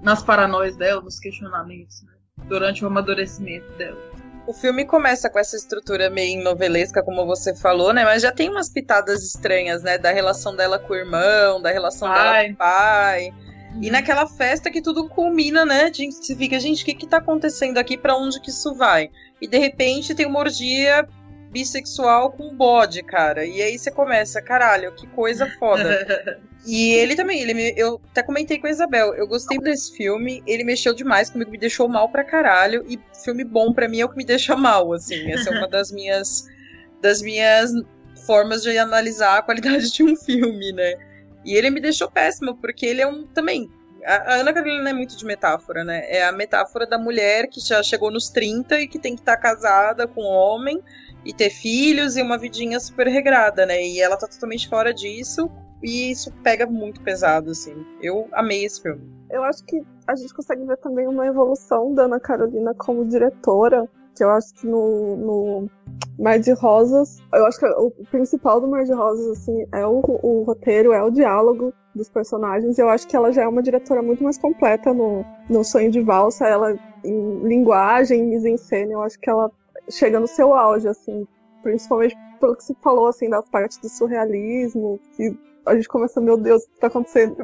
Nas 0.00 0.22
paranoias 0.22 0.76
dela, 0.76 1.02
nos 1.02 1.18
questionamentos, 1.18 2.02
né? 2.02 2.12
Durante 2.46 2.82
o 2.84 2.86
amadurecimento 2.86 3.70
dela. 3.76 4.11
O 4.46 4.52
filme 4.52 4.84
começa 4.84 5.30
com 5.30 5.38
essa 5.38 5.56
estrutura 5.56 6.10
meio 6.10 6.42
novelesca, 6.42 7.02
como 7.02 7.24
você 7.24 7.54
falou, 7.54 7.92
né? 7.92 8.04
Mas 8.04 8.22
já 8.22 8.32
tem 8.32 8.48
umas 8.48 8.68
pitadas 8.68 9.22
estranhas, 9.22 9.82
né? 9.82 9.98
Da 9.98 10.10
relação 10.10 10.56
dela 10.56 10.78
com 10.78 10.92
o 10.92 10.96
irmão, 10.96 11.62
da 11.62 11.70
relação 11.70 12.08
pai. 12.08 12.18
dela 12.18 12.44
com 12.44 12.52
o 12.52 12.56
pai. 12.56 13.32
E 13.80 13.86
uhum. 13.86 13.92
naquela 13.92 14.26
festa 14.26 14.70
que 14.70 14.82
tudo 14.82 15.08
culmina, 15.08 15.64
né? 15.64 15.84
A 15.84 15.92
gente 15.92 16.34
fica, 16.34 16.58
gente, 16.58 16.82
o 16.82 16.84
que 16.84 16.94
que 16.94 17.06
tá 17.06 17.18
acontecendo 17.18 17.78
aqui? 17.78 17.96
para 17.96 18.16
onde 18.16 18.40
que 18.40 18.50
isso 18.50 18.74
vai? 18.74 19.10
E 19.40 19.46
de 19.46 19.58
repente 19.58 20.14
tem 20.14 20.26
uma 20.26 20.40
orgia 20.40 21.08
bissexual 21.52 22.32
com 22.32 22.56
bode, 22.56 23.02
cara. 23.02 23.44
E 23.44 23.60
aí 23.60 23.78
você 23.78 23.90
começa, 23.90 24.40
caralho, 24.40 24.92
que 24.92 25.06
coisa 25.08 25.46
foda. 25.58 26.40
e 26.66 26.94
ele 26.94 27.14
também, 27.14 27.40
ele 27.42 27.54
me, 27.54 27.74
eu 27.76 28.00
até 28.10 28.22
comentei 28.22 28.58
com 28.58 28.66
a 28.66 28.70
Isabel, 28.70 29.14
eu 29.14 29.28
gostei 29.28 29.58
desse 29.58 29.94
filme, 29.94 30.42
ele 30.46 30.64
mexeu 30.64 30.94
demais 30.94 31.28
comigo, 31.28 31.50
me 31.50 31.58
deixou 31.58 31.86
mal 31.86 32.08
pra 32.08 32.24
caralho. 32.24 32.84
E 32.88 32.98
filme 33.22 33.44
bom 33.44 33.72
para 33.72 33.88
mim 33.88 34.00
é 34.00 34.04
o 34.04 34.08
que 34.08 34.16
me 34.16 34.24
deixa 34.24 34.56
mal, 34.56 34.92
assim. 34.92 35.30
Essa 35.30 35.50
é 35.50 35.58
uma 35.58 35.68
das 35.68 35.92
minhas 35.92 36.48
das 37.00 37.20
minhas 37.20 37.72
formas 38.24 38.62
de 38.62 38.78
analisar 38.78 39.38
a 39.38 39.42
qualidade 39.42 39.90
de 39.92 40.02
um 40.02 40.16
filme, 40.16 40.72
né? 40.72 40.94
E 41.44 41.54
ele 41.54 41.70
me 41.70 41.80
deixou 41.80 42.10
péssimo, 42.10 42.56
porque 42.56 42.86
ele 42.86 43.00
é 43.00 43.06
um 43.06 43.26
também 43.26 43.68
A, 44.06 44.14
a 44.14 44.34
Ana 44.36 44.52
Carolina 44.52 44.90
é 44.90 44.92
muito 44.92 45.16
de 45.16 45.24
metáfora, 45.24 45.82
né? 45.82 46.04
É 46.08 46.24
a 46.24 46.30
metáfora 46.30 46.86
da 46.86 46.96
mulher 46.96 47.48
que 47.48 47.60
já 47.60 47.82
chegou 47.82 48.10
nos 48.10 48.30
30 48.30 48.80
e 48.80 48.88
que 48.88 48.98
tem 48.98 49.16
que 49.16 49.22
estar 49.22 49.36
tá 49.36 49.42
casada 49.42 50.06
com 50.06 50.22
um 50.22 50.32
homem 50.32 50.80
e 51.24 51.32
ter 51.32 51.50
filhos 51.50 52.16
e 52.16 52.22
uma 52.22 52.38
vidinha 52.38 52.78
super 52.80 53.06
regrada, 53.06 53.66
né? 53.66 53.82
E 53.82 54.00
ela 54.00 54.16
tá 54.16 54.26
totalmente 54.26 54.68
fora 54.68 54.92
disso 54.92 55.50
e 55.82 56.10
isso 56.10 56.32
pega 56.42 56.66
muito 56.66 57.00
pesado, 57.02 57.50
assim. 57.50 57.74
Eu 58.00 58.28
amei 58.32 58.64
esse 58.64 58.80
filme. 58.80 59.02
Eu 59.30 59.42
acho 59.42 59.64
que 59.64 59.82
a 60.06 60.14
gente 60.14 60.32
consegue 60.34 60.64
ver 60.64 60.76
também 60.78 61.06
uma 61.06 61.26
evolução 61.26 61.94
da 61.94 62.04
Ana 62.04 62.20
Carolina 62.20 62.74
como 62.74 63.04
diretora, 63.04 63.88
que 64.14 64.22
eu 64.22 64.30
acho 64.30 64.54
que 64.54 64.66
no, 64.66 65.16
no 65.16 65.70
Mar 66.18 66.38
de 66.38 66.52
Rosas, 66.52 67.18
eu 67.32 67.46
acho 67.46 67.58
que 67.58 67.66
o 67.66 67.90
principal 68.10 68.60
do 68.60 68.68
Mar 68.68 68.84
de 68.84 68.92
Rosas, 68.92 69.38
assim, 69.38 69.66
é 69.72 69.86
o, 69.86 70.00
o 70.22 70.44
roteiro, 70.44 70.92
é 70.92 71.02
o 71.02 71.10
diálogo 71.10 71.72
dos 71.94 72.08
personagens. 72.08 72.78
Eu 72.78 72.88
acho 72.88 73.08
que 73.08 73.16
ela 73.16 73.32
já 73.32 73.42
é 73.42 73.48
uma 73.48 73.62
diretora 73.62 74.02
muito 74.02 74.22
mais 74.22 74.38
completa 74.38 74.92
no, 74.92 75.24
no 75.48 75.64
Sonho 75.64 75.90
de 75.90 76.00
Valsa, 76.00 76.46
ela 76.46 76.76
em 77.04 77.40
linguagem, 77.40 78.20
em 78.20 78.28
mise-en-scène, 78.28 78.92
eu 78.92 79.02
acho 79.02 79.18
que 79.18 79.28
ela 79.28 79.50
chega 79.92 80.18
no 80.18 80.26
seu 80.26 80.54
auge, 80.54 80.88
assim, 80.88 81.26
principalmente 81.62 82.16
pelo 82.40 82.56
que 82.56 82.64
se 82.64 82.74
falou, 82.82 83.06
assim, 83.06 83.30
das 83.30 83.48
partes 83.48 83.78
do 83.78 83.88
surrealismo, 83.88 85.00
que 85.16 85.36
a 85.66 85.74
gente 85.74 85.88
começa, 85.88 86.20
meu 86.20 86.36
Deus, 86.36 86.64
o 86.64 86.70
que 86.70 86.80
tá 86.80 86.88
acontecendo? 86.88 87.36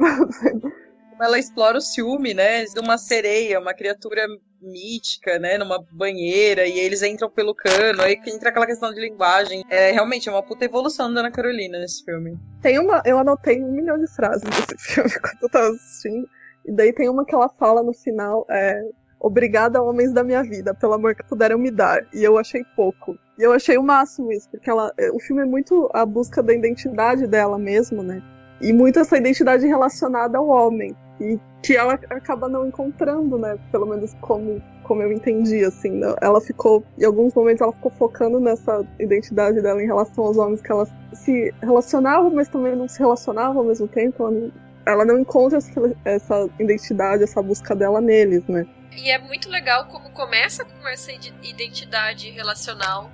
ela 1.21 1.39
explora 1.39 1.79
o 1.79 1.81
ciúme, 1.81 2.33
né, 2.35 2.65
de 2.65 2.79
uma 2.81 2.97
sereia, 2.97 3.61
uma 3.61 3.75
criatura 3.75 4.25
mítica, 4.61 5.39
né, 5.39 5.59
numa 5.59 5.85
banheira, 5.93 6.67
e 6.67 6.79
eles 6.79 7.03
entram 7.03 7.31
pelo 7.31 7.55
cano, 7.55 8.03
aí 8.03 8.21
entra 8.27 8.51
aquela 8.51 8.67
questão 8.67 8.93
de 8.93 9.01
linguagem. 9.01 9.65
É 9.69 9.91
realmente 9.93 10.29
é 10.29 10.33
uma 10.33 10.43
puta 10.43 10.65
evolução 10.65 11.13
da 11.13 11.21
Ana 11.21 11.31
Carolina 11.31 11.79
nesse 11.79 12.05
filme. 12.05 12.39
Tem 12.63 12.79
uma, 12.79 13.03
eu 13.05 13.19
anotei 13.19 13.63
um 13.63 13.73
milhão 13.73 13.99
de 13.99 14.07
frases 14.15 14.43
desse 14.43 14.79
filme 14.95 15.11
quando 15.21 15.43
eu 15.43 15.49
tava 15.49 15.69
assistindo, 15.69 16.29
e 16.67 16.73
daí 16.73 16.93
tem 16.93 17.09
uma 17.09 17.25
que 17.25 17.35
ela 17.35 17.49
fala 17.49 17.83
no 17.83 17.93
final, 17.93 18.47
é, 18.51 18.83
Obrigada, 19.21 19.83
homens 19.83 20.13
da 20.13 20.23
minha 20.23 20.43
vida, 20.43 20.73
pelo 20.73 20.95
amor 20.95 21.15
que 21.15 21.25
puderam 21.25 21.59
me 21.59 21.71
dar. 21.71 22.07
E 22.15 22.23
eu 22.23 22.39
achei 22.39 22.65
pouco. 22.77 23.19
E 23.39 23.43
eu 23.43 23.53
achei 23.53 23.77
o 23.77 23.83
máximo 23.83 24.33
isso, 24.33 24.49
porque 24.51 24.71
ela, 24.71 24.93
é, 24.97 25.11
o 25.11 25.19
filme 25.19 25.43
é 25.43 25.45
muito 25.45 25.91
a 25.93 26.07
busca 26.07 26.43
da 26.43 26.55
identidade 26.55 27.27
dela 27.27 27.59
mesmo, 27.59 28.03
né? 28.03 28.23
E 28.61 28.73
muito 28.73 28.99
essa 28.99 29.17
identidade 29.17 29.67
relacionada 29.67 30.39
ao 30.39 30.49
homem. 30.49 30.97
E 31.21 31.39
que 31.63 31.77
ela 31.77 31.95
acaba 32.11 32.49
não 32.49 32.69
encontrando, 32.69 33.39
né? 33.39 33.59
Pelo 33.73 33.87
menos 33.87 34.15
como, 34.21 34.63
como 34.85 35.03
eu 35.03 35.13
entendi, 35.13 35.65
assim. 35.65 35.91
Né? 35.91 36.15
Ela 36.21 36.41
ficou, 36.41 36.85
em 36.97 37.05
alguns 37.05 37.35
momentos, 37.35 37.61
ela 37.61 37.73
ficou 37.73 37.91
focando 37.91 38.39
nessa 38.39 38.85
identidade 39.01 39.61
dela 39.61 39.83
em 39.83 39.87
relação 39.87 40.25
aos 40.25 40.37
homens, 40.37 40.63
que 40.63 40.71
ela 40.71 40.87
se 41.13 41.53
relacionava, 41.61 42.31
mas 42.31 42.49
também 42.49 42.77
não 42.77 42.89
se 42.89 43.01
relacionava 43.01 43.59
ao 43.59 43.65
mesmo 43.65 43.89
tempo. 43.89 44.23
Ela 44.23 44.31
não, 44.31 44.53
ela 44.87 45.05
não 45.05 45.19
encontra 45.19 45.59
essa, 45.59 45.97
essa 46.05 46.49
identidade, 46.59 47.25
essa 47.25 47.43
busca 47.43 47.75
dela 47.75 48.01
neles, 48.01 48.47
né? 48.47 48.65
E 48.99 49.11
é 49.11 49.19
muito 49.19 49.49
legal 49.49 49.87
como 49.87 50.11
começa 50.11 50.65
com 50.65 50.89
essa 50.89 51.13
identidade 51.13 52.31
relacional 52.31 53.11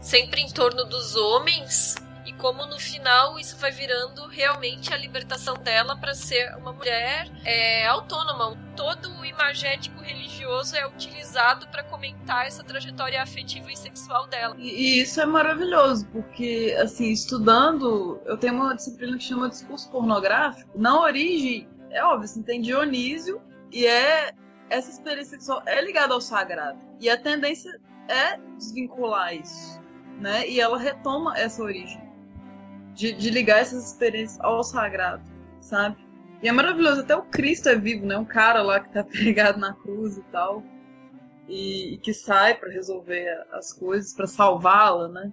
sempre 0.00 0.40
em 0.40 0.48
torno 0.48 0.84
dos 0.84 1.14
homens 1.14 1.94
e 2.26 2.32
como 2.32 2.66
no 2.66 2.78
final 2.78 3.38
isso 3.38 3.56
vai 3.56 3.70
virando 3.70 4.26
realmente 4.26 4.92
a 4.92 4.96
libertação 4.96 5.54
dela 5.54 5.96
para 5.96 6.14
ser 6.14 6.54
uma 6.56 6.72
mulher 6.72 7.30
é, 7.44 7.86
autônoma. 7.86 8.54
Todo 8.76 9.10
o 9.18 9.24
imagético 9.24 10.02
religioso 10.02 10.76
é 10.76 10.86
utilizado 10.86 11.66
para 11.68 11.82
comentar 11.84 12.46
essa 12.46 12.62
trajetória 12.62 13.22
afetiva 13.22 13.72
e 13.72 13.76
sexual 13.76 14.26
dela. 14.26 14.56
E, 14.58 14.68
e, 14.68 15.02
isso 15.02 15.20
é 15.20 15.26
maravilhoso, 15.26 16.06
porque, 16.12 16.76
assim, 16.78 17.10
estudando, 17.12 18.20
eu 18.26 18.36
tenho 18.36 18.54
uma 18.54 18.74
disciplina 18.74 19.16
que 19.16 19.24
chama 19.24 19.48
discurso 19.48 19.88
pornográfico. 19.90 20.78
Na 20.78 21.00
origem, 21.00 21.66
é 21.90 22.04
óbvio, 22.04 22.24
assim, 22.24 22.42
tem 22.42 22.60
Dionísio 22.60 23.40
e 23.72 23.86
é 23.86 24.32
essa 24.70 24.90
experiência 24.90 25.38
sexual 25.38 25.62
é 25.66 25.80
ligada 25.82 26.14
ao 26.14 26.20
sagrado. 26.20 26.78
E 27.00 27.08
a 27.08 27.16
tendência 27.16 27.80
é 28.08 28.38
desvincular 28.56 29.34
isso, 29.34 29.80
né? 30.20 30.48
E 30.48 30.60
ela 30.60 30.78
retoma 30.78 31.36
essa 31.38 31.62
origem 31.62 32.08
de, 32.94 33.12
de 33.12 33.30
ligar 33.30 33.60
essas 33.60 33.92
experiências 33.92 34.40
ao 34.40 34.62
sagrado, 34.64 35.22
sabe? 35.60 35.96
E 36.42 36.48
é 36.48 36.52
maravilhoso, 36.52 37.00
até 37.00 37.16
o 37.16 37.22
Cristo 37.22 37.68
é 37.68 37.76
vivo, 37.76 38.06
né? 38.06 38.16
Um 38.16 38.24
cara 38.24 38.62
lá 38.62 38.80
que 38.80 38.92
tá 38.92 39.02
pregado 39.04 39.58
na 39.58 39.74
cruz 39.74 40.16
e 40.16 40.22
tal. 40.32 40.62
E, 41.48 41.94
e 41.94 41.98
que 41.98 42.12
sai 42.12 42.54
para 42.54 42.70
resolver 42.70 43.26
as 43.52 43.72
coisas, 43.72 44.12
para 44.12 44.26
salvá-la, 44.26 45.08
né? 45.08 45.32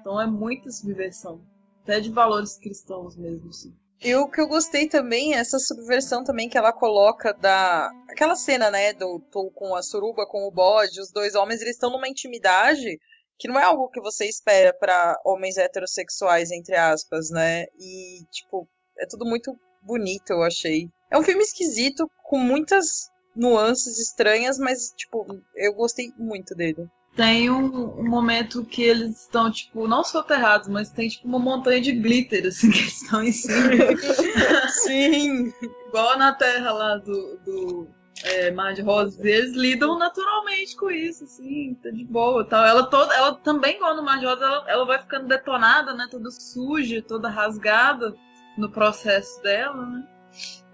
Então 0.00 0.20
é 0.20 0.26
muita 0.26 0.70
subversão. 0.70 1.40
Até 1.82 2.00
de 2.00 2.10
valores 2.10 2.56
cristãos 2.56 3.16
mesmo, 3.16 3.50
assim. 3.50 3.74
E 4.04 4.16
o 4.16 4.28
que 4.28 4.40
eu 4.40 4.48
gostei 4.48 4.88
também 4.88 5.34
é 5.34 5.38
essa 5.38 5.60
subversão 5.60 6.24
também 6.24 6.48
que 6.48 6.58
ela 6.58 6.72
coloca 6.72 7.32
da. 7.34 7.88
Aquela 8.08 8.34
cena, 8.34 8.68
né, 8.68 8.92
do 8.92 9.20
Tô 9.30 9.48
com 9.52 9.76
a 9.76 9.82
suruba, 9.82 10.26
com 10.26 10.44
o 10.44 10.50
bode, 10.50 11.00
os 11.00 11.12
dois 11.12 11.36
homens, 11.36 11.60
eles 11.60 11.74
estão 11.74 11.90
numa 11.90 12.08
intimidade 12.08 12.98
que 13.38 13.46
não 13.46 13.60
é 13.60 13.62
algo 13.62 13.88
que 13.90 14.00
você 14.00 14.26
espera 14.26 14.72
para 14.74 15.20
homens 15.24 15.56
heterossexuais, 15.56 16.50
entre 16.50 16.74
aspas, 16.74 17.30
né? 17.30 17.66
E, 17.78 18.24
tipo, 18.30 18.68
é 18.98 19.06
tudo 19.06 19.24
muito 19.24 19.56
bonito, 19.82 20.30
eu 20.30 20.42
achei. 20.42 20.88
É 21.10 21.16
um 21.16 21.22
filme 21.22 21.42
esquisito, 21.42 22.10
com 22.24 22.38
muitas 22.38 23.08
nuances 23.36 23.98
estranhas, 23.98 24.58
mas, 24.58 24.92
tipo, 24.96 25.26
eu 25.54 25.74
gostei 25.74 26.12
muito 26.18 26.54
dele 26.56 26.88
tem 27.14 27.50
um, 27.50 28.00
um, 28.00 28.08
momento 28.08 28.64
que 28.64 28.82
eles 28.82 29.22
estão, 29.22 29.50
tipo, 29.50 29.86
não 29.86 30.02
soterrados, 30.02 30.68
mas 30.68 30.90
tem, 30.90 31.08
tipo, 31.08 31.28
uma 31.28 31.38
montanha 31.38 31.80
de 31.80 31.92
glitter, 31.92 32.46
assim, 32.46 32.70
que 32.70 32.78
eles 32.78 33.02
estão 33.02 33.22
em 33.22 33.32
cima. 33.32 33.70
Sim! 34.70 35.52
Igual 35.88 36.18
na 36.18 36.32
terra 36.32 36.72
lá 36.72 36.96
do, 36.96 37.38
do 37.44 37.88
é, 38.24 38.50
Mar 38.50 38.72
de 38.72 38.80
Rosas. 38.80 39.22
E 39.22 39.28
eles 39.28 39.54
lidam 39.54 39.98
naturalmente 39.98 40.74
com 40.74 40.90
isso, 40.90 41.24
assim, 41.24 41.74
tá 41.82 41.90
de 41.90 42.04
boa 42.04 42.46
tal. 42.46 42.64
Ela, 42.64 42.84
toda, 42.84 43.14
ela 43.14 43.34
também, 43.34 43.76
igual 43.76 43.94
no 43.94 44.02
Mar 44.02 44.18
de 44.18 44.24
Rosas, 44.24 44.42
ela, 44.42 44.70
ela 44.70 44.86
vai 44.86 44.98
ficando 44.98 45.28
detonada, 45.28 45.92
né? 45.92 46.08
Toda 46.10 46.30
suja, 46.30 47.02
toda 47.02 47.28
rasgada 47.28 48.14
no 48.56 48.70
processo 48.70 49.42
dela, 49.42 49.84
né? 49.84 50.08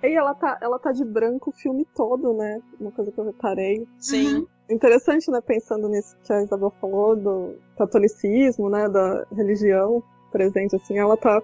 E 0.04 0.14
ela 0.14 0.32
tá, 0.36 0.56
ela 0.60 0.78
tá 0.78 0.92
de 0.92 1.04
branco 1.04 1.50
o 1.50 1.52
filme 1.52 1.84
todo, 1.96 2.32
né? 2.32 2.62
Uma 2.78 2.92
coisa 2.92 3.10
que 3.10 3.18
eu 3.18 3.24
reparei. 3.24 3.88
Sim. 3.98 4.36
Uhum 4.36 4.57
interessante, 4.70 5.30
né, 5.30 5.40
pensando 5.40 5.88
nisso 5.88 6.16
que 6.24 6.32
a 6.32 6.42
Isabel 6.42 6.72
falou, 6.80 7.16
do 7.16 7.58
catolicismo, 7.76 8.68
né, 8.68 8.88
da 8.88 9.24
religião 9.34 10.02
presente, 10.30 10.76
assim, 10.76 10.98
ela 10.98 11.16
tá 11.16 11.40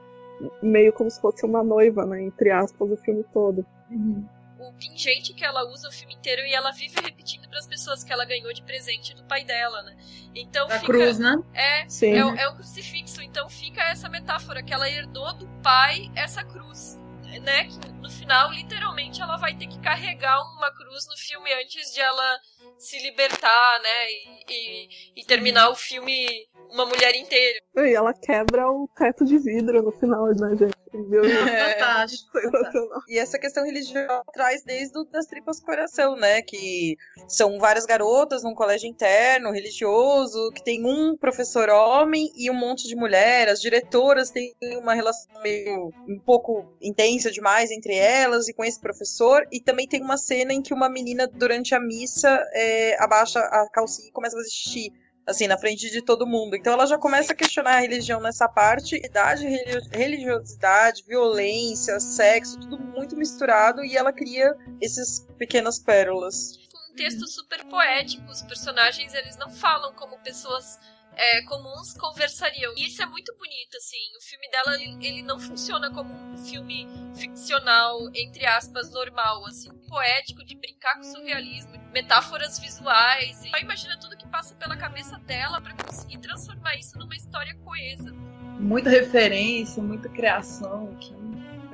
meio 0.63 0.93
como 0.93 1.11
se 1.11 1.21
fosse 1.21 1.45
uma 1.45 1.63
noiva, 1.63 2.05
né, 2.05 2.23
entre 2.23 2.51
aspas, 2.51 2.91
o 2.91 2.97
filme 2.97 3.25
todo. 3.33 3.65
Uhum. 3.91 4.27
O 4.59 4.73
pingente 4.75 5.35
que 5.35 5.45
ela 5.45 5.71
usa 5.71 5.89
o 5.89 5.93
filme 5.93 6.15
inteiro 6.15 6.43
e 6.43 6.55
ela 6.55 6.71
vive 6.71 6.99
repetindo 7.01 7.49
para 7.49 7.59
as 7.59 7.67
pessoas 7.67 8.03
que 8.03 8.13
ela 8.13 8.25
ganhou 8.25 8.53
de 8.53 8.63
presente 8.63 9.15
do 9.15 9.23
pai 9.25 9.45
dela, 9.45 9.83
né? 9.83 9.95
Então 10.35 10.67
da 10.67 10.81
fica, 10.81 10.93
cruz, 10.93 11.19
né? 11.19 11.37
É, 11.53 11.89
Sim. 11.89 12.13
é, 12.13 12.43
é 12.43 12.49
um 12.49 12.55
crucifixo, 12.55 13.21
então 13.21 13.49
fica 13.51 13.83
essa 13.83 14.09
metáfora 14.09 14.63
que 14.63 14.73
ela 14.73 14.89
herdou 14.89 15.35
do 15.35 15.47
pai 15.63 16.11
essa 16.17 16.43
cruz 16.43 16.99
né, 17.41 17.65
que 17.65 17.94
no 18.05 18.11
final, 18.11 18.53
literalmente, 18.53 19.23
ela 19.23 19.39
vai 19.39 19.57
ter 19.57 19.67
que 19.67 19.81
carregar 19.81 20.39
uma 20.59 20.71
cruz 20.71 21.07
no 21.09 21.17
filme 21.17 21.51
antes 21.55 21.91
de 21.95 22.01
ela 22.03 22.39
se 22.79 22.99
libertar, 22.99 23.81
né, 23.83 24.11
e, 24.11 24.45
e, 24.51 24.89
e 25.23 25.25
terminar 25.25 25.71
o 25.71 25.75
filme 25.75 26.47
uma 26.71 26.85
mulher 26.85 27.15
inteira. 27.15 27.59
E 27.77 27.95
ela 27.95 28.13
quebra 28.13 28.69
o 28.69 28.89
teto 28.95 29.25
de 29.25 29.39
vidro 29.39 29.83
no 29.83 29.93
final, 29.93 30.27
né, 30.27 30.57
gente? 30.57 30.75
É, 30.95 31.73
fantástico. 31.73 32.39
Sensacional. 32.39 33.01
E 33.09 33.19
essa 33.19 33.37
questão 33.37 33.65
religiosa 33.65 34.23
traz 34.33 34.63
desde 34.63 34.97
o, 34.97 35.05
das 35.05 35.27
tripas 35.27 35.59
coração, 35.59 36.15
né? 36.15 36.41
Que 36.41 36.97
são 37.27 37.59
várias 37.59 37.85
garotas 37.85 38.45
num 38.45 38.55
colégio 38.55 38.89
interno, 38.89 39.51
religioso, 39.51 40.53
que 40.55 40.63
tem 40.63 40.85
um 40.87 41.17
professor 41.17 41.69
homem 41.69 42.31
e 42.37 42.49
um 42.49 42.55
monte 42.55 42.87
de 42.87 42.95
mulher. 42.95 43.49
As 43.49 43.61
diretoras 43.61 44.31
têm 44.31 44.55
uma 44.81 44.95
relação 44.95 45.29
meio 45.43 45.93
um 46.09 46.21
pouco 46.25 46.73
intensa 46.81 47.31
demais 47.31 47.73
entre 47.73 47.94
elas 47.95 48.49
e 48.49 48.53
com 48.53 48.65
esse 48.65 48.81
professor. 48.81 49.47
E 49.51 49.61
também 49.61 49.87
tem 49.87 50.03
uma 50.03 50.17
cena 50.17 50.53
em 50.53 50.63
que 50.63 50.75
uma 50.75 50.89
menina, 50.89 51.27
durante 51.27 51.75
a 51.75 51.81
missa, 51.81 52.29
é, 52.53 53.03
abaixa 53.03 53.41
a 53.41 53.69
calcinha 53.71 54.09
e 54.09 54.13
começa 54.13 54.37
a 54.37 54.39
fazer 54.39 54.51
xixi 54.51 54.93
assim, 55.27 55.47
na 55.47 55.59
frente 55.59 55.91
de 55.91 56.03
todo 56.03 56.27
mundo. 56.27 56.55
Então 56.55 56.73
ela 56.73 56.87
já 56.87 56.99
começa 56.99 57.33
a 57.33 57.37
questionar 57.37 57.77
a 57.77 57.81
religião 57.81 58.21
nessa 58.21 58.49
parte, 58.49 58.97
idade, 58.97 59.47
religiosidade, 59.91 61.05
violência, 61.07 61.99
sexo, 61.99 62.61
tudo 62.61 62.79
muito 62.79 63.17
misturado, 63.17 63.85
e 63.85 63.97
ela 63.97 64.13
cria 64.13 64.55
esses 64.81 65.27
pequenas 65.39 65.79
pérolas. 65.79 66.59
Um 66.91 66.95
texto 66.95 67.27
super 67.27 67.65
poético, 67.65 68.31
os 68.31 68.43
personagens 68.43 69.15
eles 69.15 69.37
não 69.37 69.51
falam 69.51 69.95
como 69.95 70.19
pessoas 70.19 70.79
é, 71.17 71.43
comuns 71.43 71.95
conversariam. 71.95 72.73
E 72.77 72.87
isso 72.87 73.03
é 73.03 73.07
muito 73.07 73.35
bonito, 73.37 73.77
assim. 73.77 74.17
O 74.19 74.23
filme 74.23 74.49
dela, 74.51 74.75
ele, 75.05 75.23
não 75.23 75.39
funciona 75.39 75.91
como 75.91 76.13
um 76.13 76.39
filme 76.39 76.87
ficcional, 77.15 77.99
entre 78.15 78.47
aspas, 78.47 78.91
normal, 78.91 79.45
assim. 79.47 79.71
Poético, 79.89 80.45
de 80.45 80.57
brincar 80.57 80.97
com 80.97 81.03
surrealismo, 81.03 81.73
metáforas 81.93 82.59
visuais. 82.59 83.45
E 83.45 83.61
imagina 83.61 83.99
tudo 83.99 84.17
que 84.17 84.27
passa 84.29 84.55
pela 84.55 84.77
cabeça 84.77 85.19
dela 85.19 85.61
para 85.61 85.75
conseguir 85.75 86.19
transformar 86.19 86.77
isso 86.77 86.99
numa 86.99 87.15
história 87.15 87.55
coesa. 87.65 88.13
Muita 88.59 88.91
referência, 88.91 89.83
muita 89.83 90.09
criação 90.09 90.93
aqui. 90.93 91.15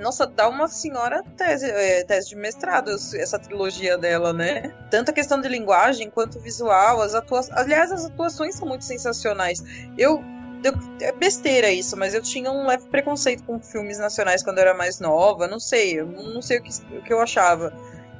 Nossa, 0.00 0.26
dá 0.26 0.48
uma 0.48 0.66
senhora 0.66 1.22
tese, 1.36 1.66
é, 1.66 2.02
tese 2.04 2.30
de 2.30 2.36
mestrado 2.36 2.90
essa 2.90 3.38
trilogia 3.38 3.98
dela, 3.98 4.32
né? 4.32 4.74
Tanto 4.90 5.10
a 5.10 5.14
questão 5.14 5.40
de 5.40 5.48
linguagem 5.48 6.10
quanto 6.10 6.40
visual, 6.40 7.02
as 7.02 7.14
atuações. 7.14 7.56
Aliás, 7.56 7.92
as 7.92 8.06
atuações 8.06 8.54
são 8.54 8.66
muito 8.66 8.84
sensacionais. 8.84 9.62
Eu 9.98 10.22
eu, 10.62 10.74
é 11.00 11.12
besteira 11.12 11.70
isso, 11.70 11.96
mas 11.96 12.14
eu 12.14 12.22
tinha 12.22 12.50
um 12.50 12.66
leve 12.66 12.86
preconceito 12.88 13.42
com 13.44 13.58
filmes 13.60 13.98
nacionais 13.98 14.42
quando 14.42 14.58
eu 14.58 14.62
era 14.62 14.74
mais 14.74 15.00
nova. 15.00 15.46
Não 15.46 15.58
sei, 15.58 16.00
eu 16.00 16.06
não 16.06 16.42
sei 16.42 16.58
o 16.58 16.62
que, 16.62 16.70
o 16.98 17.02
que 17.02 17.12
eu 17.12 17.20
achava. 17.20 17.72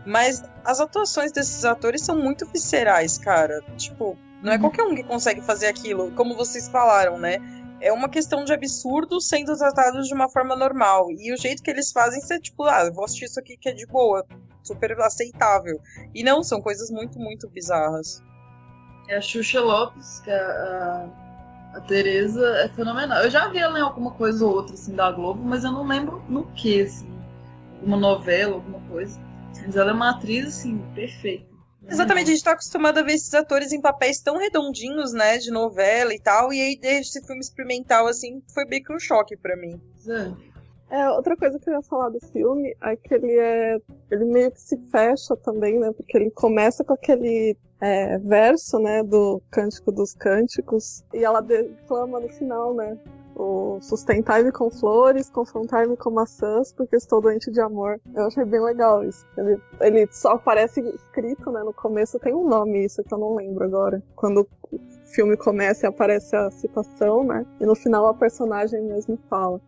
Mas 0.07 0.43
as 0.65 0.81
atuações 0.81 1.33
desses 1.33 1.65
atores 1.65 2.03
são 2.03 2.17
muito 2.17 2.47
viscerais, 2.47 3.19
cara. 3.19 3.61
Tipo, 3.77 4.17
não 4.43 4.53
é 4.53 4.55
uhum. 4.55 4.63
qualquer 4.63 4.85
um 4.85 4.95
que 4.95 5.03
consegue 5.03 5.43
fazer 5.43 5.67
aquilo, 5.67 6.11
como 6.13 6.35
vocês 6.35 6.69
falaram, 6.69 7.19
né? 7.19 7.39
É 7.81 7.93
uma 7.93 8.09
questão 8.09 8.45
de 8.45 8.53
absurdo 8.53 9.21
sendo 9.21 9.57
tratado 9.57 10.03
de 10.03 10.13
uma 10.13 10.29
forma 10.29 10.55
normal. 10.55 11.11
E 11.13 11.33
o 11.33 11.37
jeito 11.37 11.63
que 11.63 11.71
eles 11.71 11.91
fazem 11.91 12.21
é 12.31 12.39
tipo, 12.39 12.65
ah, 12.65 12.85
eu 12.85 12.93
vou 12.93 13.05
assistir 13.05 13.25
isso 13.25 13.41
aqui 13.41 13.57
que 13.57 13.69
é 13.69 13.73
de 13.73 13.87
boa, 13.87 14.25
super 14.63 14.93
aceitável. 15.01 15.81
E 16.15 16.23
não, 16.23 16.43
são 16.43 16.61
coisas 16.61 16.91
muito, 16.91 17.19
muito 17.19 17.49
bizarras. 17.49 18.23
É 19.09 19.17
a 19.17 19.21
Xuxa 19.21 19.61
Lopes, 19.61 20.21
que 20.21 20.31
é 20.31 20.41
a, 20.41 21.09
a 21.75 21.81
Tereza, 21.81 22.47
é 22.59 22.69
fenomenal. 22.69 23.23
Eu 23.25 23.31
já 23.31 23.49
vi 23.49 23.59
ela 23.59 23.79
em 23.79 23.83
alguma 23.83 24.13
coisa 24.13 24.45
ou 24.45 24.55
outra, 24.55 24.75
assim, 24.75 24.95
da 24.95 25.11
Globo, 25.11 25.43
mas 25.43 25.65
eu 25.65 25.73
não 25.73 25.87
lembro 25.87 26.23
no 26.29 26.47
que, 26.53 26.83
assim. 26.83 27.11
Alguma 27.77 27.97
novela, 27.97 28.55
alguma 28.55 28.81
coisa. 28.89 29.19
Mas 29.65 29.75
ela 29.75 29.91
é 29.91 29.95
uma 29.95 30.11
atriz, 30.11 30.47
assim, 30.49 30.79
perfeita. 30.95 31.50
Exatamente, 31.91 32.31
a 32.31 32.33
gente 32.35 32.45
tá 32.45 32.53
acostumado 32.53 32.99
a 32.99 33.03
ver 33.03 33.15
esses 33.15 33.35
atores 33.35 33.73
em 33.73 33.81
papéis 33.81 34.21
tão 34.21 34.39
redondinhos, 34.39 35.13
né, 35.13 35.39
de 35.39 35.51
novela 35.51 36.15
e 36.15 36.21
tal, 36.21 36.53
e 36.53 36.61
aí 36.61 36.79
esse 36.83 37.21
filme 37.27 37.41
experimental, 37.41 38.07
assim, 38.07 38.43
foi 38.55 38.65
bem 38.65 38.83
que 38.83 38.93
um 38.93 38.99
choque 38.99 39.37
para 39.37 39.57
mim. 39.57 39.81
É, 40.91 41.09
outra 41.11 41.37
coisa 41.37 41.59
que 41.59 41.71
eu 41.71 41.75
ia 41.75 41.83
falar 41.83 42.09
do 42.09 42.19
filme 42.33 42.75
é 42.83 42.97
que 42.97 43.15
ele 43.15 43.39
é. 43.39 43.79
Ele 44.11 44.25
meio 44.25 44.51
que 44.51 44.61
se 44.61 44.77
fecha 44.91 45.37
também, 45.37 45.79
né? 45.79 45.93
Porque 45.93 46.17
ele 46.17 46.33
começa 46.33 46.83
com 46.83 46.95
aquele 46.95 47.57
é, 47.81 48.19
verso, 48.19 48.77
né, 48.81 49.01
do 49.05 49.41
Cântico 49.51 49.93
dos 49.93 50.15
Cânticos, 50.15 51.05
e 51.15 51.25
ela 51.25 51.41
declama 51.41 52.19
no 52.19 52.29
final, 52.29 52.75
né? 52.75 52.99
O 53.41 53.81
sustentar-me 53.81 54.53
com 54.53 54.71
flores, 54.71 55.31
confrontar-me 55.31 55.97
com 55.97 56.11
maçãs, 56.11 56.73
porque 56.73 56.97
estou 56.97 57.21
doente 57.21 57.51
de 57.51 57.61
amor. 57.61 58.01
Eu 58.15 58.27
achei 58.27 58.45
bem 58.45 58.61
legal 58.61 59.03
isso. 59.03 59.25
Ele, 59.37 59.59
ele 59.81 60.09
só 60.13 60.33
aparece 60.33 60.81
escrito, 60.81 61.51
né? 61.51 61.63
No 61.63 61.73
começo 61.73 62.19
tem 62.19 62.35
um 62.35 62.47
nome, 62.47 62.85
isso 62.85 63.03
que 63.03 63.15
eu 63.15 63.19
não 63.19 63.35
lembro 63.35 63.65
agora. 63.65 64.03
Quando 64.15 64.47
o 64.71 64.79
filme 65.15 65.37
começa 65.37 65.87
e 65.87 65.89
aparece 65.89 66.37
a 66.37 66.51
citação, 66.51 67.25
né? 67.25 67.45
E 67.61 67.67
no 67.67 67.75
final 67.75 68.07
a 68.07 68.15
personagem 68.15 68.83
mesmo 68.83 69.19
fala. 69.29 69.61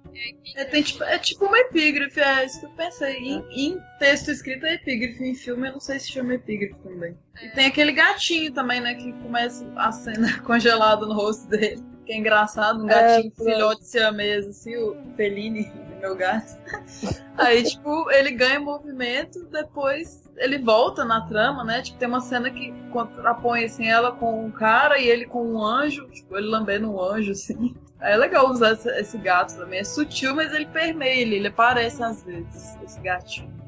É, 0.56 0.64
tem, 0.64 0.82
tipo, 0.82 1.02
é 1.04 1.18
tipo 1.18 1.46
uma 1.46 1.58
epígrafe, 1.58 2.20
é 2.20 2.44
isso 2.44 2.60
que 2.60 2.66
eu 2.66 2.70
pensei. 2.70 3.16
Em, 3.16 3.44
em 3.50 3.80
texto 3.98 4.30
escrito 4.30 4.66
é 4.66 4.74
epígrafe, 4.74 5.24
em 5.24 5.34
filme 5.34 5.68
eu 5.68 5.72
não 5.72 5.80
sei 5.80 5.98
se 5.98 6.10
chama 6.10 6.34
epígrafe 6.34 6.74
também. 6.82 7.16
E 7.42 7.48
tem 7.54 7.66
aquele 7.66 7.92
gatinho 7.92 8.52
também, 8.52 8.80
né? 8.80 8.94
Que 8.94 9.12
começa 9.14 9.66
a 9.76 9.90
cena 9.90 10.40
congelada 10.44 11.06
no 11.06 11.14
rosto 11.14 11.48
dele. 11.48 11.91
Que 12.12 12.16
é 12.16 12.18
engraçado, 12.18 12.84
um 12.84 12.86
gatinho 12.86 13.32
é, 13.40 13.44
filhote 13.44 13.86
siamês, 13.86 14.46
assim, 14.46 14.76
o 14.76 14.94
Feline, 15.16 15.72
meu 15.98 16.14
gato. 16.14 16.58
Aí, 17.38 17.62
tipo, 17.62 18.10
ele 18.10 18.32
ganha 18.32 18.60
movimento, 18.60 19.42
depois 19.46 20.30
ele 20.36 20.58
volta 20.58 21.06
na 21.06 21.22
trama, 21.22 21.64
né? 21.64 21.80
Tipo, 21.80 21.98
tem 21.98 22.08
uma 22.08 22.20
cena 22.20 22.50
que 22.50 22.70
contrapõe, 22.90 23.64
assim, 23.64 23.88
ela 23.88 24.12
com 24.12 24.44
um 24.44 24.50
cara 24.50 24.98
e 24.98 25.08
ele 25.08 25.24
com 25.24 25.54
um 25.54 25.64
anjo, 25.64 26.06
tipo, 26.08 26.36
ele 26.36 26.48
lambendo 26.48 26.92
um 26.92 27.02
anjo, 27.02 27.32
assim. 27.32 27.74
É 27.98 28.14
legal 28.14 28.50
usar 28.50 28.72
esse, 28.72 28.90
esse 28.90 29.16
gato 29.16 29.56
também. 29.56 29.80
É 29.80 29.84
sutil, 29.84 30.34
mas 30.34 30.52
ele 30.52 30.66
permeia, 30.66 31.22
ele, 31.22 31.36
ele 31.36 31.48
aparece 31.48 32.02
às 32.02 32.22
vezes, 32.24 32.76
esse 32.84 33.00
gatinho 33.00 33.61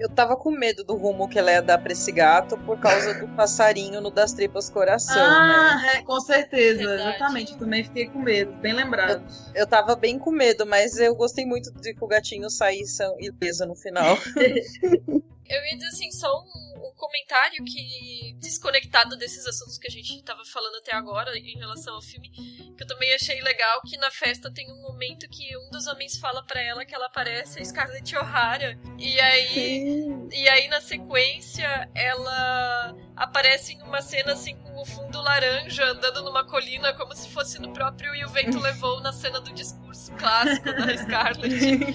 eu 0.00 0.08
tava 0.08 0.34
com 0.34 0.50
medo 0.50 0.82
do 0.82 0.96
rumo 0.96 1.28
que 1.28 1.38
ela 1.38 1.52
ia 1.52 1.60
dar 1.60 1.78
pra 1.78 1.92
esse 1.92 2.10
gato 2.10 2.56
por 2.58 2.78
causa 2.80 3.14
do 3.14 3.28
passarinho 3.36 4.00
no 4.00 4.10
Das 4.10 4.32
Tripas 4.32 4.70
Coração. 4.70 5.22
Ah, 5.22 5.76
né? 5.76 5.96
é, 5.96 6.02
com 6.02 6.18
certeza, 6.20 6.78
Verdade. 6.78 7.02
exatamente. 7.02 7.52
Eu 7.52 7.58
também 7.58 7.84
fiquei 7.84 8.08
com 8.08 8.18
medo, 8.20 8.52
bem 8.54 8.72
lembrado. 8.72 9.22
Eu, 9.54 9.60
eu 9.60 9.66
tava 9.66 9.94
bem 9.94 10.18
com 10.18 10.30
medo, 10.30 10.66
mas 10.66 10.98
eu 10.98 11.14
gostei 11.14 11.44
muito 11.44 11.70
de 11.72 11.92
que 11.92 12.02
o 12.02 12.08
gatinho 12.08 12.48
saísse 12.48 13.02
ileso 13.18 13.66
no 13.66 13.74
final. 13.74 14.16
eu 14.36 15.64
ia 15.64 15.76
dizer 15.76 15.88
assim, 15.88 16.10
só 16.10 16.28
um 16.40 16.69
um 16.69 16.69
comentário 17.00 17.64
que, 17.64 18.36
desconectado 18.38 19.16
desses 19.16 19.46
assuntos 19.46 19.78
que 19.78 19.88
a 19.88 19.90
gente 19.90 20.14
estava 20.14 20.44
falando 20.44 20.76
até 20.76 20.94
agora 20.94 21.34
em 21.36 21.58
relação 21.58 21.94
ao 21.94 22.02
filme, 22.02 22.28
que 22.28 22.82
eu 22.82 22.86
também 22.86 23.14
achei 23.14 23.40
legal, 23.40 23.80
que 23.82 23.96
na 23.96 24.10
festa 24.10 24.52
tem 24.52 24.70
um 24.70 24.82
momento 24.82 25.26
que 25.30 25.56
um 25.56 25.70
dos 25.70 25.86
homens 25.86 26.18
fala 26.18 26.44
para 26.44 26.60
ela 26.60 26.84
que 26.84 26.94
ela 26.94 27.08
parece 27.08 27.58
a 27.58 27.64
Scarlett 27.64 28.14
O'Hara. 28.16 28.78
E 28.98 29.18
aí, 29.18 30.06
e 30.30 30.48
aí 30.48 30.68
na 30.68 30.82
sequência, 30.82 31.88
ela 31.94 32.94
aparece 33.16 33.72
em 33.72 33.82
uma 33.82 34.02
cena 34.02 34.34
assim 34.34 34.54
com 34.56 34.80
o 34.80 34.84
fundo 34.84 35.20
laranja 35.22 35.84
andando 35.86 36.22
numa 36.22 36.44
colina 36.44 36.92
como 36.94 37.14
se 37.14 37.28
fosse 37.30 37.58
no 37.58 37.72
próprio 37.72 38.14
E 38.14 38.24
o 38.24 38.28
Vento 38.28 38.58
Levou 38.58 39.00
na 39.00 39.12
cena 39.12 39.40
do 39.40 39.52
discurso 39.52 40.12
clássico 40.12 40.70
da 40.72 40.96
Scarlett. 40.98 41.94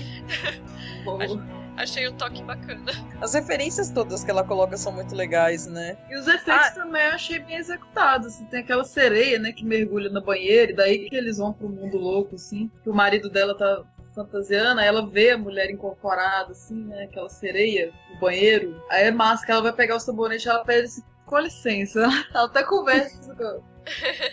Achei 1.77 2.07
um 2.07 2.13
toque 2.13 2.41
bacana. 2.43 2.91
As 3.21 3.33
referências 3.33 3.89
todas 3.89 4.23
que 4.23 4.31
ela 4.31 4.43
coloca 4.43 4.77
são 4.77 4.91
muito 4.91 5.13
legais, 5.13 5.67
né? 5.67 5.97
E 6.09 6.17
os 6.17 6.27
efeitos 6.27 6.67
ah, 6.67 6.71
também 6.71 7.03
eu 7.03 7.11
achei 7.11 7.39
bem 7.39 7.57
executados. 7.57 8.27
Assim, 8.27 8.45
tem 8.45 8.61
aquela 8.61 8.85
sereia, 8.85 9.37
né, 9.39 9.51
que 9.51 9.65
mergulha 9.65 10.09
no 10.09 10.21
banheiro, 10.21 10.71
e 10.71 10.75
daí 10.75 11.09
que 11.09 11.15
eles 11.15 11.37
vão 11.37 11.51
pro 11.51 11.67
mundo 11.67 11.97
louco, 11.97 12.35
assim. 12.35 12.71
Que 12.83 12.89
o 12.89 12.93
marido 12.93 13.29
dela 13.29 13.57
tá 13.57 13.83
fantasiando, 14.13 14.79
aí 14.79 14.87
ela 14.87 15.05
vê 15.05 15.31
a 15.31 15.37
mulher 15.37 15.69
incorporada, 15.69 16.53
assim, 16.53 16.85
né? 16.85 17.03
Aquela 17.03 17.29
sereia 17.29 17.91
no 18.09 18.19
banheiro. 18.19 18.81
Aí 18.89 19.03
é 19.03 19.11
massa 19.11 19.45
que 19.45 19.51
ela 19.51 19.61
vai 19.61 19.73
pegar 19.73 19.97
o 19.97 19.99
sabonete 19.99 20.47
ela 20.47 20.63
pede 20.63 20.85
assim, 20.85 21.03
com 21.25 21.39
licença. 21.39 22.07
Ela 22.33 22.45
até 22.45 22.63
conversa 22.63 23.35
com, 23.35 23.61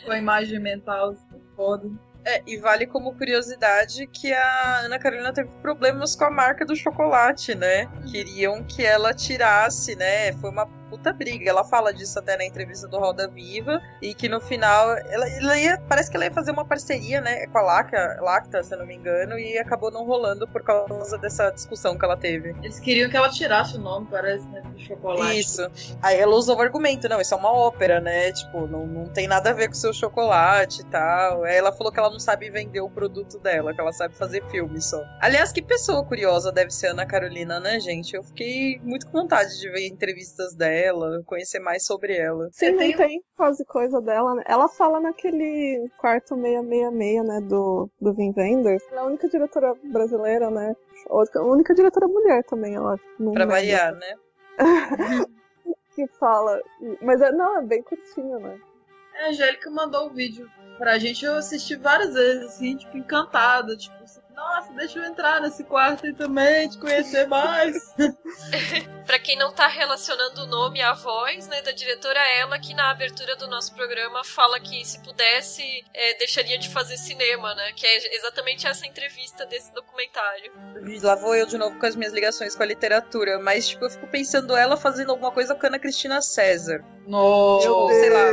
com 0.05 0.13
a 0.13 0.19
imagem 0.19 0.61
mental, 0.61 1.11
assim, 1.11 1.43
foda. 1.57 1.91
É, 2.25 2.43
e 2.47 2.57
vale 2.57 2.87
como 2.87 3.15
curiosidade 3.15 4.07
que 4.07 4.33
a 4.33 4.81
Ana 4.85 4.99
Carolina 4.99 5.33
teve 5.33 5.51
problemas 5.61 6.15
com 6.15 6.25
a 6.25 6.31
marca 6.31 6.65
do 6.65 6.77
chocolate, 6.77 7.55
né? 7.55 7.89
Queriam 8.11 8.63
que 8.63 8.85
ela 8.85 9.13
tirasse, 9.13 9.97
né? 9.97 10.33
Foi 10.35 10.51
uma 10.51 10.67
puta 10.93 11.11
briga. 11.11 11.49
Ela 11.49 11.65
fala 11.65 11.93
disso 11.93 12.19
até 12.19 12.37
na 12.37 12.45
entrevista 12.45 12.87
do 12.87 12.99
Roda 12.99 13.27
Viva. 13.27 13.81
E 14.03 14.13
que 14.13 14.29
no 14.29 14.41
final, 14.41 14.91
ela, 15.09 15.27
ela 15.29 15.59
ia, 15.59 15.81
parece 15.89 16.11
que 16.11 16.17
ela 16.17 16.27
ia 16.27 16.31
fazer 16.31 16.51
uma 16.51 16.67
parceria, 16.67 17.21
né, 17.21 17.47
com 17.47 17.59
a 17.59 17.63
Lacta, 17.63 18.19
Lacta, 18.21 18.63
se 18.63 18.75
eu 18.75 18.79
não 18.79 18.87
me 18.87 18.95
engano, 18.95 19.39
e 19.39 19.57
acabou 19.59 19.91
não 19.91 20.05
rolando 20.05 20.47
por 20.47 20.63
causa 20.63 21.17
dessa 21.17 21.51
discussão 21.51 21.97
que 21.97 22.05
ela 22.05 22.17
teve. 22.17 22.55
Eles 22.63 22.79
queriam 22.79 23.09
que 23.09 23.17
ela 23.17 23.31
tirasse 23.31 23.77
o 23.77 23.81
nome, 23.81 24.07
parece, 24.11 24.47
né, 24.49 24.61
do 24.61 24.79
chocolate. 24.79 25.39
Isso. 25.39 25.67
Aí 26.03 26.19
ela 26.19 26.35
usou 26.35 26.57
o 26.57 26.61
argumento, 26.61 27.09
não, 27.09 27.21
isso 27.21 27.33
é 27.33 27.37
uma 27.37 27.53
ópera, 27.53 28.01
né, 28.01 28.31
tipo, 28.33 28.67
não, 28.67 28.87
não 28.87 29.07
tem 29.07 29.27
nada 29.27 29.51
a 29.51 29.53
ver 29.55 29.69
com 29.69 29.75
o 29.75 29.77
seu 29.77 29.93
chocolate 29.93 30.83
e 30.83 30.85
tal. 30.85 31.45
Aí 31.45 31.57
ela 31.57 31.73
falou 31.73 31.91
que 31.91 31.99
ela 31.99 32.11
não 32.11 32.21
sabe 32.21 32.51
vender 32.51 32.81
o 32.81 32.91
produto 32.91 33.39
dela, 33.39 33.73
que 33.73 33.81
ela 33.81 33.93
sabe 33.93 34.15
fazer 34.15 34.45
filme 34.51 34.81
só. 34.83 35.03
Aliás, 35.21 35.53
que 35.53 35.63
pessoa 35.63 36.05
curiosa 36.05 36.53
deve 36.53 36.71
ser 36.71 36.89
a 36.89 36.91
Ana 36.91 37.07
Carolina, 37.07 37.59
né, 37.61 37.81
gente? 37.81 38.15
Eu 38.15 38.23
fiquei 38.23 38.79
muito 38.83 39.07
com 39.07 39.23
vontade 39.23 39.59
de 39.59 39.71
ver 39.71 39.87
entrevistas 39.87 40.55
dela 40.55 40.82
dela, 40.83 41.23
conhecer 41.25 41.61
mais 41.61 41.85
sobre 41.85 42.17
ela. 42.17 42.49
Sim, 42.53 42.73
não 42.73 42.93
tem 42.93 43.23
quase 43.37 43.65
coisa 43.65 44.01
dela, 44.01 44.35
né? 44.35 44.43
Ela 44.47 44.69
fala 44.69 45.01
naquele 45.01 45.89
quarto 45.99 46.35
666, 46.35 47.25
né, 47.25 47.41
do, 47.43 47.89
do 48.01 48.13
Vin 48.13 48.33
Wenders. 48.37 48.83
Ela 48.91 49.01
é 49.01 49.05
a 49.05 49.07
única 49.07 49.29
diretora 49.29 49.75
brasileira, 49.85 50.51
né? 50.51 50.75
A 51.09 51.43
única 51.43 51.75
diretora 51.75 52.09
mulher 52.09 52.45
também, 52.45 52.75
ela 52.75 52.99
Pra 53.33 53.47
variar, 53.47 53.95
né? 53.95 54.15
que 55.95 56.07
fala. 56.19 56.61
Mas 57.01 57.21
é, 57.21 57.31
não, 57.33 57.59
é 57.59 57.63
bem 57.63 57.83
curtinho, 57.83 58.39
né? 58.39 58.59
É, 59.15 59.27
a 59.27 59.29
Angélica 59.29 59.71
mandou 59.71 60.05
o 60.05 60.11
um 60.11 60.15
vídeo 60.15 60.49
pra 60.79 60.99
gente, 60.99 61.25
eu 61.25 61.35
assisti 61.35 61.77
várias 61.77 62.15
vezes, 62.15 62.45
assim, 62.45 62.77
tipo, 62.77 62.97
encantada, 62.97 63.77
tipo, 63.77 64.02
nossa, 64.43 64.73
deixa 64.73 64.99
eu 64.99 65.05
entrar 65.05 65.41
nesse 65.41 65.63
quarto 65.65 66.07
e 66.07 66.13
também 66.13 66.69
te 66.69 66.79
conhecer 66.79 67.27
mais. 67.27 67.77
para 69.07 69.19
quem 69.19 69.37
não 69.37 69.53
tá 69.53 69.67
relacionando 69.67 70.43
o 70.43 70.47
nome 70.47 70.81
à 70.81 70.95
voz, 70.95 71.47
né, 71.47 71.63
da 71.63 71.73
diretora, 71.73 72.19
ela 72.39 72.59
que 72.59 72.75
na 72.75 72.91
abertura 72.91 73.37
do 73.37 73.47
nosso 73.47 73.75
programa 73.75 74.25
fala 74.25 74.59
que 74.61 74.85
se 74.85 75.01
pudesse, 75.01 75.63
é, 75.95 76.15
deixaria 76.19 76.59
de 76.59 76.69
fazer 76.69 76.97
cinema, 76.97 77.55
né? 77.55 77.73
Que 77.75 77.87
é 77.87 78.17
exatamente 78.17 78.67
essa 78.67 78.87
entrevista 78.87 79.47
desse 79.47 79.73
documentário. 79.73 80.53
Lá 81.03 81.15
vou 81.15 81.35
eu 81.35 81.47
de 81.47 81.59
novo 81.59 81.79
com 81.79 81.87
as 81.87 81.97
minhas 81.97 82.13
ligações 82.13 82.55
com 82.55 82.63
a 82.63 82.67
literatura, 82.67 83.39
mas 83.39 83.69
tipo, 83.69 83.85
eu 83.85 83.91
fico 83.91 84.07
pensando 84.09 84.57
ela 84.57 84.77
fazendo 84.77 85.11
alguma 85.11 85.31
coisa 85.31 85.55
com 85.55 85.67
a 85.67 85.69
Ana 85.69 85.79
Cristina 85.79 86.21
César. 86.21 86.85
Nossa, 87.07 87.67
tipo, 87.67 87.89
sei 87.89 88.11
lá. 88.11 88.27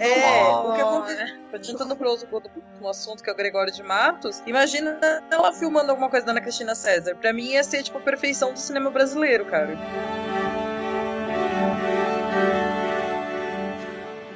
É, 0.00 0.44
o 0.54 0.72
que 0.74 0.80
acontece. 0.80 1.42
Adiantando 1.52 1.96
pro 1.96 2.10
último 2.10 2.88
assunto, 2.88 3.22
que 3.22 3.28
é 3.28 3.32
o 3.32 3.36
Gregório 3.36 3.72
de 3.72 3.82
Matos, 3.82 4.42
imagina 4.46 4.98
ela 5.32 5.52
filmando 5.52 5.90
alguma 5.90 6.08
coisa 6.08 6.26
da 6.26 6.32
Ana 6.32 6.40
Cristina 6.40 6.74
César. 6.74 7.16
Pra 7.16 7.32
mim 7.32 7.50
ia 7.50 7.64
ser, 7.64 7.82
tipo, 7.82 7.98
a 7.98 8.00
perfeição 8.00 8.52
do 8.52 8.58
cinema 8.58 8.90
brasileiro, 8.90 9.46
cara. 9.46 9.76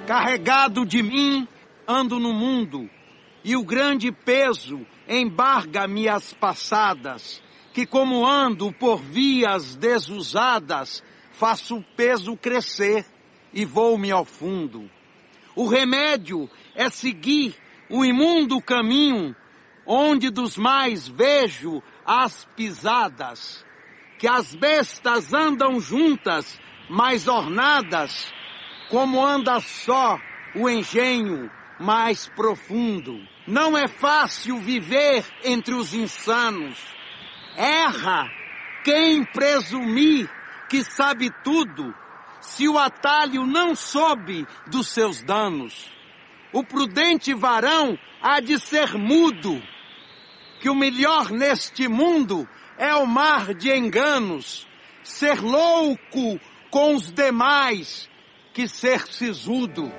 Carregado 0.07 0.87
de 0.87 1.03
mim, 1.03 1.47
ando 1.87 2.19
no 2.19 2.33
mundo, 2.33 2.89
e 3.45 3.57
o 3.57 3.65
grande 3.65 4.11
peso 4.11 4.87
embarga-me 5.09 6.09
as 6.09 6.33
passadas 6.33 7.43
que, 7.73 7.85
como 7.85 8.27
ando 8.27 8.73
por 8.73 9.03
vias 9.03 9.77
desusadas, 9.77 11.03
faço 11.33 11.77
o 11.77 11.85
peso 11.97 12.37
crescer 12.37 13.05
e 13.53 13.65
vou-me 13.65 14.11
ao 14.11 14.25
fundo. 14.25 14.91
O 15.55 15.67
remédio 15.67 16.49
é 16.75 16.89
seguir 16.89 17.55
o 17.91 18.05
imundo 18.05 18.61
caminho 18.61 19.35
onde 19.87 20.31
dos 20.31 20.57
mais 20.57 21.07
vejo 21.07 21.83
as 22.05 22.45
pisadas, 22.57 23.65
que 24.19 24.27
as 24.27 24.55
bestas 24.55 25.33
andam 25.33 25.79
juntas, 25.81 26.61
mais 26.89 27.29
ornadas, 27.29 28.33
como 28.91 29.25
anda 29.25 29.61
só 29.61 30.19
o 30.55 30.69
engenho 30.69 31.51
mais 31.79 32.29
profundo. 32.29 33.21
Não 33.47 33.77
é 33.77 33.87
fácil 33.87 34.59
viver 34.59 35.25
entre 35.45 35.75
os 35.75 35.95
insanos. 35.95 36.79
Erra 37.57 38.29
quem 38.85 39.25
presumir 39.25 40.31
que 40.69 40.85
sabe 40.85 41.31
tudo, 41.43 41.95
se 42.41 42.69
o 42.69 42.79
atalho 42.79 43.47
não 43.47 43.75
soube 43.75 44.47
dos 44.69 44.89
seus 44.89 45.23
danos. 45.23 45.93
O 46.53 46.65
prudente 46.65 47.35
varão 47.35 47.99
há 48.23 48.41
de 48.41 48.59
ser 48.59 48.97
mudo, 48.97 49.61
que 50.61 50.69
o 50.69 50.75
melhor 50.75 51.31
neste 51.31 51.89
mundo 51.89 52.49
é 52.79 52.95
o 52.95 53.07
mar 53.07 53.55
de 53.55 53.73
enganos, 53.73 54.67
ser 55.03 55.41
louco 55.41 56.41
com 56.71 56.95
os 56.95 57.11
demais 57.13 58.09
que 58.53 58.69
ser 58.69 59.07
sisudo. 59.09 59.93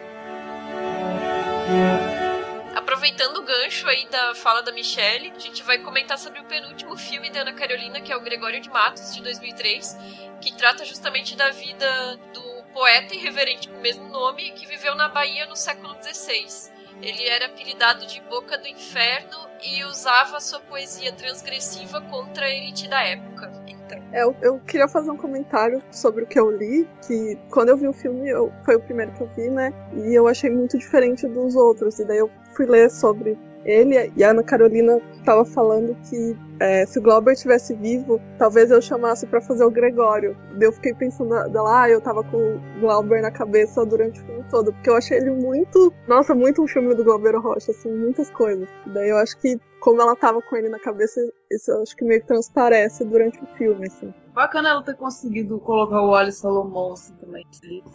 Aproveitando 2.76 3.38
o 3.38 3.44
gancho 3.44 3.88
aí 3.88 4.08
da 4.10 4.36
fala 4.36 4.62
da 4.62 4.72
Michelle, 4.72 5.32
a 5.36 5.40
gente 5.40 5.62
vai 5.64 5.78
comentar 5.80 6.18
sobre 6.18 6.40
o 6.40 6.46
penúltimo 6.46 6.98
filme 6.98 7.30
da 7.30 7.42
Ana 7.42 7.54
Carolina, 7.54 8.02
que 8.02 8.12
é 8.12 8.16
o 8.16 8.22
Gregório 8.22 8.60
de 8.62 8.70
Matos, 8.70 9.14
de 9.14 9.22
2003, 9.22 9.98
que 10.42 10.54
trata 10.56 10.86
justamente 10.86 11.36
da 11.36 11.50
vida 11.50 12.18
do 12.34 12.64
poeta 12.74 13.16
irreverente 13.16 13.68
com 13.68 13.78
o 13.78 13.82
mesmo 13.82 14.08
nome 14.10 14.52
que 14.52 14.66
viveu 14.66 14.96
na 14.96 15.10
Bahia 15.10 15.46
no 15.48 15.56
século 15.56 15.96
XVI. 16.02 16.77
Ele 17.02 17.28
era 17.28 17.46
apelidado 17.46 18.06
de 18.06 18.22
Boca 18.22 18.58
do 18.58 18.68
Inferno 18.68 19.48
e 19.64 19.84
usava 19.84 20.40
sua 20.40 20.60
poesia 20.60 21.12
transgressiva 21.12 22.02
contra 22.02 22.46
a 22.46 22.50
elite 22.50 22.88
da 22.88 23.04
época. 23.04 23.52
Então. 23.68 24.00
É, 24.12 24.24
eu, 24.24 24.36
eu, 24.42 24.60
queria 24.60 24.88
fazer 24.88 25.10
um 25.12 25.18
comentário 25.18 25.82
sobre 25.92 26.24
o 26.24 26.28
que 26.28 26.40
eu 26.40 26.50
li, 26.52 26.88
que 27.06 27.38
quando 27.50 27.70
eu 27.70 27.78
vi 27.78 27.88
o 27.88 27.94
filme, 27.94 28.30
eu, 28.30 28.52
foi 28.66 28.76
o 28.76 28.80
primeiro 28.80 29.12
que 29.14 29.22
eu 29.22 29.30
vi, 29.36 29.50
né? 29.50 29.74
E 29.96 30.14
eu 30.14 30.28
achei 30.28 30.50
muito 30.50 30.78
diferente 30.78 31.28
dos 31.28 31.56
outros. 31.56 32.00
E 32.00 32.06
daí 32.06 32.18
eu 32.18 32.30
fui 32.54 32.66
ler 32.66 32.90
sobre 32.90 33.38
ele 33.68 34.12
e 34.16 34.24
a 34.24 34.30
Ana 34.32 34.42
Carolina 34.42 35.00
estava 35.20 35.44
falando 35.44 35.96
que 36.10 36.36
é, 36.60 36.86
se 36.86 36.98
o 36.98 37.02
Glauber 37.02 37.36
tivesse 37.36 37.76
vivo, 37.76 38.20
talvez 38.40 38.72
eu 38.72 38.82
chamasse 38.82 39.28
para 39.28 39.42
fazer 39.42 39.66
o 39.66 39.70
Gregório. 39.70 40.36
Eu 40.60 40.72
fiquei 40.72 40.94
pensando 40.94 41.30
lá, 41.30 41.84
ah, 41.84 41.90
eu 41.90 42.00
tava 42.00 42.24
com 42.24 42.38
o 42.38 42.80
Glauber 42.80 43.22
na 43.22 43.30
cabeça 43.30 43.86
durante 43.86 44.22
o 44.22 44.26
filme 44.26 44.44
todo, 44.50 44.72
porque 44.72 44.90
eu 44.90 44.96
achei 44.96 45.18
ele 45.18 45.32
muito, 45.32 45.94
nossa, 46.08 46.34
muito 46.34 46.64
um 46.64 46.68
filme 46.68 46.96
do 46.96 47.04
Glauber 47.04 47.36
Rocha, 47.36 47.72
assim, 47.72 47.92
muitas 47.92 48.30
coisas. 48.32 48.68
Daí 48.88 49.10
eu 49.10 49.18
acho 49.18 49.38
que 49.38 49.60
como 49.88 50.02
ela 50.02 50.18
tava 50.18 50.42
com 50.42 50.58
ele 50.58 50.68
na 50.68 50.80
cabeça, 50.80 51.22
isso 51.50 51.72
eu 51.72 51.82
acho 51.82 51.96
que 51.96 52.04
meio 52.04 52.20
que 52.20 52.28
transparece 52.28 53.06
durante 53.06 53.42
o 53.42 53.48
filme, 53.58 53.88
assim. 53.88 54.14
Bacana 54.34 54.68
ela 54.68 54.84
ter 54.84 54.96
conseguido 54.96 55.58
colocar 55.60 56.02
o 56.02 56.14
Ali 56.14 56.34
Salomão 56.34 56.92
assim 56.92 57.14
também, 57.16 57.46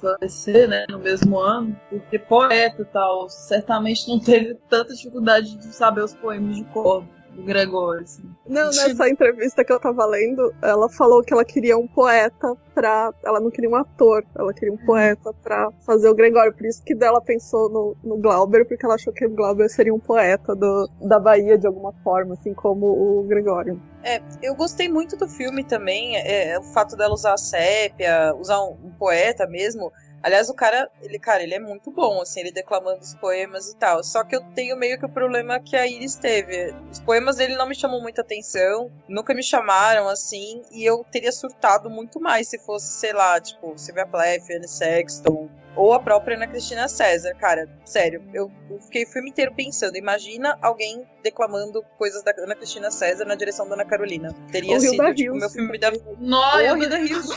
falecer, 0.00 0.66
né, 0.70 0.86
no 0.88 0.98
mesmo 0.98 1.38
ano, 1.38 1.78
porque 1.90 2.18
poeta 2.18 2.80
e 2.80 2.84
tal, 2.86 3.28
certamente 3.28 4.08
não 4.08 4.18
teve 4.18 4.54
tanta 4.70 4.94
dificuldade 4.94 5.54
de 5.54 5.66
saber 5.66 6.02
os 6.02 6.14
poemas 6.14 6.56
de 6.56 6.64
cor 6.72 7.04
do 7.34 7.42
Gregório. 7.42 8.02
Assim. 8.02 8.22
Não, 8.46 8.66
nessa 8.70 9.08
entrevista 9.08 9.64
que 9.64 9.72
eu 9.72 9.80
tava 9.80 10.04
lendo, 10.06 10.54
ela 10.62 10.88
falou 10.88 11.22
que 11.22 11.32
ela 11.32 11.44
queria 11.44 11.76
um 11.76 11.86
poeta 11.86 12.54
pra. 12.74 13.12
Ela 13.24 13.40
não 13.40 13.50
queria 13.50 13.70
um 13.70 13.76
ator, 13.76 14.24
ela 14.34 14.52
queria 14.52 14.72
um 14.72 14.76
uhum. 14.76 14.86
poeta 14.86 15.32
pra 15.42 15.70
fazer 15.84 16.08
o 16.08 16.14
Gregório. 16.14 16.52
Por 16.52 16.66
isso 16.66 16.82
que 16.82 16.94
dela 16.94 17.20
pensou 17.20 17.68
no, 17.68 17.96
no 18.02 18.16
Glauber, 18.18 18.66
porque 18.66 18.84
ela 18.84 18.94
achou 18.94 19.12
que 19.12 19.26
o 19.26 19.30
Glauber 19.30 19.68
seria 19.68 19.94
um 19.94 20.00
poeta 20.00 20.54
do, 20.54 20.88
da 21.00 21.18
Bahia 21.18 21.58
de 21.58 21.66
alguma 21.66 21.92
forma, 22.04 22.34
assim 22.34 22.54
como 22.54 22.86
o 22.86 23.22
Gregório. 23.24 23.80
É, 24.04 24.20
eu 24.42 24.54
gostei 24.54 24.88
muito 24.88 25.16
do 25.16 25.28
filme 25.28 25.62
também, 25.62 26.16
é, 26.16 26.58
o 26.58 26.62
fato 26.62 26.96
dela 26.96 27.14
usar 27.14 27.34
a 27.34 27.38
sépia, 27.38 28.34
usar 28.34 28.60
um, 28.60 28.76
um 28.84 28.90
poeta 28.98 29.46
mesmo. 29.46 29.92
Aliás, 30.22 30.48
o 30.48 30.54
cara, 30.54 30.88
ele, 31.00 31.18
cara, 31.18 31.42
ele 31.42 31.54
é 31.54 31.58
muito 31.58 31.90
bom, 31.90 32.20
assim, 32.20 32.40
ele 32.40 32.52
declamando 32.52 33.00
os 33.00 33.14
poemas 33.14 33.70
e 33.70 33.76
tal. 33.76 34.04
Só 34.04 34.22
que 34.22 34.36
eu 34.36 34.42
tenho 34.54 34.76
meio 34.76 34.98
que 34.98 35.04
o 35.04 35.08
problema 35.08 35.58
que 35.58 35.76
a 35.76 35.86
Iris 35.86 36.14
teve. 36.14 36.74
Os 36.90 37.00
poemas 37.00 37.36
dele 37.36 37.56
não 37.56 37.68
me 37.68 37.74
chamam 37.74 38.00
muita 38.00 38.20
atenção, 38.20 38.90
nunca 39.08 39.34
me 39.34 39.42
chamaram, 39.42 40.08
assim, 40.08 40.62
e 40.70 40.84
eu 40.84 41.04
teria 41.10 41.32
surtado 41.32 41.90
muito 41.90 42.20
mais 42.20 42.48
se 42.48 42.58
fosse, 42.58 42.86
sei 43.00 43.12
lá, 43.12 43.40
tipo, 43.40 43.76
Sylvia 43.76 44.06
Plath, 44.06 44.50
Anne 44.50 44.68
Sexton, 44.68 45.48
ou 45.76 45.92
a 45.92 46.00
própria 46.00 46.36
Ana 46.36 46.46
Cristina 46.46 46.88
César. 46.88 47.34
Cara, 47.34 47.68
sério, 47.84 48.22
eu, 48.32 48.50
fiquei 48.82 49.04
o 49.04 49.08
filme 49.08 49.30
inteiro 49.30 49.52
pensando. 49.54 49.96
Imagina 49.96 50.58
alguém 50.60 51.06
declamando 51.22 51.82
coisas 51.98 52.22
da 52.22 52.32
Ana 52.38 52.54
Cristina 52.54 52.90
César 52.90 53.24
na 53.24 53.34
direção 53.34 53.68
da 53.68 53.74
Ana 53.74 53.84
Carolina. 53.84 54.34
Teria 54.50 54.78
sido 54.80 55.14
tipo, 55.14 55.32
o 55.32 55.36
meu 55.36 55.50
filme 55.50 55.78
da. 55.78 55.92
Nossa, 56.18 56.62
Hilda 56.62 57.00
Hilst. 57.00 57.32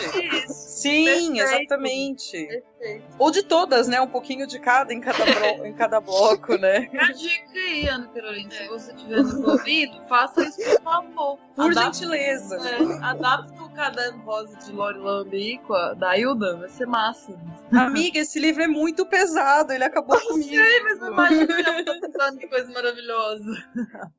Sim, 0.48 1.06
Perfeito. 1.06 1.42
exatamente. 1.42 2.48
Perfeito. 2.48 3.06
Ou 3.18 3.32
de 3.32 3.44
todas, 3.44 3.88
né? 3.88 4.02
Um 4.02 4.08
pouquinho 4.08 4.46
de 4.46 4.60
cada 4.60 4.94
em 4.94 5.00
cada, 5.00 5.26
blo... 5.26 5.66
em 5.66 5.74
cada 5.74 6.00
bloco, 6.00 6.58
né? 6.58 6.90
A 7.00 7.12
dica 7.12 7.54
aí, 7.54 7.88
Ana 7.88 8.08
Carolina, 8.08 8.52
se 8.52 8.68
você 8.68 8.94
tiver 8.94 9.18
nos 9.18 9.34
ouvido, 9.36 10.02
faça 10.08 10.44
isso 10.44 10.58
por 10.58 10.82
favor. 10.82 11.40
Por 11.56 11.72
Adapta, 11.72 11.94
gentileza. 11.94 12.58
É, 12.58 13.06
adapta 13.06 13.64
o 13.64 13.70
caderno 13.72 14.24
rosa 14.24 14.58
de 14.58 14.72
Lori 14.72 15.00
Lambíqua 15.00 15.96
da 15.96 16.18
Hilda, 16.18 16.58
vai 16.58 16.70
ser 16.70 16.86
massa. 16.86 17.34
Amiga, 17.72 18.25
esse 18.26 18.40
livro 18.40 18.64
é 18.64 18.68
muito 18.68 19.06
pesado, 19.06 19.72
ele 19.72 19.84
acabou 19.84 20.18
eu 20.18 20.28
comigo. 20.28 20.50
Sei, 20.50 20.84
mas 20.84 20.98
imagina 20.98 21.62
ela 21.62 21.84
pensando 22.02 22.38
que 22.38 22.48
coisa 22.48 22.72
maravilhosa. 22.72 23.52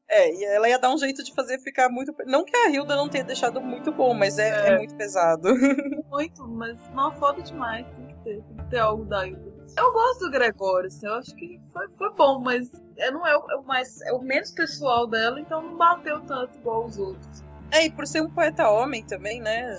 É, 0.09 0.33
e 0.33 0.45
ela 0.45 0.69
ia 0.69 0.79
dar 0.79 0.91
um 0.91 0.99
jeito 0.99 1.23
de 1.23 1.35
fazer 1.35 1.59
ficar 1.59 1.89
muito. 1.89 2.15
Não 2.25 2.45
que 2.45 2.57
a 2.57 2.71
Hilda 2.71 2.97
não 2.97 3.09
tenha 3.09 3.25
deixado 3.25 3.61
muito 3.61 3.93
bom, 3.93 4.15
mas 4.15 4.39
é, 4.39 4.49
é. 4.49 4.73
é 4.73 4.79
muito 4.79 4.95
pesado. 4.95 5.49
Muito, 6.09 6.47
mas 6.49 6.79
não 6.95 7.13
foda 7.17 7.43
demais, 7.43 7.85
tem 7.95 8.07
que 8.07 8.15
ter, 8.25 8.43
tem 8.43 8.57
que 8.57 8.71
ter 8.71 8.79
algo 8.79 9.05
da 9.05 9.27
Hilda. 9.27 9.53
Eu 9.77 9.93
gosto 9.93 10.21
do 10.21 10.31
Gregório, 10.31 10.87
assim, 10.87 11.07
eu 11.07 11.15
acho 11.15 11.35
que 11.35 11.61
foi, 11.73 11.89
foi 11.99 12.15
bom, 12.15 12.39
mas 12.41 12.71
é, 12.97 13.11
não 13.11 13.27
é 13.27 13.37
o, 13.37 13.51
é 13.51 13.57
o, 13.57 13.63
mais, 13.65 14.01
é 14.03 14.13
o 14.13 14.23
menos 14.23 14.51
pessoal 14.53 15.07
dela, 15.07 15.39
então 15.39 15.61
não 15.61 15.77
bateu 15.77 16.21
tanto 16.23 16.57
igual 16.57 16.87
os 16.87 16.97
outros. 16.97 17.45
É, 17.71 17.85
e 17.85 17.91
por 17.91 18.07
ser 18.07 18.23
um 18.23 18.31
poeta 18.31 18.71
homem 18.71 19.05
também, 19.05 19.41
né? 19.41 19.77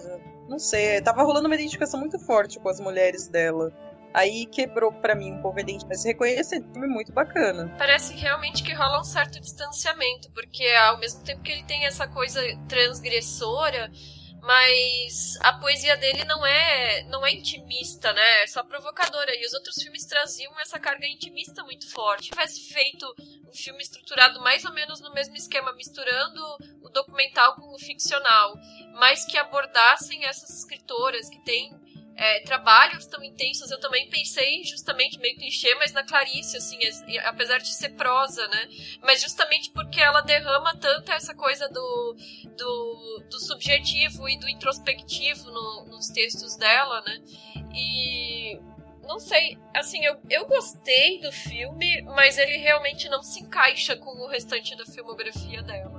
Não 0.47 0.59
sei, 0.59 1.01
tava 1.01 1.23
rolando 1.23 1.47
uma 1.47 1.55
identificação 1.55 1.99
muito 1.99 2.19
forte 2.19 2.59
com 2.59 2.69
as 2.69 2.80
mulheres 2.80 3.28
dela. 3.28 3.73
Aí 4.18 4.47
quebrou 4.47 4.91
para 4.91 5.13
mim 5.13 5.34
um 5.34 5.41
pouco 5.43 5.59
a 5.59 5.61
identidade. 5.61 5.88
Mas 5.88 6.03
reconhecer 6.03 6.55
é 6.55 6.74
filme 6.74 6.88
muito 6.88 7.13
bacana. 7.13 7.72
Parece 7.78 8.15
realmente 8.15 8.63
que 8.63 8.74
rola 8.74 8.99
um 8.99 9.03
certo 9.03 9.39
distanciamento, 9.39 10.32
porque 10.32 10.65
ao 10.65 10.97
mesmo 10.97 11.24
tempo 11.24 11.43
que 11.43 11.51
ele 11.51 11.63
tem 11.65 11.86
essa 11.86 12.07
coisa 12.07 12.41
transgressora, 12.68 13.91
mas 14.41 15.38
a 15.41 15.53
poesia 15.59 15.95
dele 15.97 16.26
não 16.26 16.43
é 16.43 17.03
não 17.03 17.24
é 17.24 17.32
intimista, 17.32 18.11
né? 18.11 18.41
É 18.41 18.47
só 18.47 18.63
provocadora. 18.63 19.36
E 19.36 19.45
os 19.45 19.53
outros 19.53 19.76
filmes 19.76 20.03
traziam 20.07 20.59
essa 20.59 20.80
carga 20.80 21.05
intimista 21.05 21.63
muito 21.63 21.88
forte. 21.91 22.24
Se 22.24 22.30
tivesse 22.32 22.74
feito 22.74 23.05
um 23.47 23.53
filme 23.53 23.84
estruturado 23.84 24.41
mais 24.41 24.65
ou 24.65 24.74
menos 24.74 24.99
no 24.99 25.13
mesmo 25.13 25.36
esquema, 25.36 25.74
misturando 25.74 26.41
o 26.82 26.89
documental 26.89 27.53
com 27.53 27.72
o 27.72 27.78
ficcional, 27.78 28.55
mas 28.93 29.26
que 29.26 29.38
abordassem 29.38 30.26
essas 30.26 30.49
escritoras 30.49 31.30
que 31.30 31.39
têm 31.45 31.72
é, 32.18 32.39
trabalhos 32.39 33.05
tão 33.05 33.24
intensos, 33.24 33.70
eu 33.70 33.80
também 33.80 34.09
pensei 34.09 34.63
justamente, 34.63 35.20
meio 35.20 35.38
clichê, 35.38 35.74
mas 35.76 35.93
na 35.93 36.03
Clarice, 36.03 36.57
assim, 36.57 36.78
apesar 37.26 37.59
de 37.59 37.74
ser 37.74 37.89
prosa, 37.89 38.47
né? 38.47 38.68
Mas 39.03 39.22
justamente 39.22 39.70
porque 39.70 40.01
ela 40.01 40.22
derrama 40.22 40.76
tanto 40.78 41.11
essa 41.11 41.36
coisa 41.36 41.70
do, 41.70 42.15
do, 42.57 43.24
do 43.30 43.39
subjetivo 43.39 44.28
e 44.28 44.38
do 44.39 44.49
introspectivo 44.49 45.45
no, 45.51 45.86
nos 45.86 46.07
textos 46.07 46.55
dela, 46.57 47.01
né? 47.01 47.22
E 47.76 48.59
não 49.03 49.20
sei, 49.20 49.57
assim, 49.74 50.03
eu, 50.03 50.18
eu 50.30 50.47
gostei 50.47 51.22
do 51.22 51.32
filme, 51.32 52.01
mas 52.01 52.38
ele 52.38 52.57
realmente 52.57 53.07
não 53.07 53.22
se 53.22 53.41
encaixa 53.41 53.95
com 53.95 54.09
o 54.09 54.28
restante 54.28 54.76
da 54.76 54.86
filmografia 54.86 55.61
dela. 55.61 55.96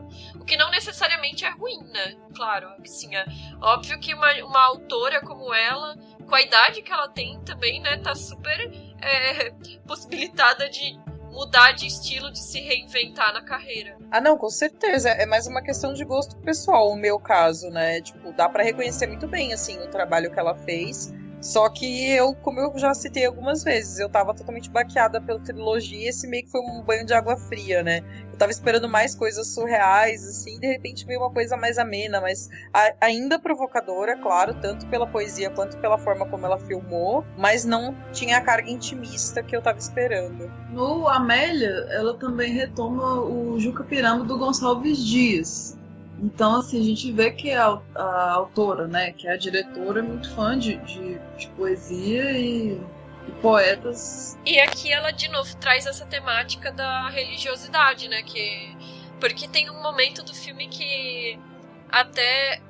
Que 0.48 0.56
não 0.56 0.70
necessariamente 0.70 1.44
é 1.44 1.50
ruim, 1.50 1.78
né? 1.92 2.16
Claro, 2.34 2.68
assim, 2.82 3.14
é 3.14 3.26
óbvio 3.60 4.00
que 4.00 4.14
uma, 4.14 4.32
uma 4.44 4.64
autora 4.66 5.20
como 5.20 5.52
ela, 5.52 5.94
com 6.26 6.34
a 6.34 6.40
idade 6.40 6.80
que 6.80 6.90
ela 6.90 7.06
tem 7.06 7.38
também, 7.44 7.82
né, 7.82 7.98
tá 7.98 8.14
super 8.14 8.58
é, 9.02 9.50
possibilitada 9.86 10.68
de 10.70 10.98
mudar 11.30 11.72
de 11.72 11.86
estilo, 11.86 12.32
de 12.32 12.38
se 12.38 12.60
reinventar 12.60 13.32
na 13.34 13.42
carreira. 13.42 13.96
Ah, 14.10 14.22
não, 14.22 14.38
com 14.38 14.48
certeza. 14.48 15.10
É 15.10 15.26
mais 15.26 15.46
uma 15.46 15.62
questão 15.62 15.92
de 15.92 16.02
gosto 16.02 16.34
pessoal, 16.38 16.90
o 16.90 16.96
meu 16.96 17.20
caso, 17.20 17.68
né? 17.68 18.00
Tipo, 18.00 18.32
dá 18.32 18.48
para 18.48 18.64
reconhecer 18.64 19.06
muito 19.06 19.28
bem, 19.28 19.52
assim, 19.52 19.78
o 19.78 19.88
trabalho 19.88 20.32
que 20.32 20.40
ela 20.40 20.54
fez 20.54 21.12
Só 21.40 21.68
que 21.68 22.10
eu, 22.10 22.34
como 22.34 22.58
eu 22.58 22.72
já 22.76 22.92
citei 22.92 23.24
algumas 23.24 23.62
vezes, 23.62 23.98
eu 23.98 24.08
tava 24.08 24.34
totalmente 24.34 24.68
baqueada 24.70 25.20
pela 25.20 25.38
trilogia 25.38 25.98
e 25.98 26.08
esse 26.08 26.26
meio 26.26 26.44
que 26.44 26.50
foi 26.50 26.60
um 26.60 26.82
banho 26.82 27.06
de 27.06 27.14
água 27.14 27.36
fria, 27.36 27.82
né? 27.82 28.02
Eu 28.32 28.36
tava 28.36 28.50
esperando 28.50 28.88
mais 28.88 29.14
coisas 29.14 29.46
surreais, 29.48 30.26
assim, 30.26 30.56
e 30.56 30.60
de 30.60 30.66
repente 30.66 31.06
veio 31.06 31.20
uma 31.20 31.30
coisa 31.30 31.56
mais 31.56 31.78
amena, 31.78 32.20
mas 32.20 32.48
ainda 33.00 33.38
provocadora, 33.38 34.16
claro, 34.16 34.54
tanto 34.60 34.86
pela 34.88 35.06
poesia 35.06 35.50
quanto 35.50 35.78
pela 35.78 35.96
forma 35.96 36.26
como 36.26 36.44
ela 36.44 36.58
filmou, 36.58 37.24
mas 37.36 37.64
não 37.64 37.96
tinha 38.12 38.38
a 38.38 38.40
carga 38.40 38.70
intimista 38.70 39.42
que 39.42 39.56
eu 39.56 39.62
tava 39.62 39.78
esperando. 39.78 40.50
No 40.70 41.08
Amélia, 41.08 41.86
ela 41.90 42.18
também 42.18 42.52
retoma 42.52 43.20
o 43.20 43.58
Juca 43.60 43.84
Pirama 43.84 44.24
do 44.24 44.36
Gonçalves 44.36 44.98
Dias. 44.98 45.77
Então, 46.20 46.56
assim, 46.56 46.80
a 46.80 46.84
gente 46.84 47.12
vê 47.12 47.30
que 47.30 47.52
a, 47.52 47.80
a 47.94 48.32
autora, 48.32 48.88
né, 48.88 49.12
que 49.12 49.28
é 49.28 49.32
a 49.32 49.36
diretora, 49.36 50.00
é 50.00 50.02
muito 50.02 50.34
fã 50.34 50.58
de, 50.58 50.76
de, 50.78 51.18
de 51.36 51.48
poesia 51.56 52.38
e, 52.38 52.80
poetas. 53.42 54.36
E 54.44 54.58
aqui 54.58 54.90
ela, 54.92 55.10
de 55.10 55.28
novo, 55.28 55.54
traz 55.58 55.86
essa 55.86 56.06
temática 56.06 56.72
da 56.72 57.08
religiosidade, 57.08 58.08
né, 58.08 58.22
que... 58.22 58.76
Porque 59.20 59.46
tem 59.48 59.68
um 59.70 59.82
momento 59.82 60.22
do 60.22 60.34
filme 60.34 60.68
que 60.68 61.38
até 61.90 62.60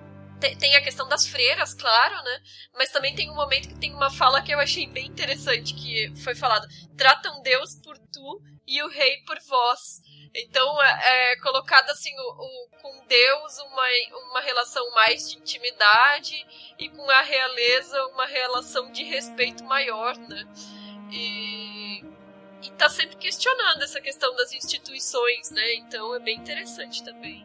tem 0.59 0.77
a 0.77 0.83
questão 0.83 1.09
das 1.09 1.27
freiras, 1.27 1.75
claro, 1.75 2.15
né? 2.25 2.41
Mas 2.75 2.91
também 2.91 3.15
tem 3.15 3.31
um 3.31 3.35
momento 3.35 3.69
que 3.69 3.79
tem 3.79 3.93
uma 3.95 4.11
fala 4.11 4.41
que 4.41 4.53
eu 4.53 4.59
achei 4.59 4.87
bem 4.87 5.07
interessante, 5.07 5.75
que 5.75 6.13
foi 6.23 6.35
falado: 6.35 6.67
tratam 6.97 7.43
Deus 7.43 7.75
por 7.83 7.99
tu 7.99 8.41
e 8.67 8.83
o 8.83 8.89
rei 8.89 9.19
por 9.27 9.37
vós. 9.49 10.01
Então 10.39 10.81
é, 10.83 11.33
é 11.33 11.37
colocado 11.37 11.91
assim 11.91 12.13
o, 12.17 12.31
o, 12.31 12.69
com 12.81 13.07
Deus 13.09 13.59
uma, 13.59 13.87
uma 14.31 14.41
relação 14.41 14.89
mais 14.95 15.29
de 15.29 15.39
intimidade 15.39 16.47
e 16.79 16.89
com 16.89 17.11
a 17.11 17.23
realeza 17.23 18.07
uma 18.07 18.27
relação 18.27 18.93
de 18.93 19.03
respeito 19.03 19.65
maior, 19.65 20.17
né? 20.17 20.47
E, 21.11 22.05
e 22.63 22.71
tá 22.77 22.89
sempre 22.89 23.17
questionando 23.17 23.83
essa 23.83 24.01
questão 24.01 24.35
das 24.37 24.53
instituições, 24.53 25.51
né? 25.51 25.75
Então 25.75 26.15
é 26.15 26.21
bem 26.21 26.37
interessante 26.37 27.03
também. 27.03 27.45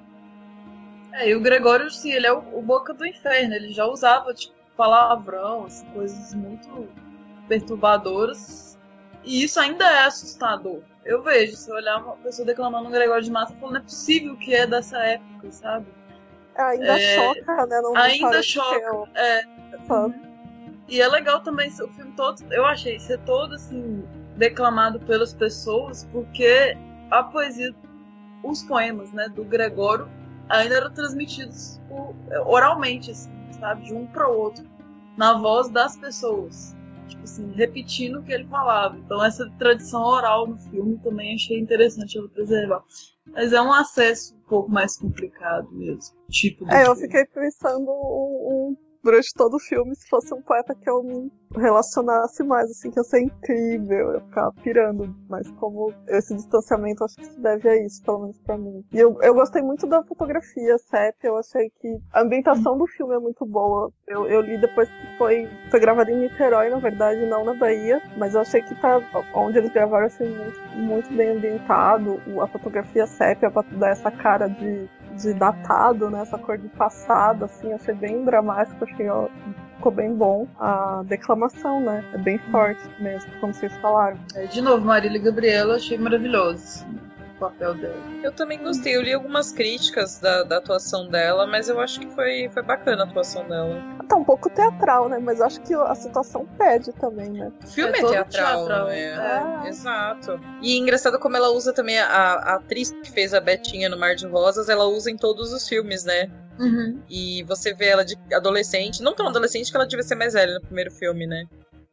É, 1.14 1.30
e 1.30 1.36
o 1.36 1.42
Gregório, 1.42 1.90
sim, 1.90 2.12
ele 2.12 2.28
é 2.28 2.34
o, 2.34 2.58
o 2.58 2.62
boca 2.62 2.94
do 2.94 3.06
inferno, 3.06 3.54
ele 3.54 3.72
já 3.72 3.86
usava, 3.86 4.34
tipo, 4.34 4.56
palavrão, 4.76 5.66
assim, 5.66 5.86
coisas 5.92 6.34
muito 6.34 6.90
perturbadoras. 7.48 8.78
E 9.24 9.44
isso 9.44 9.60
ainda 9.60 9.86
é 9.86 10.06
assustador 10.06 10.82
eu 11.06 11.22
vejo, 11.22 11.56
se 11.56 11.70
eu 11.70 11.76
olhar 11.76 11.98
uma 11.98 12.16
pessoa 12.18 12.46
declamando 12.46 12.88
um 12.88 12.92
Gregório 12.92 13.24
de 13.24 13.32
Massa, 13.32 13.54
falando, 13.56 13.74
não 13.74 13.82
é 13.82 13.84
possível 13.84 14.38
que 14.38 14.54
é 14.54 14.66
dessa 14.66 14.98
época, 15.00 15.52
sabe? 15.52 15.88
Ainda 16.56 17.00
é, 17.00 17.16
choca, 17.16 17.66
né? 17.66 17.82
Não 17.82 17.96
ainda 17.96 18.44
choca. 18.44 19.10
É. 19.16 19.44
e 20.88 21.02
é 21.02 21.08
legal 21.08 21.42
também 21.42 21.70
o 21.70 21.88
filme 21.90 22.14
todo, 22.16 22.42
eu 22.52 22.66
achei 22.66 23.00
ser 23.00 23.20
todo 23.20 23.56
assim, 23.56 24.08
declamado 24.38 25.00
pelas 25.02 25.34
pessoas, 25.34 26.08
porque 26.12 26.78
a 27.10 27.24
poesia, 27.24 27.74
os 28.44 28.64
poemas, 28.64 29.12
né, 29.12 29.28
do 29.30 29.44
Gregório 29.44 30.10
ainda 30.50 30.76
eram 30.76 30.94
transmitidos 30.94 31.82
por, 31.90 32.16
oralmente, 32.46 33.12
assim, 33.12 33.32
sabe, 33.60 33.86
de 33.86 33.94
um 33.94 34.06
para 34.06 34.30
o 34.30 34.38
outro, 34.38 34.66
na 35.18 35.34
voz 35.34 35.70
das 35.70 35.98
pessoas 35.98 36.76
tipo 37.14 37.24
assim, 37.24 37.52
repetindo 37.54 38.20
o 38.20 38.24
que 38.24 38.32
ele 38.32 38.46
falava. 38.48 38.98
Então 38.98 39.24
essa 39.24 39.50
tradição 39.58 40.02
oral 40.04 40.48
no 40.48 40.58
filme 40.58 40.98
também 41.00 41.36
achei 41.36 41.60
interessante 41.60 42.18
ela 42.18 42.28
preservar. 42.30 42.84
Mas 43.28 43.54
é 43.54 43.62
um 43.62 43.72
acesso 43.72 44.36
um 44.36 44.50
pouco 44.50 44.70
mais 44.70 44.98
complicado 44.98 45.72
mesmo. 45.72 46.16
Tipo 46.30 46.70
é, 46.72 46.88
eu 46.88 46.96
fiquei 46.96 47.26
pensando 47.26 47.90
um, 47.90 48.72
um 48.72 48.78
durante 49.04 49.34
todo 49.34 49.56
o 49.56 49.60
filme 49.60 49.96
se 49.96 50.08
fosse 50.08 50.34
um 50.34 50.42
poeta 50.42 50.74
que 50.74 50.90
eu 50.90 51.04
me 51.04 51.32
relacionasse 51.56 52.44
mais, 52.44 52.70
assim, 52.72 52.90
que 52.90 53.00
ia 53.00 53.04
ser 53.04 53.22
incrível, 53.22 54.14
eu 54.14 54.22
ficava 54.22 54.52
pirando. 54.64 55.14
Mas 55.30 55.50
como 55.52 55.94
esse 56.08 56.34
distanciamento, 56.36 57.04
acho 57.04 57.16
que 57.16 57.26
se 57.26 57.40
deve 57.40 57.70
a 57.70 57.86
isso, 57.86 58.02
pelo 58.04 58.22
menos 58.22 58.40
pra 58.40 58.58
mim. 58.58 58.84
E 58.92 59.00
eu, 59.00 59.18
eu 59.22 59.34
gostei 59.34 59.62
muito 59.62 59.86
da 59.86 60.04
fotografia, 60.04 60.78
CEP, 60.78 61.18
eu 61.24 61.38
achei 61.38 61.70
que 61.82 62.00
a 62.12 62.22
ambientação 62.22 62.78
do 62.78 62.88
filme 62.88 63.16
é 63.16 63.20
muito 63.20 63.46
boa. 63.46 63.92
Eu, 64.08 64.26
eu 64.28 64.42
li 64.42 64.60
depois 64.60 64.90
que 64.90 65.18
foi, 65.18 65.48
foi 65.70 65.80
gravado 65.80 66.10
em 66.10 66.22
Niterói, 66.22 66.70
na 66.70 66.80
verdade, 66.80 67.26
não 67.26 67.44
na 67.44 67.54
Bahia, 67.54 68.02
mas 68.18 68.34
eu 68.34 68.42
achei 68.42 68.62
que 68.62 68.74
tá, 68.76 69.00
onde 69.36 69.58
eles 69.58 69.72
gravaram, 69.72 70.08
assim, 70.08 70.26
muito, 70.26 70.78
muito 70.78 71.14
bem 71.14 71.30
ambientado. 71.30 72.20
A 72.42 72.48
fotografia 72.48 73.06
CEP, 73.06 73.42
pra 73.52 73.62
dar 73.78 73.90
essa 73.90 74.10
cara 74.10 74.48
de 74.48 74.90
de 75.14 75.34
datado, 75.34 76.10
né? 76.10 76.22
Essa 76.22 76.38
cor 76.38 76.58
de 76.58 76.68
passado, 76.70 77.46
assim, 77.46 77.72
achei 77.74 77.94
bem 77.94 78.24
dramático, 78.24 78.84
achei 78.84 79.10
ó, 79.10 79.28
ficou 79.76 79.92
bem 79.92 80.14
bom. 80.14 80.48
A 80.60 81.04
declamação, 81.06 81.80
né? 81.80 82.04
É 82.14 82.18
bem 82.18 82.38
forte 82.52 82.82
mesmo, 83.00 83.32
como 83.40 83.54
vocês 83.54 83.74
falaram. 83.78 84.18
É, 84.36 84.46
de 84.46 84.62
novo, 84.62 84.86
Marília 84.86 85.22
Gabriela, 85.22 85.76
achei 85.76 85.98
maravilhoso 85.98 86.86
papel 87.44 87.74
dela. 87.76 88.02
Eu 88.24 88.32
também 88.32 88.58
gostei, 88.64 88.96
eu 88.96 89.02
li 89.02 89.14
algumas 89.14 89.52
críticas 89.52 90.20
da, 90.20 90.44
da 90.44 90.58
atuação 90.58 91.10
dela, 91.10 91.46
mas 91.46 91.68
eu 91.68 91.80
acho 91.80 92.00
que 92.00 92.08
foi, 92.08 92.50
foi 92.50 92.64
bacana 92.64 93.04
a 93.04 93.06
atuação 93.06 93.48
dela. 93.48 93.82
Tá 94.08 94.16
um 94.16 94.24
pouco 94.24 94.50
teatral, 94.50 95.10
né? 95.10 95.20
Mas 95.20 95.42
acho 95.42 95.62
que 95.62 95.74
a 95.74 95.96
situação 95.96 96.46
pede 96.58 96.94
também, 96.94 97.30
né? 97.30 97.52
O 97.64 97.68
filme 97.68 97.98
é, 97.98 98.02
é 98.02 98.08
teatral, 98.08 98.68
teatral, 98.68 98.88
né? 98.88 99.00
É. 99.00 99.66
é. 99.66 99.70
Exato. 99.70 100.40
E 100.62 100.78
engraçado 100.78 101.20
como 101.20 101.36
ela 101.36 101.50
usa 101.50 101.74
também 101.74 102.00
a, 102.00 102.06
a 102.06 102.56
atriz 102.56 102.92
que 102.92 103.12
fez 103.12 103.34
a 103.34 103.42
Betinha 103.42 103.90
no 103.90 103.98
Mar 103.98 104.16
de 104.16 104.26
Rosas, 104.28 104.70
ela 104.70 104.86
usa 104.86 105.12
em 105.12 105.18
todos 105.18 105.52
os 105.52 105.68
filmes, 105.68 106.04
né? 106.04 106.30
Uhum. 106.60 107.02
E 107.10 107.44
você 107.44 107.74
vê 107.74 107.88
ela 107.88 108.06
de 108.06 108.16
adolescente, 108.34 109.02
não 109.02 109.14
tão 109.14 109.28
adolescente 109.28 109.72
que 109.72 109.76
ela 109.76 109.88
devia 109.88 110.04
ser 110.04 110.16
mais 110.16 110.34
velha 110.34 110.54
no 110.54 110.62
primeiro 110.62 110.92
filme, 110.92 111.26
né? 111.26 111.46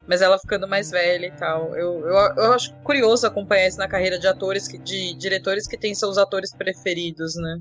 Mas 0.06 0.22
ela 0.22 0.38
ficando 0.38 0.66
mais 0.66 0.90
velha 0.90 1.26
e 1.26 1.32
tal. 1.32 1.74
Eu, 1.76 2.00
eu, 2.00 2.14
eu 2.14 2.52
acho 2.52 2.74
curioso 2.82 3.26
acompanhar 3.26 3.68
isso 3.68 3.78
na 3.78 3.88
carreira 3.88 4.18
de 4.18 4.26
atores, 4.26 4.66
que, 4.66 4.78
de 4.78 5.14
diretores 5.14 5.66
que 5.66 5.76
têm 5.76 5.94
seus 5.94 6.18
atores 6.18 6.52
preferidos, 6.52 7.36
né? 7.36 7.60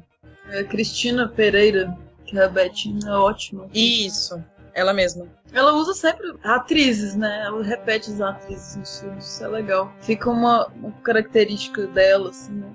É, 0.50 0.64
Cristina 0.64 1.28
Pereira, 1.28 1.96
que 2.26 2.38
é 2.38 2.44
a 2.44 2.48
Betinha, 2.48 3.00
é 3.08 3.12
ótima. 3.12 3.68
Isso, 3.74 4.44
ela 4.80 4.94
mesma. 4.94 5.28
Ela 5.52 5.74
usa 5.74 5.94
sempre 5.94 6.34
atrizes, 6.44 7.16
né? 7.16 7.44
Ela 7.46 7.64
repete 7.64 8.12
as 8.12 8.22
atrizes 8.22 8.76
nos 8.76 9.00
filmes, 9.00 9.26
isso 9.26 9.44
é 9.44 9.48
legal. 9.48 9.94
Fica 10.02 10.30
uma, 10.30 10.68
uma 10.68 10.92
característica 11.04 11.88
dela, 11.88 12.30
assim, 12.30 12.54
né? 12.54 12.72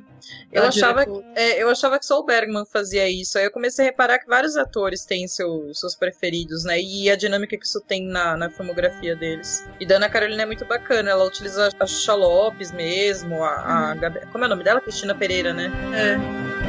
Eu 0.50 0.64
achava, 0.64 1.04
é, 1.34 1.62
eu 1.62 1.68
achava 1.68 1.98
que 1.98 2.06
só 2.06 2.18
o 2.18 2.24
Bergman 2.24 2.64
fazia 2.64 3.08
isso. 3.08 3.36
Aí 3.36 3.44
eu 3.44 3.50
comecei 3.50 3.84
a 3.84 3.88
reparar 3.88 4.18
que 4.18 4.26
vários 4.26 4.56
atores 4.56 5.04
têm 5.04 5.26
seu, 5.26 5.72
seus 5.74 5.94
preferidos, 5.94 6.64
né? 6.64 6.80
E 6.80 7.10
a 7.10 7.16
dinâmica 7.16 7.58
que 7.58 7.66
isso 7.66 7.80
tem 7.80 8.06
na, 8.06 8.36
na 8.36 8.48
filmografia 8.48 9.16
deles. 9.16 9.66
E 9.80 9.84
Dana 9.84 10.08
Carolina 10.08 10.42
é 10.42 10.46
muito 10.46 10.64
bacana. 10.64 11.10
Ela 11.10 11.24
utiliza 11.24 11.68
a 11.78 11.86
Xuxa 11.86 12.14
Lopes 12.14 12.72
mesmo, 12.72 13.42
a, 13.42 13.90
a 13.90 13.94
Gabi... 13.96 14.20
Como 14.32 14.44
é 14.44 14.46
o 14.46 14.50
nome 14.50 14.64
dela? 14.64 14.80
Cristina 14.80 15.14
Pereira, 15.14 15.52
né? 15.52 15.70
É. 15.92 16.63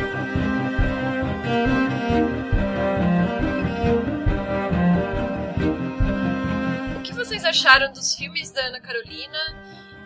acharam 7.45 7.91
dos 7.93 8.15
filmes 8.15 8.51
da 8.51 8.61
Ana 8.61 8.79
Carolina? 8.79 9.39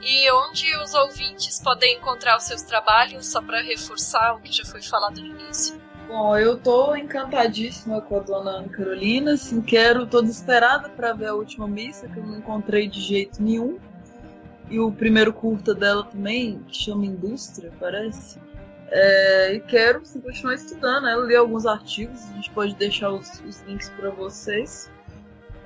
e 0.02 0.32
onde 0.32 0.66
os 0.78 0.94
ouvintes 0.94 1.60
podem 1.62 1.98
encontrar 1.98 2.38
os 2.38 2.44
seus 2.44 2.62
trabalhos, 2.62 3.28
só 3.28 3.42
para 3.42 3.62
reforçar 3.62 4.34
o 4.36 4.40
que 4.40 4.52
já 4.52 4.64
foi 4.64 4.82
falado 4.82 5.20
no 5.20 5.28
início. 5.28 5.80
Bom, 6.08 6.36
eu 6.38 6.58
tô 6.58 6.96
encantadíssima 6.96 8.02
com 8.02 8.18
a 8.18 8.20
dona 8.20 8.52
Ana 8.52 8.70
Carolina, 8.70 9.34
assim, 9.34 9.62
quero, 9.62 10.08
tô 10.08 10.22
desesperada 10.22 10.90
para 10.90 11.14
ver 11.14 11.28
a 11.28 11.36
última 11.36 11.68
missa, 11.68 12.08
que 12.08 12.18
eu 12.18 12.26
não 12.26 12.38
encontrei 12.38 12.88
de 12.88 13.00
jeito 13.00 13.42
nenhum. 13.42 13.78
E 14.70 14.80
o 14.80 14.92
primeiro 14.92 15.34
curta 15.34 15.74
dela 15.74 16.04
também, 16.04 16.64
que 16.68 16.78
chama 16.78 17.06
Indústria, 17.06 17.72
parece. 17.80 18.40
É, 18.92 19.54
e 19.54 19.60
quero 19.62 20.00
assim, 20.02 20.22
continuar 20.22 20.56
estudando. 20.56 21.04
Né? 21.04 21.14
Eu 21.14 21.28
li 21.28 21.36
alguns 21.36 21.66
artigos, 21.66 22.24
a 22.32 22.34
gente 22.34 22.50
pode 22.52 22.76
deixar 22.76 23.12
os, 23.12 23.42
os 23.42 23.62
links 23.62 23.90
para 23.90 24.10
vocês. 24.12 24.90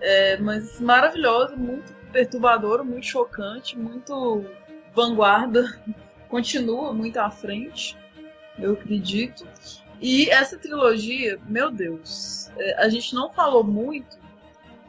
É, 0.05 0.35
mas 0.35 0.81
maravilhosa, 0.81 1.55
muito 1.55 1.93
perturbador, 2.11 2.83
muito 2.83 3.05
chocante, 3.05 3.79
muito 3.79 4.45
vanguarda, 4.93 5.79
continua 6.27 6.93
muito 6.93 7.17
à 7.17 7.31
frente, 7.31 7.97
eu 8.59 8.73
acredito. 8.73 9.47
E 10.01 10.29
essa 10.29 10.57
trilogia, 10.57 11.39
meu 11.47 11.71
Deus, 11.71 12.51
é, 12.57 12.83
a 12.83 12.89
gente 12.89 13.15
não 13.15 13.31
falou 13.31 13.63
muito, 13.63 14.19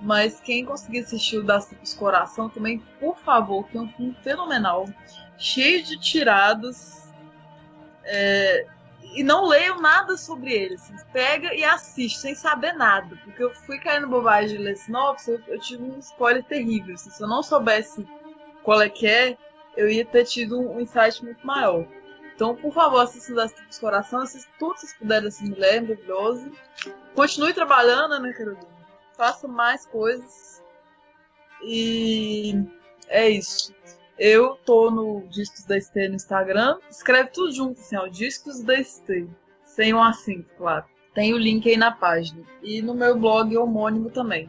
mas 0.00 0.40
quem 0.40 0.64
conseguir 0.64 0.98
assistir 0.98 1.38
o 1.38 1.44
Das 1.44 1.68
Tipos 1.68 1.94
Coração 1.94 2.48
também, 2.48 2.82
por 2.98 3.16
favor, 3.18 3.68
que 3.68 3.78
é 3.78 3.80
um 3.80 3.88
filme 3.92 4.16
fenomenal, 4.20 4.88
cheio 5.38 5.84
de 5.84 5.96
tiradas. 6.00 7.08
É, 8.02 8.66
e 9.14 9.22
não 9.22 9.46
leiam 9.46 9.80
nada 9.80 10.16
sobre 10.16 10.52
ele. 10.52 10.74
Assim, 10.74 10.94
pega 11.12 11.54
e 11.54 11.64
assiste, 11.64 12.18
sem 12.18 12.34
saber 12.34 12.72
nada. 12.72 13.16
Porque 13.24 13.42
eu 13.42 13.54
fui 13.54 13.78
caindo 13.78 14.08
bobagem 14.08 14.56
de 14.56 14.62
ler 14.62 14.76
sinopse, 14.76 15.30
eu, 15.30 15.40
eu 15.46 15.60
tive 15.60 15.82
um 15.82 15.98
spoiler 15.98 16.44
terrível. 16.44 16.94
Assim, 16.94 17.10
se 17.10 17.22
eu 17.22 17.28
não 17.28 17.42
soubesse 17.42 18.06
qual 18.62 18.82
é 18.82 18.88
que 18.88 19.06
é, 19.06 19.36
eu 19.76 19.88
ia 19.88 20.04
ter 20.04 20.24
tido 20.24 20.58
um, 20.58 20.80
insight 20.80 21.22
muito 21.24 21.46
maior. 21.46 21.86
Então, 22.34 22.56
por 22.56 22.72
favor, 22.72 23.00
assistam 23.00 23.34
das 23.34 23.52
Tipos 23.52 23.78
Coração, 23.78 24.20
assistam 24.20 24.50
tudo 24.58 24.74
que 24.74 24.80
vocês 24.80 24.94
puderem 24.94 25.24
dessa 25.24 25.44
mulher 25.44 25.82
maravilhosa. 25.82 26.50
Continue 27.14 27.54
trabalhando, 27.54 28.18
né, 28.18 28.32
Carolina? 28.32 28.66
Faça 29.16 29.46
mais 29.46 29.86
coisas. 29.86 30.60
E 31.62 32.56
é 33.08 33.28
isso. 33.30 33.72
Eu 34.18 34.56
tô 34.64 34.90
no 34.90 35.26
Discos 35.28 35.64
da 35.64 35.76
Estê 35.76 36.08
no 36.08 36.14
Instagram. 36.14 36.78
Escreve 36.90 37.30
tudo 37.30 37.52
junto, 37.52 37.80
assim, 37.80 37.96
ó. 37.96 38.06
Discos 38.06 38.60
da 38.60 38.74
Estê. 38.74 39.26
Sem 39.64 39.92
um 39.92 40.02
acento, 40.02 40.48
claro. 40.56 40.84
Tem 41.14 41.34
o 41.34 41.38
link 41.38 41.68
aí 41.68 41.76
na 41.76 41.92
página. 41.92 42.42
E 42.62 42.80
no 42.80 42.94
meu 42.94 43.18
blog 43.18 43.56
homônimo 43.56 44.10
também. 44.10 44.48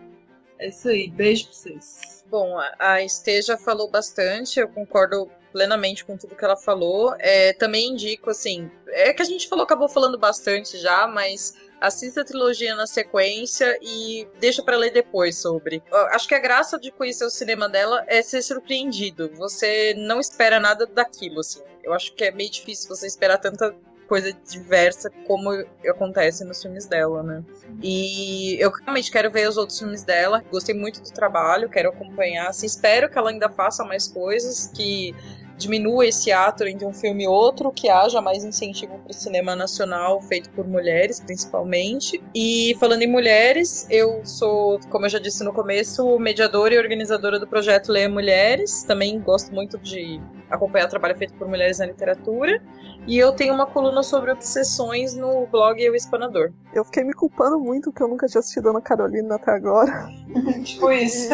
É 0.60 0.68
isso 0.68 0.88
aí. 0.88 1.10
Beijo 1.10 1.46
pra 1.46 1.54
vocês. 1.54 2.26
Bom, 2.30 2.58
a 2.80 3.02
Estê 3.02 3.42
já 3.42 3.58
falou 3.58 3.90
bastante, 3.90 4.60
eu 4.60 4.68
concordo 4.68 5.30
plenamente 5.52 6.04
com 6.04 6.18
tudo 6.18 6.36
que 6.36 6.44
ela 6.44 6.58
falou. 6.58 7.16
É, 7.20 7.54
também 7.54 7.92
indico, 7.92 8.30
assim, 8.30 8.70
é 8.88 9.14
que 9.14 9.22
a 9.22 9.26
gente 9.26 9.48
falou, 9.48 9.64
acabou 9.64 9.88
falando 9.88 10.18
bastante 10.18 10.78
já, 10.78 11.08
mas 11.08 11.56
assista 11.80 12.22
a 12.22 12.26
trilogia 12.26 12.76
na 12.76 12.88
sequência 12.88 13.78
e 13.82 14.28
deixa 14.40 14.64
para 14.64 14.78
ler 14.78 14.92
depois 14.92 15.38
sobre. 15.38 15.84
Acho 16.12 16.28
que 16.28 16.36
a 16.36 16.40
graça 16.40 16.80
de 16.80 16.92
conhecer 16.92 17.26
o 17.26 17.30
cinema 17.30 17.70
dela 17.70 18.04
é 18.08 18.22
ser 18.22 18.42
surpreendido. 18.42 19.32
Você 19.36 19.94
não 19.98 20.20
espera 20.20 20.60
nada 20.60 20.86
daquilo, 20.86 21.40
assim. 21.40 21.62
Eu 21.84 21.94
acho 21.94 22.14
que 22.14 22.24
é 22.24 22.32
meio 22.32 22.50
difícil 22.50 22.90
você 22.90 23.06
esperar 23.08 23.38
tanta 23.38 23.76
coisa 24.08 24.32
diversa 24.48 25.10
como 25.26 25.52
acontece 25.88 26.44
nos 26.46 26.62
filmes 26.62 26.86
dela, 26.86 27.24
né? 27.24 27.44
E 27.82 28.56
eu 28.60 28.72
realmente 28.72 29.12
quero 29.12 29.32
ver 29.32 29.50
os 29.50 29.58
outros 29.58 29.80
filmes 29.80 30.04
dela. 30.04 30.44
Gostei 30.52 30.76
muito 30.76 31.02
do 31.02 31.12
trabalho, 31.12 31.70
quero 31.70 31.90
acompanhar. 31.90 32.50
Assim, 32.50 32.66
espero 32.66 33.10
que 33.10 33.18
ela 33.18 33.30
ainda 33.30 33.50
faça 33.50 33.84
mais 33.84 34.08
coisas, 34.08 34.68
que 34.76 35.14
diminua 35.58 36.06
esse 36.06 36.32
ato 36.32 36.66
entre 36.66 36.86
um 36.86 36.94
filme 36.94 37.24
e 37.24 37.28
outro, 37.28 37.72
que 37.72 37.90
haja 37.90 38.22
mais 38.22 38.44
incentivo 38.44 38.98
para 39.00 39.12
o 39.12 39.14
cinema 39.14 39.56
nacional 39.56 40.22
feito 40.22 40.50
por 40.52 40.68
mulheres, 40.68 41.20
principalmente. 41.20 42.22
E 42.34 42.76
falando 42.80 43.02
em 43.02 43.08
mulheres, 43.08 43.88
eu 43.90 44.26
sou, 44.26 44.80
como 44.90 45.06
eu 45.06 45.10
já 45.10 45.20
disse 45.20 45.44
no 45.44 45.54
começo, 45.54 46.20
mediadora 46.20 46.74
e 46.74 46.78
organizadora 46.78 47.40
do 47.40 47.48
projeto 47.48 47.92
Leia 47.92 48.10
Mulheres. 48.10 48.84
Também 48.84 49.20
gosto 49.20 49.54
muito 49.54 49.78
de 49.78 50.22
acompanhar 50.50 50.86
o 50.86 50.90
trabalho 50.90 51.18
feito 51.18 51.34
por 51.36 51.48
mulheres 51.48 51.80
na 51.80 51.86
literatura. 51.86 52.62
E 53.08 53.18
eu 53.18 53.32
tenho 53.34 53.54
uma 53.54 53.68
coluna 53.68 54.02
sobre 54.02 54.32
obsessões 54.32 55.16
no 55.16 55.46
blog 55.48 55.82
Eu 55.82 55.94
Espanador. 55.96 56.52
Eu 56.74 56.84
fiquei 56.84 57.04
me 57.04 57.14
culpando 57.14 57.60
muito 57.60 57.92
que 57.92 58.02
eu 58.02 58.08
nunca 58.08 58.26
tinha 58.28 58.40
assistido 58.40 58.70
Ana 58.70 58.82
Carolina 58.82 59.36
até 59.36 59.52
agora. 59.52 60.10
tipo 60.66 60.92
isso. 60.92 61.30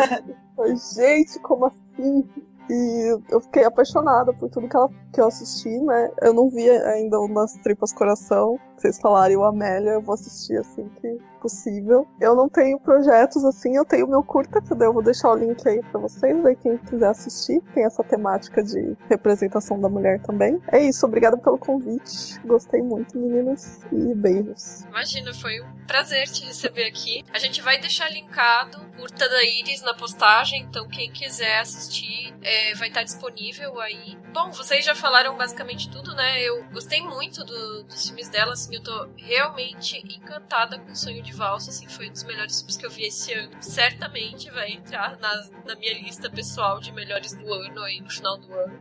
Gente, 0.95 1.39
como 1.39 1.65
assim? 1.65 2.29
E 2.73 3.19
eu 3.29 3.41
fiquei 3.41 3.65
apaixonada 3.65 4.31
por 4.31 4.49
tudo 4.49 4.69
que, 4.69 4.77
ela, 4.77 4.87
que 5.13 5.19
eu 5.19 5.27
assisti, 5.27 5.77
né? 5.79 6.09
Eu 6.21 6.33
não 6.33 6.49
vi 6.49 6.69
ainda 6.69 7.19
o 7.19 7.27
Nas 7.27 7.51
Tripas 7.55 7.91
Coração. 7.91 8.57
Vocês 8.81 8.99
falarem 8.99 9.37
o 9.37 9.43
Amélia, 9.43 9.91
eu 9.91 10.01
vou 10.01 10.15
assistir 10.15 10.57
assim 10.57 10.89
que 10.99 11.19
possível. 11.41 12.07
Eu 12.19 12.35
não 12.35 12.47
tenho 12.47 12.79
projetos 12.79 13.43
assim, 13.43 13.75
eu 13.75 13.83
tenho 13.83 14.07
meu 14.07 14.23
curta, 14.23 14.59
entendeu? 14.59 14.87
Eu 14.87 14.93
vou 14.93 15.03
deixar 15.03 15.31
o 15.31 15.35
link 15.35 15.67
aí 15.67 15.81
pra 15.91 15.99
vocês, 15.99 16.45
aí 16.45 16.55
quem 16.55 16.77
quiser 16.77 17.09
assistir. 17.09 17.59
Tem 17.73 17.83
essa 17.83 18.03
temática 18.03 18.63
de 18.63 18.95
representação 19.09 19.79
da 19.79 19.89
mulher 19.89 20.21
também. 20.21 20.61
É 20.71 20.79
isso, 20.79 21.05
obrigada 21.05 21.37
pelo 21.37 21.57
convite. 21.57 22.39
Gostei 22.45 22.81
muito, 22.81 23.17
meninas, 23.17 23.81
e 23.91 24.13
beijos. 24.13 24.83
Imagina, 24.83 25.33
foi 25.33 25.59
um 25.61 25.85
prazer 25.87 26.27
te 26.27 26.45
receber 26.45 26.85
aqui. 26.85 27.23
A 27.33 27.39
gente 27.39 27.61
vai 27.61 27.79
deixar 27.79 28.09
linkado 28.09 28.77
o 28.77 28.97
curta 28.97 29.27
da 29.27 29.43
Iris 29.43 29.81
na 29.81 29.93
postagem, 29.93 30.61
então 30.61 30.87
quem 30.87 31.11
quiser 31.11 31.59
assistir 31.59 32.33
é, 32.43 32.75
vai 32.75 32.89
estar 32.89 33.03
disponível 33.03 33.79
aí. 33.79 34.17
Bom, 34.31 34.51
vocês 34.51 34.85
já 34.85 34.93
falaram 34.93 35.35
basicamente 35.35 35.89
tudo, 35.89 36.13
né? 36.13 36.41
Eu 36.43 36.63
gostei 36.71 37.01
muito 37.01 37.43
do, 37.43 37.83
dos 37.83 38.07
filmes 38.07 38.29
dela, 38.29 38.53
assim, 38.53 38.70
eu 38.71 38.81
tô 38.81 39.09
realmente 39.17 39.97
encantada 39.97 40.79
com 40.79 40.91
o 40.91 40.95
Sonho 40.95 41.21
de 41.21 41.33
Valsa, 41.33 41.69
assim, 41.69 41.87
foi 41.87 42.09
um 42.09 42.11
dos 42.11 42.23
melhores 42.23 42.57
filmes 42.59 42.77
que 42.77 42.85
eu 42.85 42.89
vi 42.89 43.05
esse 43.05 43.33
ano. 43.33 43.51
Certamente 43.61 44.49
vai 44.49 44.71
entrar 44.71 45.17
na, 45.17 45.49
na 45.65 45.75
minha 45.75 45.93
lista 45.93 46.29
pessoal 46.29 46.79
de 46.79 46.91
melhores 46.91 47.33
do 47.33 47.53
ano 47.53 47.81
aí 47.81 47.99
no 47.99 48.09
final 48.09 48.37
do 48.37 48.53
ano. 48.53 48.79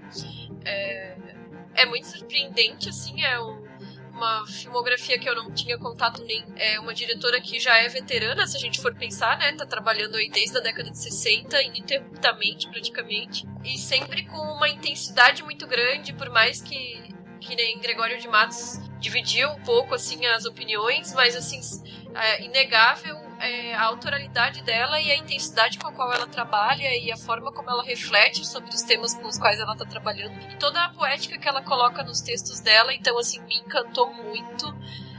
É, 0.64 1.16
é 1.74 1.86
muito 1.86 2.06
surpreendente, 2.06 2.88
assim, 2.88 3.22
é 3.22 3.40
um, 3.40 3.62
uma 4.12 4.46
filmografia 4.46 5.18
que 5.18 5.28
eu 5.28 5.34
não 5.34 5.50
tinha 5.50 5.78
contato 5.78 6.22
nem 6.24 6.44
é 6.56 6.78
uma 6.78 6.92
diretora 6.92 7.40
que 7.40 7.58
já 7.58 7.78
é 7.78 7.88
veterana, 7.88 8.46
se 8.46 8.56
a 8.56 8.60
gente 8.60 8.80
for 8.80 8.94
pensar, 8.94 9.38
né? 9.38 9.52
Tá 9.52 9.64
trabalhando 9.64 10.16
aí 10.16 10.28
desde 10.28 10.58
a 10.58 10.60
década 10.60 10.90
de 10.90 10.98
60, 10.98 11.60
ininterruptamente 11.62 12.68
praticamente, 12.68 13.46
e 13.64 13.78
sempre 13.78 14.24
com 14.26 14.36
uma 14.36 14.68
intensidade 14.68 15.42
muito 15.42 15.66
grande, 15.66 16.12
por 16.12 16.28
mais 16.28 16.60
que 16.60 17.10
que 17.40 17.56
nem 17.56 17.78
Gregório 17.78 18.20
de 18.20 18.28
Matos 18.28 18.78
dividiu 18.98 19.50
um 19.50 19.60
pouco 19.62 19.94
assim 19.94 20.24
as 20.26 20.44
opiniões, 20.44 21.12
mas 21.14 21.34
assim, 21.34 21.60
é 22.14 22.44
inegável 22.44 23.16
é, 23.40 23.74
a 23.74 23.84
autoralidade 23.84 24.62
dela 24.62 25.00
e 25.00 25.10
a 25.10 25.16
intensidade 25.16 25.78
com 25.78 25.88
a 25.88 25.92
qual 25.92 26.12
ela 26.12 26.26
trabalha 26.26 26.94
e 26.94 27.10
a 27.10 27.16
forma 27.16 27.50
como 27.50 27.70
ela 27.70 27.82
reflete 27.82 28.46
sobre 28.46 28.70
os 28.70 28.82
temas 28.82 29.14
com 29.14 29.26
os 29.26 29.38
quais 29.38 29.58
ela 29.58 29.72
está 29.72 29.86
trabalhando 29.86 30.38
e 30.52 30.56
toda 30.56 30.84
a 30.84 30.90
poética 30.90 31.38
que 31.38 31.48
ela 31.48 31.62
coloca 31.62 32.02
nos 32.02 32.20
textos 32.20 32.60
dela. 32.60 32.92
Então, 32.92 33.18
assim, 33.18 33.40
me 33.42 33.56
encantou 33.56 34.12
muito, 34.12 34.72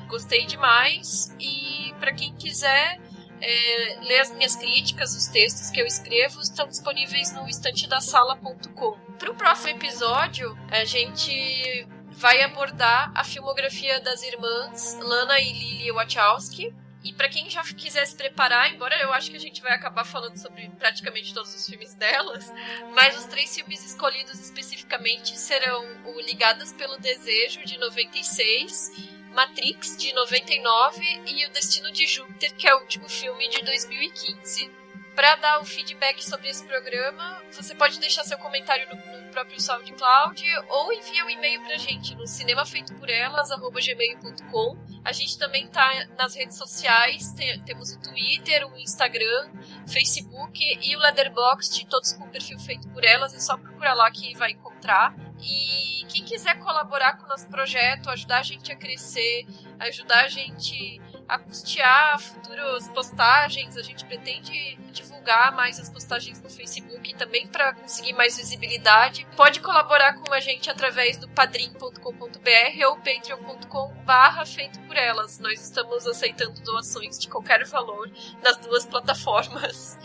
gostei 0.07 0.45
demais. 0.45 1.36
E 1.39 1.93
para 1.99 2.13
quem 2.13 2.36
quiser 2.36 2.99
é, 3.41 3.99
ler 4.01 4.19
as 4.19 4.32
minhas 4.36 4.55
críticas, 4.55 5.15
os 5.15 5.26
textos 5.26 5.72
que 5.72 5.82
eu 5.82 5.86
escrevo 5.88 6.39
estão 6.41 6.67
disponíveis 6.67 7.34
no 7.34 7.49
estantedasala.com. 7.49 8.91
Para 9.17 9.32
o 9.32 9.36
próximo 9.36 9.69
episódio, 9.69 10.55
a 10.69 10.86
gente 10.86 11.88
vai 12.22 12.43
abordar 12.43 13.11
a 13.15 13.24
filmografia 13.24 13.99
das 13.99 14.22
irmãs 14.22 14.95
Lana 14.99 15.39
e 15.39 15.51
Lily 15.51 15.91
Wachowski. 15.91 16.72
E 17.03 17.11
para 17.13 17.28
quem 17.28 17.49
já 17.49 17.63
quiser 17.63 18.05
se 18.05 18.15
preparar, 18.15 18.72
embora 18.72 18.95
eu 19.01 19.11
acho 19.11 19.32
que 19.32 19.38
a 19.38 19.39
gente 19.39 19.59
vai 19.59 19.74
acabar 19.74 20.05
falando 20.05 20.38
sobre 20.38 20.69
praticamente 20.78 21.34
todos 21.34 21.53
os 21.55 21.65
filmes 21.65 21.95
delas, 21.95 22.53
mas 22.93 23.17
os 23.17 23.26
três 23.26 23.55
filmes 23.55 23.84
escolhidos 23.84 24.39
especificamente 24.39 25.36
serão 25.36 25.84
o 26.05 26.22
Ligadas 26.22 26.72
pelo 26.74 26.99
Desejo 26.99 27.65
de 27.65 27.80
96, 27.80 28.91
Matrix 29.34 29.97
de 29.97 30.13
99 30.13 31.24
e 31.26 31.43
O 31.47 31.49
Destino 31.49 31.91
de 31.91 32.05
Júpiter, 32.05 32.53
que 32.55 32.67
é 32.67 32.76
o 32.76 32.82
último 32.82 33.09
filme 33.09 33.49
de 33.49 33.63
2015. 33.63 34.80
Para 35.16 35.36
dar 35.36 35.59
o 35.59 35.66
feedback 35.66 36.24
sobre 36.24 36.49
esse 36.49 36.66
programa, 36.66 37.43
você 37.51 37.76
pode 37.76 37.99
deixar 37.99 38.24
seu 38.24 38.38
comentário 38.38 38.88
no, 38.88 38.95
no 38.95 39.30
próprio 39.32 39.59
SoundCloud 39.59 40.41
ou 40.70 40.93
envia 40.93 41.26
um 41.26 41.30
e-mail 41.30 41.62
pra 41.64 41.76
gente 41.78 42.16
no 42.16 42.26
cinemafeitoporelas@gmail.com. 42.26 44.78
A 45.03 45.12
gente 45.12 45.38
também 45.38 45.68
tá 45.68 45.91
nas 46.18 46.34
redes 46.34 46.55
sociais, 46.57 47.34
tem, 47.34 47.62
temos 47.64 47.91
o 47.91 47.99
Twitter, 48.01 48.66
o 48.72 48.78
Instagram, 48.78 49.51
Facebook 49.86 50.64
e 50.82 50.95
o 50.95 50.99
Letterboxd, 50.99 51.88
todos 51.88 52.14
com 52.14 52.30
perfil 52.30 52.57
feito 52.59 52.88
por 52.89 53.03
elas, 53.03 53.34
é 53.34 53.39
só 53.39 53.57
procurar 53.57 53.93
lá 53.93 54.09
que 54.12 54.34
vai 54.38 54.51
encontrar. 54.51 55.14
E 55.41 56.05
quem 56.05 56.24
quiser 56.24 56.57
colaborar 56.59 57.18
com 57.18 57.26
o 57.26 57.28
nosso 57.28 57.49
projeto, 57.49 58.09
ajudar 58.09 58.39
a 58.39 58.43
gente 58.43 58.72
a 58.72 58.76
crescer, 58.76 59.45
ajudar 59.80 60.26
a 60.26 60.30
gente 60.30 61.01
a 61.32 61.39
custear 61.39 62.19
futuras 62.19 62.89
postagens. 62.89 63.77
A 63.77 63.82
gente 63.82 64.03
pretende 64.03 64.77
divulgar 64.91 65.55
mais 65.55 65.79
as 65.79 65.89
postagens 65.89 66.41
no 66.41 66.49
Facebook 66.49 67.15
também 67.15 67.47
para 67.47 67.73
conseguir 67.73 68.11
mais 68.11 68.36
visibilidade. 68.36 69.25
Pode 69.38 69.61
colaborar 69.61 70.15
com 70.15 70.34
a 70.34 70.41
gente 70.41 70.69
através 70.69 71.15
do 71.15 71.29
padrim.com.br 71.29 72.86
ou 72.86 72.97
patreon.com/barra 72.97 74.45
feito 74.45 74.77
por 74.82 74.97
elas. 74.97 75.39
Nós 75.39 75.61
estamos 75.61 76.05
aceitando 76.05 76.59
doações 76.61 77.17
de 77.17 77.29
qualquer 77.29 77.65
valor 77.65 78.11
nas 78.43 78.57
duas 78.57 78.86
plataformas. 78.86 79.97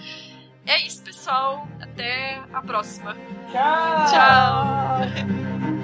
É 0.64 0.80
isso, 0.86 1.02
pessoal. 1.02 1.66
Até 1.80 2.40
a 2.52 2.62
próxima. 2.62 3.16
Tchau. 3.50 4.06
Tchau. 4.06 5.66